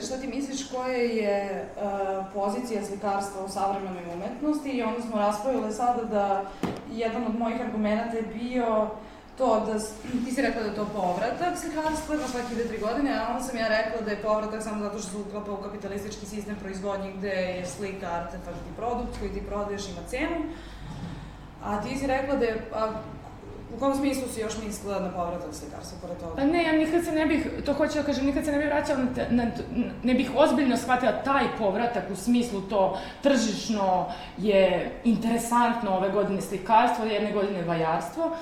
šta 0.00 0.16
ti 0.16 0.26
misliš 0.26 0.70
koja 0.70 0.96
je 0.96 1.68
uh, 1.76 2.26
pozicija 2.34 2.84
slikarstva 2.84 3.44
u 3.44 3.48
savremenoj 3.48 4.04
umetnosti 4.14 4.70
i 4.70 4.82
onda 4.82 5.02
smo 5.02 5.18
raspravile 5.18 5.72
sada 5.72 6.02
da 6.04 6.44
jedan 6.92 7.26
od 7.26 7.38
mojih 7.38 7.60
argumenta 7.60 8.16
je 8.16 8.22
bio 8.22 8.90
to 9.38 9.60
da, 9.66 9.78
ti 10.24 10.34
si 10.34 10.42
rekla 10.42 10.62
da 10.62 10.68
je 10.68 10.74
to 10.74 10.86
povratak 10.94 11.58
slikarstva 11.58 12.16
na 12.16 12.28
svaki 12.28 12.54
dve, 12.54 12.64
tri 12.68 12.78
godine, 12.78 13.18
a 13.18 13.26
onda 13.30 13.42
sam 13.42 13.56
ja 13.58 13.68
rekla 13.68 14.00
da 14.04 14.10
je 14.10 14.22
povratak 14.22 14.62
samo 14.62 14.84
zato 14.84 14.98
što 14.98 15.10
se 15.10 15.16
uklapa 15.28 15.52
u 15.52 15.62
kapitalistički 15.62 16.26
sistem 16.26 16.56
proizvodnje 16.60 17.12
gde 17.18 17.28
je 17.28 17.66
slika 17.66 18.06
artefakt 18.06 18.64
i 18.72 18.76
produkt 18.76 19.18
koji 19.18 19.30
ti 19.30 19.42
prodaješ 19.48 19.88
ima 19.88 20.00
cenu. 20.08 20.36
A 21.64 21.82
ti 21.82 21.98
si 21.98 22.06
rekla 22.06 22.36
da 22.36 22.44
je, 22.44 22.70
a, 22.74 22.92
u 23.76 23.78
kom 23.78 23.94
smislu 23.94 24.28
si 24.28 24.40
još 24.40 24.52
mislila 24.66 25.00
na 25.00 25.10
povratak 25.10 25.54
slikarstva 25.54 25.98
pored 26.02 26.18
toga? 26.18 26.36
Pa 26.36 26.44
ne, 26.44 26.62
ja 26.62 26.72
nikad 26.72 27.04
se 27.04 27.12
ne 27.12 27.26
bih, 27.26 27.46
to 27.66 27.72
hoću 27.72 27.94
da 27.94 28.02
kažem, 28.02 28.26
nikad 28.26 28.44
se 28.44 28.52
ne 28.52 28.58
bih 28.58 28.66
vraćala, 28.66 28.98
na, 28.98 29.44
na, 29.44 29.50
ne 30.02 30.14
bih 30.14 30.30
ozbiljno 30.36 30.76
shvatila 30.76 31.12
taj 31.12 31.44
povratak 31.58 32.04
u 32.12 32.16
smislu 32.16 32.60
to 32.60 32.98
tržišno 33.22 34.06
je 34.38 34.92
interesantno 35.04 35.90
ove 35.90 36.10
godine 36.10 36.40
slikarstvo, 36.40 37.04
jedne 37.04 37.32
godine 37.32 37.62
vajarstvo. 37.62 38.36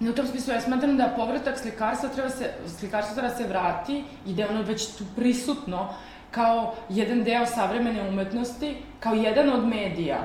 I 0.00 0.08
u 0.08 0.14
tom 0.14 0.26
smislu 0.26 0.54
ja 0.54 0.60
smatram 0.60 0.96
da 0.96 1.12
povratak 1.16 1.58
slikarstva 1.58 2.08
treba 2.08 2.30
se, 2.30 2.50
slikarstvo 2.78 3.14
treba 3.14 3.34
se 3.34 3.46
vrati 3.46 4.04
i 4.26 4.34
da 4.34 4.42
je 4.42 4.48
ono 4.48 4.62
već 4.62 4.86
tu 4.96 5.04
prisutno 5.16 5.94
kao 6.30 6.74
jedan 6.88 7.24
deo 7.24 7.46
savremene 7.46 8.08
umetnosti, 8.08 8.76
kao 9.00 9.14
jedan 9.14 9.50
od 9.52 9.66
medija. 9.68 10.18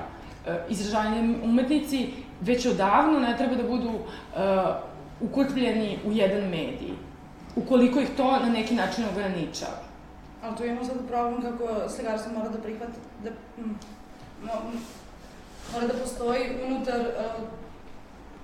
E, 0.47 0.59
izražavanje 0.69 1.35
umetnici 1.43 2.09
već 2.41 2.65
odavno 2.65 3.19
ne 3.19 3.37
treba 3.37 3.55
da 3.55 3.63
budu 3.63 3.89
e, 3.89 3.99
ukotvljeni 5.21 5.99
u 6.05 6.11
jedan 6.11 6.41
medij, 6.41 6.93
ukoliko 7.55 7.99
ih 7.99 8.09
to 8.17 8.39
na 8.39 8.49
neki 8.49 8.75
način 8.75 9.05
ograničava. 9.13 9.89
Ali 10.43 10.55
tu 10.55 10.65
imamo 10.65 10.85
sad 10.85 11.07
problem 11.07 11.41
kako 11.41 11.89
slikarstvo 11.89 12.33
mora 12.33 12.49
da 12.49 12.57
prihvati, 12.57 12.93
da, 13.23 13.29
mm, 13.63 13.75
mora 15.73 15.87
da 15.87 15.93
postoji 15.93 16.41
unutar 16.67 16.99
uh, 16.99 17.43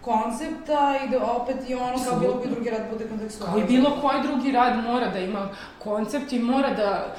koncepta 0.02 1.00
i 1.06 1.10
da 1.10 1.32
opet 1.32 1.70
i 1.70 1.76
ono 1.76 1.98
kao 2.10 2.20
bilo 2.20 2.34
koji 2.34 2.50
drugi 2.50 2.70
rad 2.70 2.82
bude 2.92 3.04
Kao 3.04 3.18
kontekstualizam. 3.18 3.64
i 3.64 3.68
bilo 3.68 3.98
koji 4.02 4.22
drugi 4.24 4.52
rad 4.52 4.84
mora 4.84 5.10
da 5.10 5.20
ima 5.20 5.50
koncept 5.84 6.34
i 6.34 6.40
mora 6.40 6.74
da... 6.74 7.16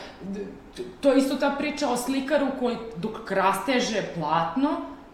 To 1.01 1.13
je 1.13 1.19
isto 1.19 1.37
ta 1.37 1.55
priča 1.59 1.89
o 1.89 1.97
slikaru 1.97 2.47
koji 2.61 2.77
dok 2.97 3.31
rasteže 3.31 4.03
platno, 4.15 4.69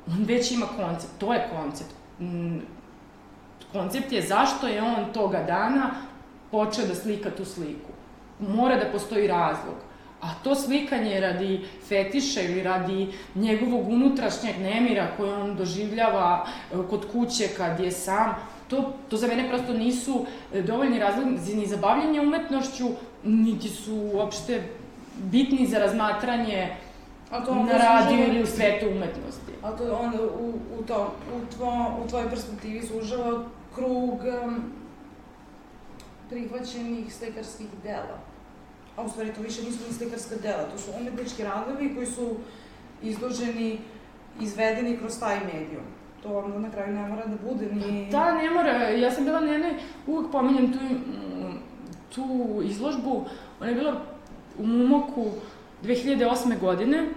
on 0.07 0.25
već 0.25 0.51
ima 0.51 0.67
koncept. 0.67 1.13
To 1.19 1.33
je 1.33 1.49
koncept. 1.53 1.95
Mm, 2.21 2.59
Koncept 3.73 4.13
je 4.13 4.23
zašto 4.23 4.69
je 4.69 4.83
on 4.83 5.13
toga 5.13 5.43
dana 5.43 5.91
počeo 6.51 6.87
da 6.87 6.95
slika 6.95 7.31
tu 7.31 7.45
sliku. 7.45 7.93
Mora 8.39 8.77
da 8.77 8.91
postoji 8.93 9.27
razlog. 9.27 9.75
A 10.21 10.35
to 10.45 10.55
slikanje 10.55 11.21
radi 11.21 11.65
fetiša 11.89 12.41
ili 12.41 12.63
radi 12.63 13.09
njegovog 13.35 13.89
unutrašnjeg 13.89 14.59
nemira 14.61 15.07
koje 15.17 15.35
on 15.35 15.57
doživljava 15.57 16.47
e, 16.47 16.77
kod 16.91 17.07
kuće 17.13 17.49
kad 17.57 17.81
je 17.81 17.91
sam, 17.91 18.35
to, 18.69 18.93
to 19.09 19.17
za 19.17 19.27
mene 19.27 19.49
prosto 19.49 19.73
nisu 19.73 20.27
e, 20.55 20.63
dovoljni 20.63 20.99
razlozi 20.99 21.57
ni 21.57 21.67
za 21.67 21.77
bavljanje 21.77 22.21
umetnošću, 22.21 22.89
niti 23.25 23.69
su 23.69 24.11
uopšte 24.15 24.63
bitni 25.17 25.67
za 25.67 25.79
razmatranje 25.79 26.77
to 27.41 27.55
na 27.55 27.73
radiju 27.73 28.27
ili 28.29 28.43
u 28.43 28.47
svetu 28.47 28.87
umetnosti. 28.87 29.53
A 29.63 29.71
to 29.71 29.99
onda 30.03 30.19
u, 30.23 30.53
u, 30.79 30.83
to, 30.83 31.15
u, 31.37 31.55
tvo, 31.57 31.97
u 32.05 32.09
tvojoj 32.09 32.31
perspektivi 32.31 32.87
sužava 32.87 33.45
krug 33.75 34.21
um, 34.45 34.73
prihvaćenih 36.31 37.15
slikarskih 37.15 37.67
dela. 37.83 38.19
A 38.97 39.03
u 39.03 39.09
stvari 39.09 39.33
to 39.35 39.43
više 39.43 39.63
nisu 39.63 39.79
ni 39.89 39.95
slikarska 39.95 40.37
dela, 40.37 40.63
to 40.63 40.79
su 40.79 40.91
umetnički 41.01 41.45
radovi 41.45 41.95
koji 41.95 42.07
su 42.07 42.37
izloženi, 43.03 43.79
izvedeni 44.41 44.97
kroz 44.97 45.21
taj 45.21 45.37
medijum. 45.45 45.85
To 46.23 46.39
onda 46.39 46.59
na 46.59 46.71
kraju 46.71 46.95
ne 46.95 47.09
mora 47.09 47.27
da 47.27 47.37
bude 47.51 47.67
ni... 47.75 48.09
Da, 48.11 48.35
ne 48.35 48.51
mora. 48.51 48.71
Ja 48.89 49.11
sam 49.11 49.25
bila 49.25 49.41
na 49.41 49.53
jednoj, 49.53 49.75
uvek 50.07 50.33
pominjem 50.33 50.73
tu, 50.73 50.79
mm, 50.79 51.59
tu 52.15 52.61
izložbu, 52.65 53.25
ona 53.61 53.71
je 53.71 53.75
bila 53.75 54.01
u 54.59 54.67
Mumoku 54.67 55.27
2008. 55.83 56.61
godine, 56.61 57.09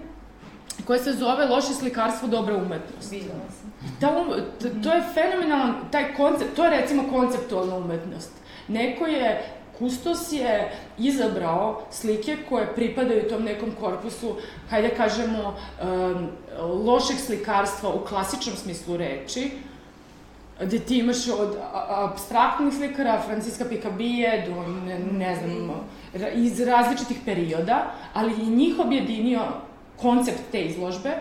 koja 0.83 0.99
se 0.99 1.13
zove 1.13 1.45
Loše 1.45 1.73
slikarstvo, 1.73 2.27
dobra 2.27 2.55
umetnost. 2.55 3.11
Videla. 3.11 3.35
Ta 3.99 4.09
um, 4.09 4.33
to 4.83 4.93
je 4.93 5.03
fenomenalan, 5.13 5.75
taj 5.91 6.13
koncept, 6.13 6.55
to 6.55 6.63
je 6.63 6.69
recimo 6.69 7.03
konceptualna 7.11 7.75
umetnost. 7.75 8.31
Neko 8.67 9.07
je, 9.07 9.51
Kustos 9.77 10.31
je 10.31 10.71
izabrao 10.97 11.81
slike 11.91 12.37
koje 12.49 12.75
pripadaju 12.75 13.29
tom 13.29 13.43
nekom 13.43 13.71
korpusu, 13.79 14.35
hajde 14.69 14.87
da 14.87 14.95
kažemo, 14.95 15.55
um, 15.83 16.27
lošeg 16.85 17.17
slikarstva 17.17 17.89
u 17.89 18.05
klasičnom 18.05 18.55
smislu 18.55 18.97
reči, 18.97 19.51
gde 20.61 20.79
ti 20.79 20.97
imaš 20.97 21.27
od 21.27 21.57
abstraktnih 21.89 22.73
slikara, 22.73 23.21
Franciska 23.21 23.65
Pikabije, 23.65 24.47
do, 24.47 24.67
ne, 24.85 24.99
ne 24.99 25.35
znam, 25.35 25.81
iz 26.33 26.59
različitih 26.59 27.17
perioda, 27.25 27.91
ali 28.13 28.33
i 28.33 28.45
njih 28.45 28.79
objedinio 28.79 29.41
koncept 30.01 30.41
te 30.51 30.61
izložbe, 30.61 31.17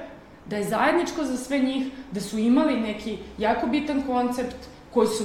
da 0.47 0.57
je 0.57 0.69
zajedničko 0.69 1.25
za 1.25 1.37
sve 1.37 1.59
njih, 1.59 1.93
da 2.13 2.21
su 2.21 2.39
imali 2.39 2.81
neki 2.81 3.19
jako 3.39 3.67
bitan 3.67 4.03
koncept 4.07 4.57
koji 4.91 5.09
su 5.09 5.25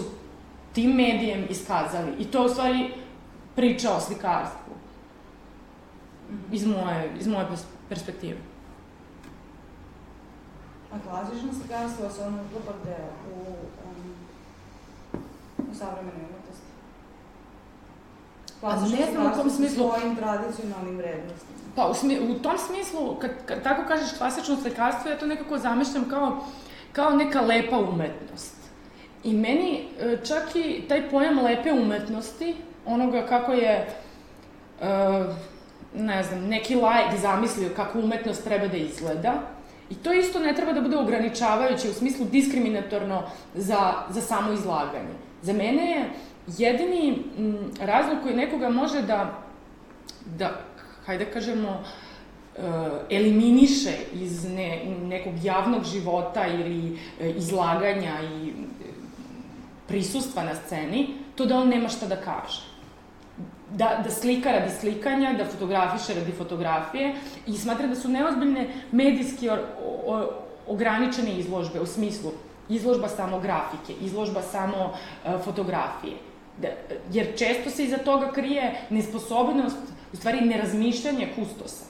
tim 0.73 0.91
medijem 0.91 1.45
iskazali. 1.49 2.11
I 2.19 2.25
to 2.25 2.39
je 2.39 2.45
u 2.45 2.49
stvari 2.49 2.91
priča 3.55 3.95
o 3.95 3.99
slikarstvu. 3.99 4.73
Iz 6.51 6.65
moje, 6.65 7.13
iz 7.19 7.27
moje 7.27 7.47
perspektive. 7.89 8.37
A 10.91 10.95
klasično 11.09 11.53
slikarstvo 11.53 12.09
se 12.09 12.21
ono 12.21 12.37
dobar 12.53 12.75
deo 12.85 13.09
u, 13.35 13.39
um, 13.85 15.23
u 15.71 15.75
savremenoj 15.75 16.25
umetnosti. 16.29 16.69
A 18.61 18.75
ne 18.75 19.11
znam 19.11 19.31
u 19.31 19.35
kom 19.35 19.49
smislu... 19.49 19.75
svojim 19.75 20.15
tradicionalnim 20.15 20.97
vrednostima. 20.97 21.58
Pa 21.79 21.87
u, 21.87 21.93
smi, 21.93 22.19
u 22.19 22.39
tom 22.39 22.57
smislu, 22.57 23.15
kad, 23.21 23.31
kad 23.45 23.63
tako 23.63 23.81
kažeš 23.87 24.17
klasično 24.17 24.55
slikarstvo, 24.55 25.11
ja 25.11 25.17
to 25.17 25.25
nekako 25.25 25.57
zamišljam 25.57 26.09
kao, 26.09 26.43
kao 26.91 27.09
neka 27.09 27.41
lepa 27.41 27.77
umetnost. 27.77 28.55
I 29.23 29.33
meni 29.33 29.83
e, 29.99 30.17
čak 30.27 30.55
i 30.55 30.83
taj 30.89 31.09
pojam 31.09 31.39
lepe 31.39 31.71
umetnosti, 31.71 32.55
onoga 32.85 33.25
kako 33.25 33.53
je, 33.53 33.87
uh, 34.81 34.87
ne 35.93 36.23
znam, 36.23 36.43
neki 36.47 36.75
lajk 36.75 37.19
zamislio 37.21 37.69
kako 37.75 37.99
umetnost 37.99 38.43
treba 38.43 38.67
da 38.67 38.77
izgleda, 38.77 39.33
I 39.89 39.95
to 39.95 40.13
isto 40.13 40.39
ne 40.39 40.53
treba 40.55 40.73
da 40.73 40.81
bude 40.81 40.97
ograničavajuće 40.97 41.89
u 41.89 41.93
smislu 41.93 42.25
diskriminatorno 42.25 43.23
za, 43.55 43.93
za 44.09 44.21
samo 44.21 44.53
izlaganje. 44.53 45.15
Za 45.41 45.53
mene 45.53 45.91
je 45.91 46.09
jedini 46.57 47.23
razlog 47.81 48.17
koji 48.23 48.35
nekoga 48.35 48.69
može 48.69 49.01
da, 49.01 49.33
da 50.37 50.68
hajde 51.09 51.25
da 51.25 51.31
kažemo, 51.31 51.75
e, 52.55 52.61
eliminiše 53.09 53.93
iz 54.13 54.45
ne, 54.45 54.85
nekog 54.85 55.33
javnog 55.43 55.83
života 55.83 56.47
ili 56.47 56.97
e, 57.19 57.29
izlaganja 57.29 58.21
i 58.21 58.53
prisustva 59.87 60.43
na 60.43 60.55
sceni, 60.55 61.07
to 61.35 61.45
da 61.45 61.57
on 61.57 61.69
nema 61.69 61.89
šta 61.89 62.07
da 62.07 62.15
kaže 62.15 62.69
da, 63.71 64.01
da 64.03 64.11
slika 64.11 64.51
radi 64.51 64.71
slikanja, 64.79 65.33
da 65.37 65.45
fotografiše 65.45 66.13
radi 66.13 66.31
fotografije 66.31 67.15
i 67.47 67.57
smatra 67.57 67.87
da 67.87 67.95
su 67.95 68.09
neozbiljne 68.09 68.67
medijski 68.91 69.49
o, 69.49 69.57
o, 70.05 70.29
ograničene 70.67 71.37
izložbe 71.37 71.81
u 71.81 71.85
smislu 71.85 72.31
izložba 72.69 73.07
samo 73.07 73.39
grafike, 73.39 73.93
izložba 74.01 74.41
samo 74.41 74.85
uh, 74.85 75.41
fotografije. 75.43 76.13
Da, 76.57 76.67
jer 77.11 77.37
često 77.37 77.69
se 77.69 77.83
iza 77.83 77.97
toga 77.97 78.31
krije 78.31 78.81
nesposobnost, 78.89 79.77
u 80.13 80.15
stvari 80.15 80.41
nerazmišljanje 80.41 81.29
kustosa. 81.35 81.85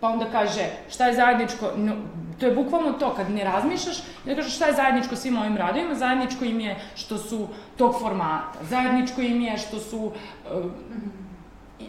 Pa 0.00 0.08
onda 0.08 0.26
kaže 0.32 0.64
šta 0.90 1.06
je 1.06 1.14
zajedničko, 1.14 1.70
no, 1.76 1.92
to 2.38 2.46
je 2.46 2.54
bukvalno 2.54 2.92
to, 2.92 3.14
kad 3.14 3.30
ne 3.30 3.44
razmišljaš, 3.44 3.96
da 4.24 4.34
kažeš 4.34 4.54
šta 4.54 4.66
je 4.66 4.74
zajedničko 4.74 5.16
svim 5.16 5.38
ovim 5.38 5.56
radovima, 5.56 5.94
zajedničko 5.94 6.44
im 6.44 6.60
je 6.60 6.76
što 6.94 7.18
su 7.18 7.48
tog 7.76 8.00
formata, 8.00 8.58
zajedničko 8.62 9.20
im 9.20 9.40
je 9.40 9.58
što 9.58 9.78
su, 9.78 10.04
uh, 10.06 10.12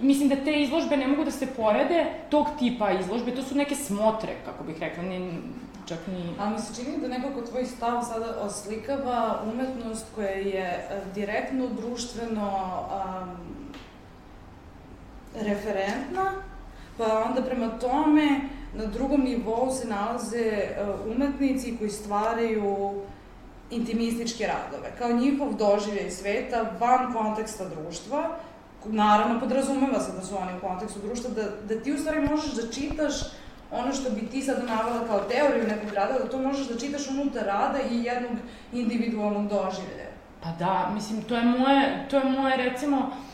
mislim 0.01 0.29
da 0.29 0.35
te 0.35 0.61
izložbe 0.61 0.97
ne 0.97 1.07
mogu 1.07 1.23
da 1.23 1.31
se 1.31 1.47
porede, 1.47 2.05
tog 2.29 2.47
tipa 2.59 2.91
izložbe, 2.91 3.35
to 3.35 3.43
su 3.43 3.55
neke 3.55 3.75
smotre, 3.75 4.35
kako 4.45 4.63
bih 4.63 4.79
rekla, 4.79 5.03
ne, 5.03 5.31
čak 5.85 6.07
ni... 6.07 6.35
A 6.39 6.49
mi 6.49 6.59
se 6.59 6.83
čini 6.83 6.97
da 6.97 7.07
nekako 7.07 7.41
tvoj 7.41 7.65
stav 7.65 8.01
sada 8.01 8.35
oslikava 8.41 9.43
umetnost 9.53 10.05
koja 10.15 10.29
je 10.29 10.63
e, 10.63 11.01
direktno 11.15 11.67
društveno 11.67 12.51
um, 12.91 13.60
referentna, 15.35 16.31
pa 16.97 17.23
onda 17.29 17.41
prema 17.41 17.69
tome 17.69 18.39
na 18.73 18.85
drugom 18.85 19.21
nivou 19.21 19.71
se 19.71 19.87
nalaze 19.87 20.37
e, 20.37 20.75
umetnici 21.15 21.77
koji 21.77 21.89
stvaraju 21.89 22.93
intimističke 23.71 24.47
radove, 24.47 24.91
kao 24.97 25.11
njihov 25.11 25.53
doživljaj 25.53 26.11
sveta 26.11 26.71
van 26.79 27.13
konteksta 27.13 27.65
društva, 27.69 28.37
naravno 28.85 29.39
podrazumeva 29.39 29.99
se 29.99 30.11
da 30.11 30.21
su 30.21 30.35
oni 30.37 30.57
u 30.57 30.67
kontekstu 30.67 30.99
društva, 30.99 31.29
da, 31.29 31.75
da 31.75 31.81
ti 31.81 31.93
u 31.93 31.97
stvari 31.97 32.27
možeš 32.27 32.51
da 32.53 32.71
čitaš 32.71 33.13
ono 33.71 33.93
što 33.93 34.09
bi 34.09 34.27
ti 34.27 34.41
sad 34.41 34.63
navala 34.67 35.07
kao 35.07 35.19
teoriju 35.19 35.67
nekog 35.67 35.93
rada, 35.93 36.19
da 36.19 36.29
to 36.29 36.37
možeš 36.37 36.67
da 36.67 36.79
čitaš 36.79 37.09
unutar 37.09 37.45
rada 37.45 37.79
i 37.91 38.03
jednog 38.03 38.31
individualnog 38.73 39.43
doživljaja. 39.43 40.11
Pa 40.43 40.49
da, 40.59 40.91
mislim, 40.93 41.21
to 41.21 41.35
je 41.35 41.43
moje, 41.43 42.07
to 42.09 42.17
je 42.17 42.23
moje 42.23 42.57
recimo, 42.57 42.97
e, 42.97 43.30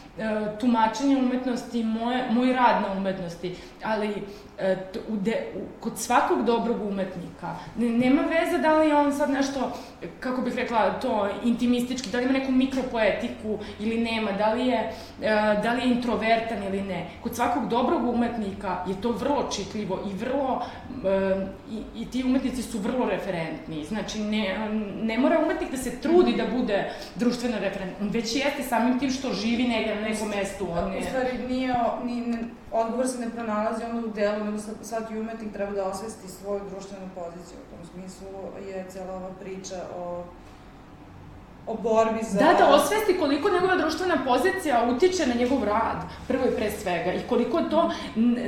tumačenje 0.59 1.17
umetnosti, 1.17 1.83
moje, 1.83 2.23
moj 2.31 2.53
rad 2.53 2.81
na 2.81 2.91
umetnosti, 2.97 3.55
ali 3.83 4.23
E, 4.59 4.77
u 5.09 5.15
de, 5.15 5.45
u, 5.55 5.59
kod 5.79 5.97
svakog 5.97 6.45
dobrog 6.45 6.81
umetnika 6.81 7.55
nema 7.75 8.21
veze 8.21 8.57
da 8.57 8.77
li 8.77 8.87
je 8.87 8.95
on 8.95 9.13
sad 9.13 9.29
nešto, 9.29 9.71
kako 10.19 10.41
bih 10.41 10.55
rekla, 10.55 10.99
to 10.99 11.29
intimistički, 11.43 12.09
da 12.09 12.17
li 12.17 12.23
ima 12.23 12.33
neku 12.33 12.51
mikropoetiku 12.51 13.59
ili 13.79 13.97
nema, 13.97 14.31
da 14.31 14.53
li 14.53 14.67
je, 14.67 14.93
e, 15.21 15.59
da 15.63 15.73
li 15.73 15.81
je 15.81 15.91
introvertan 15.91 16.63
ili 16.63 16.81
ne. 16.81 17.09
Kod 17.23 17.35
svakog 17.35 17.69
dobrog 17.69 18.07
umetnika 18.07 18.83
je 18.87 19.01
to 19.01 19.11
vrlo 19.11 19.49
čitljivo 19.51 19.99
i 20.11 20.13
vrlo, 20.13 20.61
e, 21.05 21.45
i, 21.71 22.01
i 22.01 22.05
ti 22.05 22.23
umetnici 22.23 22.61
su 22.61 22.79
vrlo 22.79 23.09
referentni. 23.09 23.83
Znači, 23.83 24.19
ne, 24.19 24.69
ne 25.01 25.17
mora 25.17 25.39
umetnik 25.45 25.71
da 25.71 25.77
se 25.77 26.01
trudi 26.01 26.33
da 26.33 26.57
bude 26.57 26.91
društveno 27.15 27.59
referent, 27.59 27.91
on 28.01 28.09
već 28.09 28.35
jeste 28.35 28.63
samim 28.69 28.99
tim 28.99 29.09
što 29.09 29.33
živi 29.33 29.63
negde 29.63 29.95
na 29.95 30.01
nekom 30.01 30.29
mestu. 30.29 30.67
On 30.71 30.93
je... 30.93 30.99
U 30.99 31.03
stvari, 31.03 31.47
nije, 31.49 31.75
nije, 32.05 32.37
odgovor 32.71 33.07
se 33.07 33.19
ne 33.19 33.29
pronalazi 33.29 33.83
onda 33.83 34.07
u 34.07 34.11
delu, 34.11 34.45
nego 34.45 34.57
svaki 34.81 35.19
umetnik 35.19 35.53
treba 35.53 35.71
da 35.71 35.85
osvesti 35.85 36.27
svoju 36.27 36.61
društvenu 36.69 37.09
poziciju. 37.15 37.57
U 37.59 37.75
tom 37.75 37.85
smislu 37.93 38.27
je 38.67 38.85
cela 38.89 39.13
ova 39.13 39.29
priča 39.39 39.75
o 39.97 40.23
o 41.67 41.73
borbi 41.73 42.23
za... 42.23 42.39
Da, 42.39 42.53
da 42.53 42.75
osvesti 42.75 43.19
koliko 43.19 43.49
njegova 43.49 43.75
društvena 43.75 44.17
pozicija 44.25 44.89
utiče 44.95 45.27
na 45.27 45.33
njegov 45.33 45.63
rad, 45.63 45.97
prvo 46.27 46.45
i 46.45 46.55
pre 46.55 46.71
svega, 46.71 47.13
i 47.13 47.19
koliko 47.29 47.59
je 47.59 47.69
to 47.69 47.91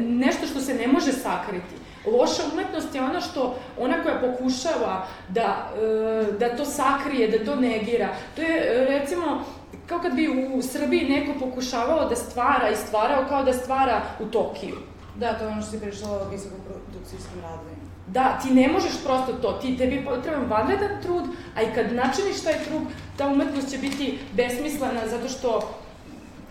nešto 0.02 0.48
što 0.48 0.60
se 0.60 0.74
ne 0.74 0.88
može 0.88 1.12
sakriti. 1.12 1.76
Loša 2.06 2.44
umetnost 2.54 2.96
je 2.96 3.02
ona 3.02 3.22
što, 3.22 3.56
ona 3.80 4.04
koja 4.04 4.20
pokušava 4.20 5.08
da, 5.30 5.70
e, 5.76 6.32
da 6.32 6.58
to 6.58 6.66
sakrije, 6.66 7.28
da 7.28 7.46
to 7.46 7.56
negira. 7.56 8.10
To 8.36 8.42
je, 8.42 8.86
recimo, 8.90 9.44
kao 9.90 10.00
kad 10.00 10.14
bi 10.14 10.28
u 10.54 10.62
Srbiji 10.62 11.10
neko 11.10 11.40
pokušavao 11.40 12.10
da 12.10 12.16
stvara 12.16 12.70
i 12.70 12.76
stvarao 12.76 13.26
kao 13.30 13.44
da 13.44 13.54
stvara 13.54 14.02
u 14.20 14.26
Tokiju. 14.26 14.76
Da, 15.16 15.34
to 15.34 15.44
je 15.44 15.52
ono 15.52 15.62
što 15.62 15.72
si 15.72 15.80
pričala 15.80 16.22
o 16.22 16.30
visokoprodukcijskim 16.30 17.42
radovima. 17.42 17.90
Da, 18.08 18.40
ti 18.42 18.54
ne 18.54 18.68
možeš 18.68 19.04
prosto 19.04 19.34
to, 19.34 19.52
ti 19.52 19.78
tebi 19.78 20.06
potreban 20.06 20.46
vanredan 20.50 21.02
trud, 21.02 21.24
a 21.56 21.62
i 21.62 21.74
kad 21.76 21.94
načiniš 21.94 22.42
taj 22.44 22.54
trud, 22.54 22.82
ta 23.18 23.28
umetnost 23.28 23.72
će 23.72 23.78
biti 23.78 24.20
besmislena 24.34 25.08
zato 25.08 25.28
što 25.28 25.70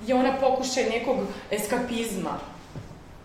je 0.06 0.14
ona 0.14 0.32
pokušaj 0.40 0.84
nekog 0.84 1.16
eskapizma. 1.50 2.38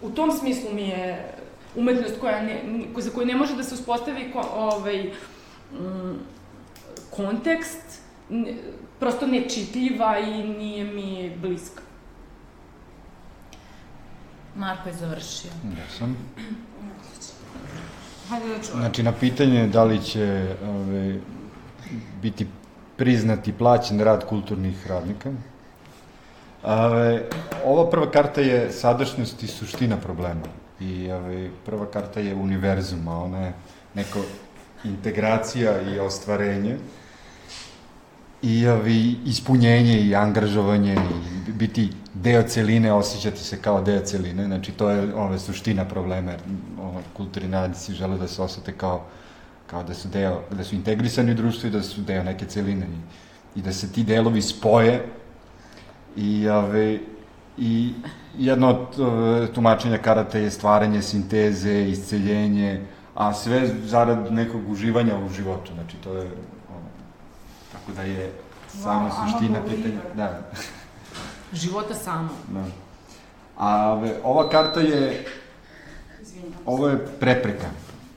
U 0.01 0.09
tom 0.09 0.32
smislu 0.32 0.70
mi 0.74 0.90
je 0.90 1.34
umetnost 1.76 2.19
koja 2.19 2.41
ne, 2.41 2.61
za 2.98 3.11
koju 3.11 3.26
ne 3.27 3.35
može 3.35 3.56
da 3.56 3.64
se 3.64 3.76
uspostavi 3.76 4.31
ko, 4.31 4.41
ovaj, 4.56 5.03
mm, 5.73 6.19
kontekst, 7.10 8.02
prosto 9.03 9.27
nečitljiva 9.27 10.19
i 10.19 10.43
nije 10.43 10.84
mi 10.85 11.31
bliska. 11.41 11.81
Marko 14.55 14.89
je 14.89 14.95
završio. 14.95 15.51
Ja 15.77 15.97
sam. 15.97 16.17
Hajde 18.30 18.47
da 18.47 18.63
čujem. 18.63 18.80
Znači, 18.80 19.03
na 19.03 19.11
pitanje 19.11 19.67
da 19.67 19.84
li 19.84 20.01
će 20.03 20.55
ove, 20.67 21.19
biti 22.21 22.47
priznati 22.97 23.53
plaćen 23.53 23.99
rad 23.99 24.25
kulturnih 24.25 24.88
radnika, 24.88 25.31
ove, 26.63 27.30
ova 27.65 27.89
prva 27.89 28.11
karta 28.11 28.41
je 28.41 28.71
sadašnjost 28.71 29.43
i 29.43 29.47
suština 29.47 29.97
problema. 29.97 30.47
I 30.80 31.11
ove, 31.11 31.49
prva 31.65 31.85
karta 31.85 32.19
je 32.19 32.35
univerzum, 32.35 33.07
a 33.07 33.23
ona 33.23 33.39
je 33.39 33.53
neko 33.93 34.19
integracija 34.84 35.81
i 35.81 35.99
ostvarenje 35.99 36.77
i 38.44 38.68
ovi, 38.68 39.15
ispunjenje 39.26 40.02
i 40.02 40.15
angažovanje 40.15 40.94
i 41.48 41.52
biti 41.52 41.90
deo 42.14 42.44
celine, 42.44 42.94
osjećati 42.94 43.40
se 43.40 43.61
kao 43.61 43.82
deo 43.82 43.99
celine, 43.99 44.45
znači 44.45 44.72
to 44.72 44.90
je 44.90 45.15
ove, 45.15 45.40
suština 45.40 45.86
problema, 45.86 46.32
jer 46.32 46.40
ove, 46.82 47.03
kulturni 47.14 47.52
radnici 47.52 47.94
žele 47.94 48.18
da 48.18 48.28
se 48.28 48.41
osete 48.41 48.72
kao, 48.72 49.06
kao 49.68 49.84
da 49.84 49.94
su 49.94 50.07
deo, 50.07 50.41
da 50.52 50.64
su 50.64 50.76
integrisani 50.76 51.32
u 51.32 51.36
društvu 51.36 51.68
i 51.68 51.72
da 51.72 51.84
su 51.84 52.02
deo 52.02 52.24
neke 52.24 52.45
celine. 52.45 52.86
I, 52.86 53.60
i 53.60 53.61
da 53.61 53.72
se 53.72 53.91
ti 53.91 54.03
delovi 54.03 54.41
spoje 54.41 55.06
i, 56.15 56.48
ove, 56.49 56.99
i 57.57 57.94
jedno 58.38 58.70
od 58.70 58.99
ove, 58.99 59.53
tumačenja 59.53 59.98
karate 59.98 60.41
je 60.41 60.52
stvaranje 60.52 61.02
sinteze, 61.02 61.84
isceljenje, 61.84 62.82
a 63.15 63.34
sve 63.34 63.70
zarad 63.86 64.34
nekog 64.34 64.70
uživanja 64.70 65.18
u 65.18 65.30
životu, 65.30 65.74
znači 65.74 65.98
to 66.03 66.14
je 66.14 66.28
Tako 67.85 67.95
da 67.95 68.01
je 68.01 68.31
sama 68.68 69.10
wow, 69.10 69.31
suština 69.31 69.60
pitanja... 69.65 69.99
Da. 70.15 70.39
Života 71.53 71.93
samo. 71.93 72.30
Da. 72.53 72.65
A 73.57 73.91
ove, 73.91 74.15
ova 74.23 74.49
karta 74.49 74.80
je... 74.80 75.26
ovo 76.65 76.88
je 76.88 77.05
prepreka 77.19 77.68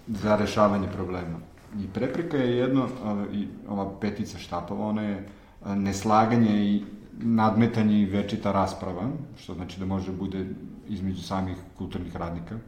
za 0.06 0.36
rešavanje 0.36 0.88
problema. 0.88 1.38
I 1.80 1.86
prepreka 1.94 2.36
je 2.36 2.56
jedno, 2.56 2.88
i 3.32 3.48
ova 3.68 4.00
petica 4.00 4.38
štapova, 4.38 4.86
ona 4.86 5.02
je 5.02 5.28
neslaganje 5.64 6.64
i 6.64 6.84
nadmetanje 7.18 8.00
i 8.00 8.04
večita 8.04 8.52
rasprava, 8.52 9.08
što 9.38 9.54
znači 9.54 9.80
da 9.80 9.86
može 9.86 10.12
bude 10.12 10.46
između 10.88 11.22
samih 11.22 11.56
kulturnih 11.78 12.16
radnika, 12.16 12.58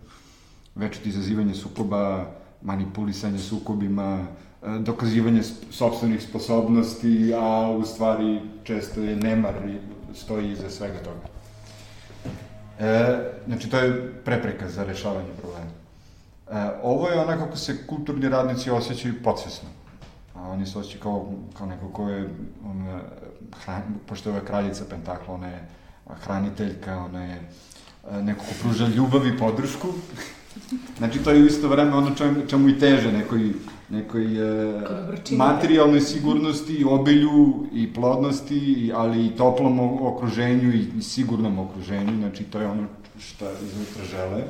večito 0.75 1.09
izazivanje 1.09 1.55
sukoba, 1.55 2.27
manipulisanje 2.63 3.39
sukobima, 3.39 4.19
e, 4.19 4.48
dokazivanje 4.63 5.43
sobstvenih 5.71 6.23
sposobnosti, 6.23 7.35
a 7.35 7.71
u 7.71 7.85
stvari 7.85 8.41
često 8.65 9.01
je 9.01 9.17
nemar 9.17 9.55
i 9.69 9.79
stoji 10.15 10.53
iza 10.53 10.71
svega 10.71 10.99
toga. 10.99 11.21
E, 12.79 13.19
znači, 13.47 13.71
to 13.71 13.79
je 13.79 14.13
prepreka 14.25 14.69
za 14.69 14.85
rešavanje 14.85 15.29
problema. 15.41 15.71
E, 16.51 16.81
ovo 16.83 17.09
je 17.09 17.21
onako 17.21 17.45
kako 17.45 17.57
se 17.57 17.87
kulturni 17.87 18.29
radnici 18.29 18.71
osjećaju 18.71 19.23
podsvesno. 19.25 19.69
A 20.35 20.49
oni 20.49 20.67
se 20.67 20.79
osjećaju 20.79 21.03
kao, 21.03 21.33
kao 21.59 21.67
neko 21.67 21.89
ko 21.89 22.09
je, 22.09 22.29
on, 22.65 23.01
hran, 23.65 23.83
pošto 24.07 24.31
je 24.31 24.37
ova 24.37 24.45
kraljica 24.45 24.85
Pentakla, 24.91 25.35
ona 25.35 25.47
je 25.47 25.69
hraniteljka, 26.25 26.99
ona 26.99 27.25
je 27.25 27.41
e, 28.11 28.23
neko 28.23 28.41
ko 28.41 28.55
pruža 28.63 28.87
ljubav 28.87 29.27
i 29.27 29.39
podršku. 29.39 29.89
znači, 30.99 31.19
to 31.19 31.31
je 31.31 31.43
u 31.43 31.47
isto 31.47 31.69
vreme 31.69 31.97
ono 31.97 32.15
čemu, 32.15 32.47
čemu 32.47 32.69
i 32.69 32.79
teže, 32.79 33.13
nekoj, 33.13 33.53
nekoj 33.89 34.25
e, 34.25 34.83
materijalnoj 35.31 36.01
sigurnosti, 36.01 36.85
obilju 36.85 37.67
i 37.73 37.93
plodnosti, 37.95 38.93
ali 38.95 39.27
i 39.27 39.31
toplom 39.31 39.81
okruženju 40.07 40.75
i, 40.75 40.87
i 40.99 41.03
sigurnom 41.03 41.59
okruženju. 41.59 42.17
Znači, 42.19 42.45
to 42.45 42.61
je 42.61 42.67
ono 42.67 42.87
što 43.19 43.45
iznutra 43.51 44.05
žele. 44.05 44.43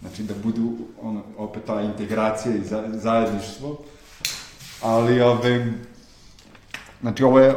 Znači, 0.00 0.22
da 0.22 0.34
budu 0.42 0.72
ono, 1.02 1.22
opet 1.38 1.64
ta 1.64 1.80
integracija 1.80 2.54
i 2.54 2.64
za, 2.64 2.84
zajedništvo. 2.92 3.78
Ali, 4.82 5.20
ove, 5.20 5.72
Znači, 7.00 7.24
ovo 7.24 7.40
je, 7.40 7.56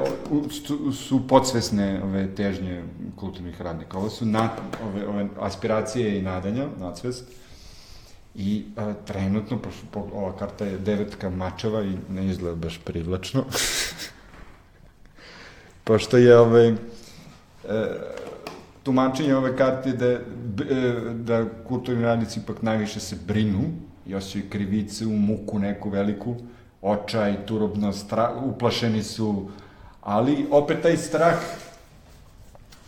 su, 0.93 1.27
podsvesne 1.27 2.03
ove 2.03 2.35
težnje 2.35 2.83
kulturnih 3.15 3.61
radnika. 3.61 3.97
Ovo 3.97 4.09
su 4.09 4.25
na, 4.25 4.49
ove, 4.83 5.07
ove 5.07 5.27
aspiracije 5.39 6.19
i 6.19 6.21
nadanja, 6.21 6.67
nadsvest. 6.79 7.25
I 8.35 8.65
a, 8.75 8.93
trenutno, 9.05 9.59
pošto 9.59 9.85
po, 9.91 10.07
ova 10.13 10.37
karta 10.37 10.65
je 10.65 10.77
devetka 10.77 11.29
mačeva 11.29 11.83
i 11.83 11.97
ne 12.09 12.27
izgleda 12.27 12.55
baš 12.55 12.79
privlačno. 12.85 13.43
pošto 15.83 16.17
je 16.17 16.37
ove, 16.37 16.67
e, 16.67 16.75
tumačenje 18.83 19.35
ove 19.35 19.57
karte 19.57 19.91
da, 19.91 20.05
e, 20.05 20.19
da 21.13 21.45
kulturni 21.67 22.03
radnici 22.03 22.39
ipak 22.39 22.61
najviše 22.61 22.99
se 22.99 23.17
brinu 23.27 23.63
i 24.05 24.15
osjećaju 24.15 24.49
krivice 24.49 25.05
u 25.05 25.17
muku 25.17 25.59
neku 25.59 25.89
veliku, 25.89 26.35
očaj, 26.81 27.45
turobno, 27.45 27.93
stra, 27.93 28.33
uplašeni 28.43 29.03
su, 29.03 29.49
ali 30.01 30.47
opet 30.51 30.81
taj 30.81 30.97
strah 30.97 31.37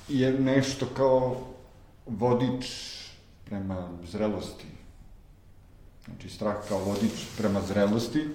je 0.10 0.32
nešto 0.32 0.86
kao 0.98 1.38
vodič 2.08 2.94
prema 3.46 3.90
zrelosti. 4.12 4.73
Znači, 6.06 6.30
strah 6.30 6.56
kao 6.70 6.80
vodič 6.80 7.26
prema 7.38 7.62
zrelosti, 7.62 8.26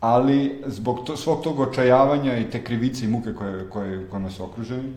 ali 0.00 0.62
zbog 0.66 1.04
to, 1.06 1.16
svog 1.16 1.42
tog 1.42 1.60
očajavanja 1.60 2.38
i 2.38 2.50
te 2.50 2.64
krivice 2.64 3.04
i 3.04 3.08
muke 3.08 3.34
koje, 3.34 3.70
koje, 3.70 4.08
koje 4.10 4.22
nas 4.22 4.40
okruženi, 4.40 4.92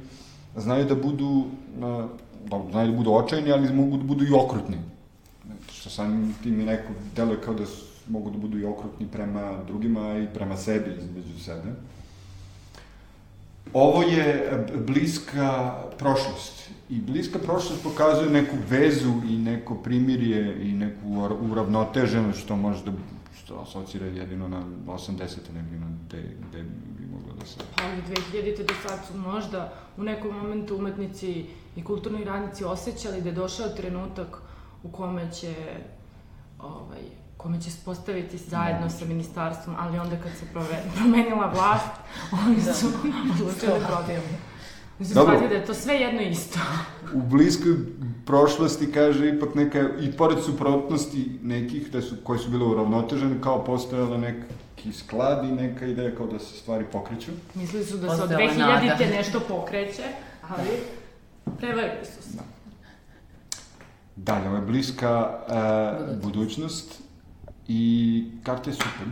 znaju 0.55 0.85
da 0.85 0.95
budu, 0.95 1.45
da, 1.79 2.07
znaju 2.71 2.91
da 2.91 2.97
budu 2.97 3.11
očajni, 3.11 3.51
ali 3.51 3.73
mogu 3.73 3.97
da 3.97 4.03
budu 4.03 4.25
i 4.25 4.33
okrutni. 4.33 4.77
Što 5.71 5.89
samim 5.89 6.35
tim 6.43 6.61
i 6.61 6.65
neko 6.65 6.93
deluje 7.15 7.41
kao 7.41 7.53
da 7.53 7.65
su 7.65 7.85
mogu 8.07 8.29
da 8.29 8.37
budu 8.37 8.59
i 8.59 8.65
okrutni 8.65 9.07
prema 9.07 9.63
drugima 9.67 10.17
i 10.17 10.27
prema 10.33 10.57
sebi, 10.57 10.95
između 10.99 11.43
sebe. 11.43 11.73
Ovo 13.73 14.01
je 14.01 14.57
bliska 14.87 15.75
prošlost. 15.97 16.69
I 16.89 17.01
bliska 17.01 17.39
prošlost 17.39 17.83
pokazuje 17.83 18.29
neku 18.29 18.55
vezu 18.69 19.13
i 19.29 19.37
neko 19.37 19.75
primirje 19.75 20.69
i 20.69 20.73
neku 20.73 21.07
uravnoteženost 21.41 22.39
što 22.39 22.55
može 22.55 22.83
da 22.85 22.91
što 23.43 23.59
asocira 23.59 24.05
jedino 24.05 24.47
na 24.47 24.63
80. 24.87 25.19
negdje 25.53 25.79
na 25.79 25.87
gde, 26.07 26.23
gde 26.49 26.63
bi 26.97 27.05
moglo 27.11 27.33
da 27.39 27.45
se... 27.45 27.59
Ali 27.83 28.01
2000. 28.33 28.57
do 28.57 28.73
sad 28.87 29.05
su 29.07 29.17
možda 29.17 29.73
u 29.97 30.03
nekom 30.03 30.35
momentu 30.35 30.75
umetnici 30.75 31.45
i 31.75 31.83
kulturni 31.83 32.23
radnici 32.23 32.63
osjećali 32.63 33.21
da 33.21 33.29
je 33.29 33.35
došao 33.35 33.69
trenutak 33.69 34.37
u 34.83 34.89
kome 34.89 35.31
će 35.31 35.55
ovaj, 36.59 37.01
kome 37.37 37.61
će 37.61 37.71
se 37.71 37.77
postaviti 37.85 38.37
zajedno 38.37 38.89
sa 38.89 39.05
ministarstvom, 39.05 39.75
ali 39.79 39.99
onda 39.99 40.15
kad 40.23 40.31
se 40.31 40.45
promenila 40.95 41.51
vlast, 41.53 41.91
oni 42.45 42.55
da. 42.65 42.73
su 42.73 42.87
odlučili 43.31 43.79
protiv. 43.87 44.48
Mislim, 44.99 45.23
shvatio 45.23 45.47
da 45.47 45.55
je 45.55 45.65
to 45.65 45.73
sve 45.73 45.95
jedno 45.95 46.21
isto. 46.21 46.59
U 47.13 47.21
bliskoj 47.21 47.75
prošlosti, 48.25 48.91
kaže, 48.91 49.29
ipak 49.29 49.55
neka, 49.55 49.89
i 50.01 50.11
pored 50.11 50.43
suprotnosti 50.43 51.39
nekih, 51.43 51.91
da 51.91 52.01
su, 52.01 52.15
koje 52.23 52.39
su 52.39 52.49
bile 52.49 52.65
uravnotežene, 52.65 53.41
kao 53.41 53.63
postojala 53.65 54.17
neki 54.17 54.93
sklad 54.93 55.45
i 55.45 55.51
neka 55.51 55.85
ideja 55.85 56.15
kao 56.15 56.27
da 56.27 56.39
se 56.39 56.57
stvari 56.57 56.85
pokreću. 56.91 57.31
Mislili 57.53 57.85
su 57.85 57.97
da 57.97 58.15
se 58.15 58.23
od 58.23 58.29
2000-te 58.29 59.07
nešto 59.07 59.39
pokreće, 59.39 60.03
ali 60.49 60.69
prevarili 61.59 62.05
su 62.05 62.23
se. 62.23 62.37
Da. 62.37 62.43
Dalje, 64.15 64.47
ovo 64.47 64.55
je 64.55 64.61
bliska 64.61 65.39
uh, 65.47 66.23
budućnost 66.23 67.01
I 67.71 68.23
karta 68.43 68.69
je 68.69 68.73
super, 68.73 69.07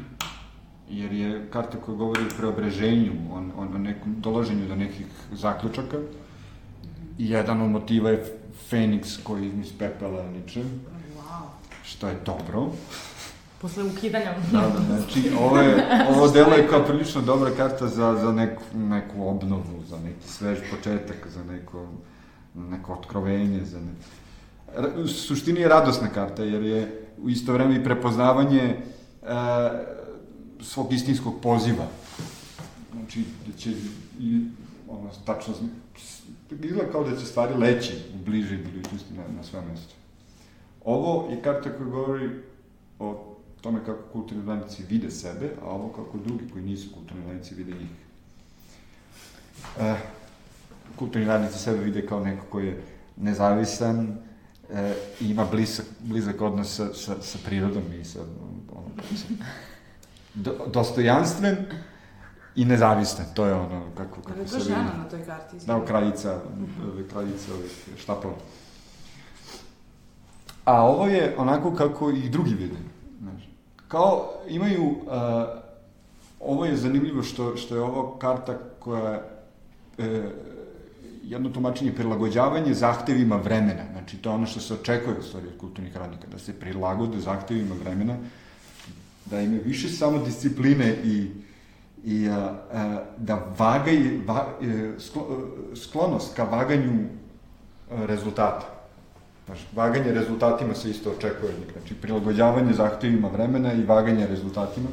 jer 0.90 1.12
je 1.12 1.48
karta 1.50 1.78
koja 1.86 1.98
govori 1.98 2.22
o 2.22 2.38
preobraženju, 2.38 3.12
o, 3.32 3.38
o, 3.38 3.62
o 3.62 3.78
nekom 3.78 4.16
dolaženju 4.22 4.68
do 4.68 4.76
nekih 4.76 5.06
zaključaka. 5.32 5.98
I 7.18 7.30
jedan 7.30 7.62
od 7.62 7.72
motiva 7.72 8.10
je 8.10 8.38
Feniks 8.70 9.18
koji 9.24 9.52
iz 9.60 9.74
pepela 9.80 10.30
niče, 10.30 10.62
wow. 10.62 11.48
što 11.84 12.08
je 12.08 12.16
dobro. 12.26 12.72
Posle 13.62 13.84
ukidanja. 13.84 14.36
da, 14.52 14.60
da, 14.60 14.82
znači, 14.88 15.32
ovo, 15.40 15.58
je, 15.58 15.86
ovo 16.10 16.28
delo 16.34 16.54
je 16.54 16.68
kao 16.68 16.84
prilično 16.84 17.22
dobra 17.22 17.52
karta 17.58 17.88
za, 17.88 18.16
za 18.22 18.32
neku, 18.32 18.64
neku 18.74 19.28
obnovu, 19.28 19.84
za 19.88 19.98
neki 19.98 20.28
svež 20.28 20.60
početak, 20.72 21.28
za 21.28 21.44
neko, 21.44 21.88
neko 22.56 22.94
otkrovenje, 22.94 23.66
za 23.66 23.80
ne... 23.80 23.92
U 25.04 25.08
suštini 25.08 25.60
je 25.60 25.68
radosna 25.68 26.08
karta, 26.08 26.44
jer 26.44 26.64
je 26.64 27.08
u 27.24 27.30
isto 27.30 27.54
vreme 27.54 27.76
i 27.76 27.84
prepoznavanje 27.84 28.62
e, 28.62 28.78
svog 30.62 30.94
istinskog 30.94 31.34
poziva. 31.42 31.88
Znači, 32.94 33.24
da 33.48 33.58
će 33.58 33.72
i, 34.20 34.42
ono, 34.88 35.10
tačno, 35.26 35.54
izgleda 36.52 36.92
kao 36.92 37.04
da 37.04 37.18
će 37.18 37.26
stvari 37.26 37.54
leći 37.54 37.94
u 38.16 38.26
bliže 38.26 38.58
budućnosti 38.58 39.14
na, 39.14 39.24
na 39.38 39.44
sve 39.44 39.62
mesto. 39.62 39.94
Ovo 40.86 41.30
je 41.32 41.42
karta 41.42 41.70
koja 41.78 41.90
govori 41.90 42.30
o 43.00 43.36
tome 43.62 43.80
kako 43.86 44.04
kulturni 44.12 44.46
radnici 44.46 44.84
vide 44.90 45.12
sebe, 45.12 45.50
a 45.62 45.66
ovo 45.66 45.90
kako 45.90 46.18
drugi 46.18 46.44
koji 46.54 46.66
nisu 46.66 46.94
kulturni 46.94 47.26
radnici 47.26 47.56
vide 47.56 47.72
njih. 47.72 47.90
E, 49.80 49.96
kulturni 50.96 51.28
radnici 51.28 51.60
sebe 51.60 51.84
vide 51.84 52.08
kao 52.08 52.20
neko 52.20 52.46
koji 52.50 52.68
je 52.68 52.84
nezavisan, 53.18 54.18
e, 54.70 54.94
ima 55.22 55.46
blizak, 55.46 55.86
blizak 56.00 56.42
odnos 56.42 56.76
sa, 56.76 56.94
sa, 56.94 57.22
sa 57.22 57.38
prirodom 57.46 57.84
i 58.02 58.06
sa, 58.06 58.20
ono, 58.72 58.90
sa 59.18 59.28
do, 60.38 60.56
dostojanstven 60.74 61.58
i 62.56 62.66
nezavistan, 62.66 63.26
to 63.34 63.46
je 63.46 63.54
ono 63.54 63.86
kako, 63.98 64.22
kako 64.22 64.48
se 64.48 64.58
vidi. 64.58 64.70
žena 64.70 64.92
na 64.98 65.10
toj 65.10 65.26
karti. 65.26 65.66
Da, 65.66 65.86
kraljica, 65.86 66.40
mm 66.58 66.66
-hmm. 66.66 67.10
kraljica 67.10 67.54
ovih 67.54 67.90
štapova. 67.98 68.36
A 70.66 70.86
ovo 70.86 71.08
je 71.08 71.36
onako 71.38 71.76
kako 71.76 72.10
i 72.10 72.30
drugi 72.30 72.54
vide. 72.54 72.76
Znaš. 73.22 73.50
Kao 73.88 74.30
imaju, 74.48 74.84
uh, 74.86 74.98
ovo 76.40 76.66
je 76.66 76.78
zanimljivo 76.78 77.24
što, 77.24 77.58
što 77.58 77.76
je 77.76 77.82
ovo 77.82 78.18
karta 78.20 78.58
koja 78.80 79.22
e, 79.98 80.30
jedno 81.24 81.50
tumačenje 81.50 81.92
prilagođavanje 81.96 82.74
zahtevima 82.74 83.36
vremena. 83.36 83.84
Znači, 83.92 84.18
to 84.18 84.30
je 84.30 84.36
ono 84.36 84.46
što 84.46 84.60
se 84.60 84.74
očekuje 84.74 85.20
u 85.20 85.24
stvari 85.24 85.48
od 85.48 85.58
kulturnih 85.58 85.98
radnika, 85.98 86.28
da 86.32 86.40
se 86.40 86.60
prilagode 86.60 87.20
zahtevima 87.20 87.76
vremena, 87.84 88.18
da 89.30 89.41
imaju 89.41 89.62
više 89.66 89.90
samo 89.90 90.20
discipline 90.26 90.95
i, 91.04 91.32
i 92.04 92.30
a, 92.30 92.54
a, 92.74 93.04
da 93.18 93.54
vagaj, 93.58 93.98
va, 94.26 94.48
e, 94.62 94.91
sklo, 94.99 95.48
sklonost 95.76 96.36
ka 96.36 96.44
vaganju 96.44 97.08
rezultata. 97.91 98.78
Znači, 99.45 99.64
vaganje 99.76 100.12
rezultatima 100.12 100.76
se 100.76 100.90
isto 100.90 101.12
očekuje 101.12 101.54
od 101.54 101.60
njih. 101.60 101.72
Znači, 101.72 101.95
prilagođavanje 101.95 102.74
zahtevima 102.74 103.28
vremena 103.28 103.74
i 103.74 103.84
vaganje 103.84 104.28
rezultatima. 104.28 104.90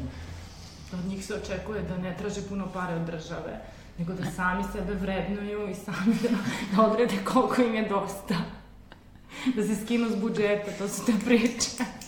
Od 0.93 1.09
njih 1.09 1.25
se 1.25 1.33
očekuje 1.33 1.81
da 1.81 1.97
ne 1.97 2.17
traže 2.17 2.41
puno 2.49 2.67
pare 2.73 2.95
od 2.95 3.05
države 3.05 3.61
nego 3.97 4.13
da 4.13 4.31
sami 4.31 4.63
sebe 4.73 4.93
vrednuju 4.93 5.69
i 5.69 5.75
sami 5.75 6.15
da 6.75 6.81
odrede 6.81 7.15
koliko 7.25 7.61
im 7.61 7.75
je 7.75 7.89
dosta. 7.89 8.35
da 9.55 9.63
se 9.63 9.75
skinu 9.85 10.09
s 10.09 10.15
budžeta, 10.15 10.71
to 10.77 10.87
su 10.87 11.05
te 11.05 11.13
priče. 11.25 12.04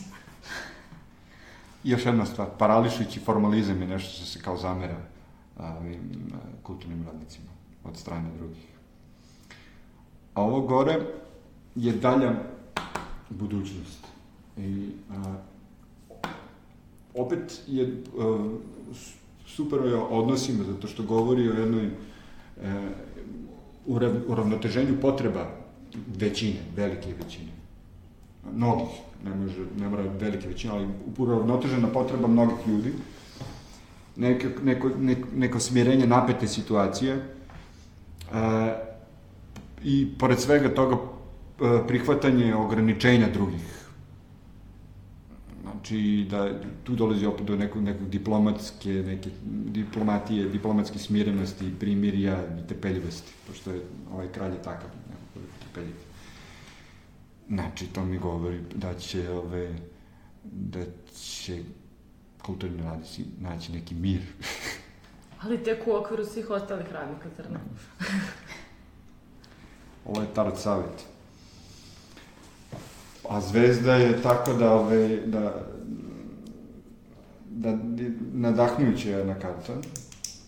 I 1.88 1.90
još 1.90 2.06
jedna 2.06 2.26
stvar, 2.26 2.48
parališujući 2.58 3.20
formalizam 3.20 3.82
je 3.82 3.88
nešto 3.88 4.10
što 4.10 4.26
se 4.26 4.42
kao 4.42 4.58
zamera 4.58 4.98
ovim 5.58 6.32
kulturnim 6.64 7.04
radnicima 7.04 7.50
od 7.84 7.98
strane 7.98 8.30
drugih. 8.38 8.68
A 10.34 10.42
ovo 10.42 10.62
gore 10.62 11.00
je 11.76 11.94
dalja 11.94 12.34
budućnost. 13.30 14.08
I 14.58 14.90
a, 15.12 15.36
opet 17.14 17.62
je 17.68 18.04
a, 18.20 18.58
super 19.46 19.80
je 19.86 19.96
odnosima, 19.96 20.64
zato 20.64 20.88
što 20.88 21.04
govori 21.04 21.50
o 21.50 21.54
jednoj 21.54 21.86
e, 21.86 21.92
uravnoteženju 24.28 25.02
potreba 25.02 25.50
većine, 26.18 26.60
velike 26.76 27.14
većine. 27.24 27.52
Mnogih, 28.54 29.07
ne, 29.26 29.36
može, 29.36 29.66
ne 29.80 29.90
mora 29.90 30.04
velike 30.20 30.48
većine, 30.48 30.74
ali 30.74 30.88
uravnotežena 31.18 31.88
potreba 31.88 32.28
mnogih 32.28 32.68
ljudi. 32.68 32.94
Neko, 34.16 34.48
neko, 34.64 34.90
neko, 35.00 35.28
neko 35.36 35.60
smirenje 35.60 36.08
napete 36.08 36.48
situacije. 36.48 37.14
E, 37.16 37.24
I 39.84 40.08
pored 40.20 40.40
svega 40.40 40.70
toga 40.76 40.96
e, 40.96 41.88
prihvatanje 41.88 42.56
ograničenja 42.56 43.28
drugih 43.34 43.78
Znači, 45.88 46.28
da 46.30 46.62
tu 46.84 46.96
dolazi 46.96 47.26
opet 47.26 47.46
do 47.46 47.56
nekog, 47.56 47.84
nekog 47.84 48.10
diplomatske, 48.10 48.90
neke 48.90 49.30
diplomatije, 49.46 50.50
diplomatske 50.50 51.00
smirenosti, 51.00 51.72
primirja 51.80 52.44
i 52.60 52.68
tepeljivosti, 52.68 53.32
pošto 53.48 53.72
je 53.72 53.82
ovaj 54.14 54.28
kralj 54.32 54.52
je 54.52 54.62
takav, 54.64 54.90
nekako 55.10 55.48
tepeljiv. 55.64 56.07
Znači, 57.50 57.88
to 57.88 58.06
mi 58.06 58.18
govori 58.18 58.60
da 58.76 58.94
će, 58.94 59.30
ove, 59.30 59.76
da 60.44 60.80
će 61.16 61.64
kulturni 62.42 62.84
radnici 62.84 63.26
naći 63.40 63.72
neki 63.72 63.96
mir. 63.96 64.22
Ali 65.42 65.64
tek 65.64 65.88
u 65.88 65.92
okviru 65.92 66.26
svih 66.26 66.50
ostalih 66.50 66.92
radnika, 66.92 67.30
zar 67.38 67.52
ne? 67.52 67.60
Ovo 70.06 70.22
je 70.22 70.34
Tarot 70.34 70.58
Savet. 70.58 71.06
A 73.30 73.42
zvezda 73.42 73.96
je 73.96 74.22
tako 74.22 74.54
da, 74.54 74.74
ove, 74.74 75.18
da, 75.26 75.66
da 77.50 77.78
nadahnjuća 78.34 79.10
jedna 79.10 79.40
karta. 79.40 79.74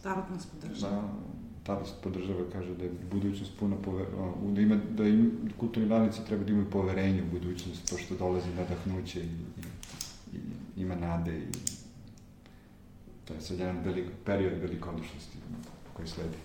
Tarot 0.04 0.30
nas 0.30 0.46
podržava. 0.46 0.92
Da, 0.92 1.29
Tarot 1.70 1.88
podržava, 2.04 2.44
kaže 2.54 2.76
da 2.76 2.84
je 2.84 2.92
budućnost 3.12 3.52
puna 3.60 3.76
poverenja, 3.76 4.18
da, 4.56 4.62
ima, 4.62 4.76
da 4.98 5.04
im, 5.04 5.52
kulturni 5.58 5.90
radnici 5.90 6.26
treba 6.28 6.44
da 6.44 6.52
imaju 6.52 6.70
poverenje 6.70 7.22
u 7.24 7.32
budućnost, 7.32 7.90
pošto 7.90 8.16
dolazi 8.16 8.48
nadahnuće 8.58 9.20
i, 9.20 9.24
i, 9.24 10.38
i 10.78 10.82
ima 10.82 10.96
nade 10.96 11.40
i 11.40 11.46
to 13.26 13.34
je 13.34 13.42
sad 13.42 13.60
jedan 13.60 13.80
velik, 13.86 14.06
period 14.26 14.62
velikodušnosti 14.62 15.38
koji 15.94 16.08
sledi. 16.08 16.38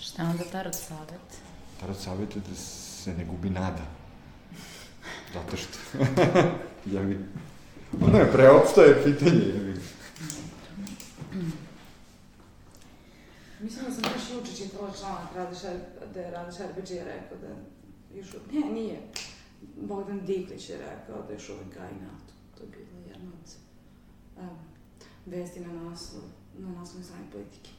Šta 0.00 0.22
je 0.22 0.28
onda 0.28 0.44
Tarot 0.52 0.74
Savet? 0.74 1.40
Tarot 1.80 1.96
Savet 1.96 2.36
je 2.36 2.42
da 2.48 2.54
se 2.54 3.14
ne 3.14 3.24
gubi 3.24 3.50
nada. 3.50 3.86
Zato 5.34 5.56
što... 5.56 5.78
ja 6.94 7.02
mi... 7.02 7.18
Ono 8.00 8.18
je 8.18 8.32
preopšto 8.32 8.82
je 8.82 9.04
pitanje, 9.04 9.48
ja 9.48 9.62
mi... 9.62 9.74
Mislim 13.60 13.84
da 13.84 13.90
sam 13.90 14.02
baš 14.02 14.30
juče 14.34 14.56
čitala 14.56 14.90
članak 14.98 15.36
Radiša, 15.36 15.68
da 16.14 16.20
je 16.20 16.30
Radiš 16.30 16.60
Erbeđi 16.60 16.94
je 16.94 17.04
rekao 17.04 17.38
da 17.38 17.48
još 18.18 18.26
ne, 18.52 18.72
nije. 18.72 19.00
Bogdan 19.76 20.20
Diklić 20.26 20.70
je 20.70 20.78
rekao 20.78 21.22
da 21.26 21.32
još 21.32 21.48
uvek 21.48 21.74
gaji 21.74 21.94
NATO. 21.94 22.32
To 22.56 22.62
je 22.62 22.68
bilo 22.70 23.06
jedna 23.08 23.30
od 23.30 23.56
um, 24.36 24.58
vesti 25.26 25.60
na 25.60 25.72
naslov, 25.72 26.22
na 26.58 26.68
naslovnoj 26.68 27.04
strani 27.04 27.24
politike. 27.32 27.70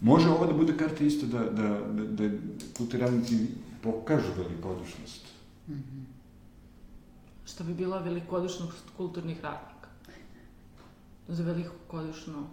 Može 0.00 0.28
ovo 0.28 0.46
da 0.46 0.52
bude 0.52 0.76
karta 0.76 1.04
isto 1.04 1.26
da, 1.26 1.38
da, 1.38 1.68
da, 1.68 2.28
da 2.28 2.36
kulturalnici 2.76 3.46
pokažu 3.82 4.32
velikodušnost 4.36 5.38
Mm 5.68 5.74
-hmm. 5.74 6.04
Što 7.44 7.64
bi 7.64 7.74
bila 7.74 7.98
velikodušnost 7.98 8.84
kulturnih 8.96 9.40
radnika. 9.42 9.88
Za 11.28 11.42
velikodušno 11.42 12.46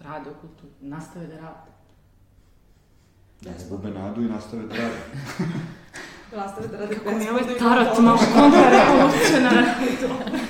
rade 0.00 0.30
u 0.30 0.34
kulturi. 0.40 0.72
Nastave 0.80 1.26
da 1.26 1.36
rade. 1.36 1.70
Da 3.40 3.50
ne 3.50 3.56
gube 3.70 3.90
nadu 3.90 4.22
i 4.22 4.28
nastave 4.28 4.62
da 4.62 4.74
rade. 4.74 4.96
nastave 6.36 6.68
da 6.68 6.78
rade 6.78 6.94
Kako 6.94 7.10
mi 7.10 7.24
je 7.24 7.30
ovaj 7.30 7.58
tarot 7.58 7.98
malo 7.98 8.18
kontrarevolucionaran 8.18 9.64
to. 10.00 10.08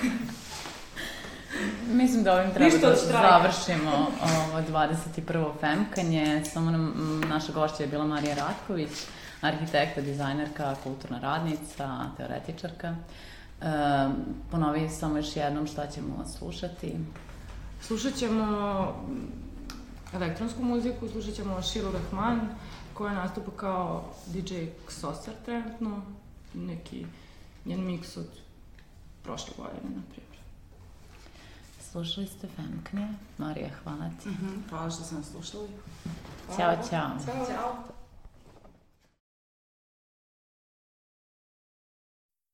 Mislim 1.92 2.24
da 2.24 2.32
ovim 2.32 2.54
treba 2.54 2.78
da 2.78 2.94
završimo 2.96 4.06
ovo 4.22 4.62
21. 4.68 5.52
femkanje. 5.60 6.44
Samo 6.44 6.70
nam, 6.70 7.20
naša 7.28 7.52
gošća 7.52 7.82
je 7.82 7.88
bila 7.88 8.04
Marija 8.04 8.34
Ratković 8.34 8.90
arhitekta, 9.40 10.00
dizajnerka, 10.00 10.74
kulturna 10.82 11.18
radnica, 11.18 12.00
teoretičarka. 12.16 12.88
E, 12.88 13.66
ponovi 14.50 14.88
samo 14.88 15.16
još 15.16 15.36
jednom 15.36 15.66
šta 15.66 15.86
ćemo 15.86 16.24
slušati. 16.38 16.96
Slušat 17.82 18.14
ćemo 18.14 18.44
elektronsku 20.12 20.62
muziku, 20.62 21.08
slušat 21.08 21.34
ćemo 21.34 21.62
Shiru 21.62 21.92
Rahman, 21.92 22.40
koja 22.94 23.14
nastupa 23.14 23.50
kao 23.56 24.04
DJ 24.26 24.54
Ksosar 24.86 25.34
trenutno, 25.44 26.02
neki 26.54 27.06
njen 27.64 27.86
miks 27.86 28.16
od 28.16 28.28
prošle 29.22 29.54
godine, 29.56 29.96
na 29.96 30.02
primjer. 30.10 30.30
Slušali 31.80 32.26
ste 32.26 32.48
Femkne. 32.56 33.14
Marija, 33.38 33.68
hvala 33.82 34.10
ti. 34.22 34.28
Mm 34.28 34.32
-hmm, 34.32 34.70
hvala 34.70 34.90
što 34.90 35.04
ste 35.04 35.14
nas 35.14 35.30
slušali. 35.30 35.68
Ćao, 36.56 36.76
čao. 36.90 37.10
Ćao. 37.26 37.46
Ćao. 37.46 37.99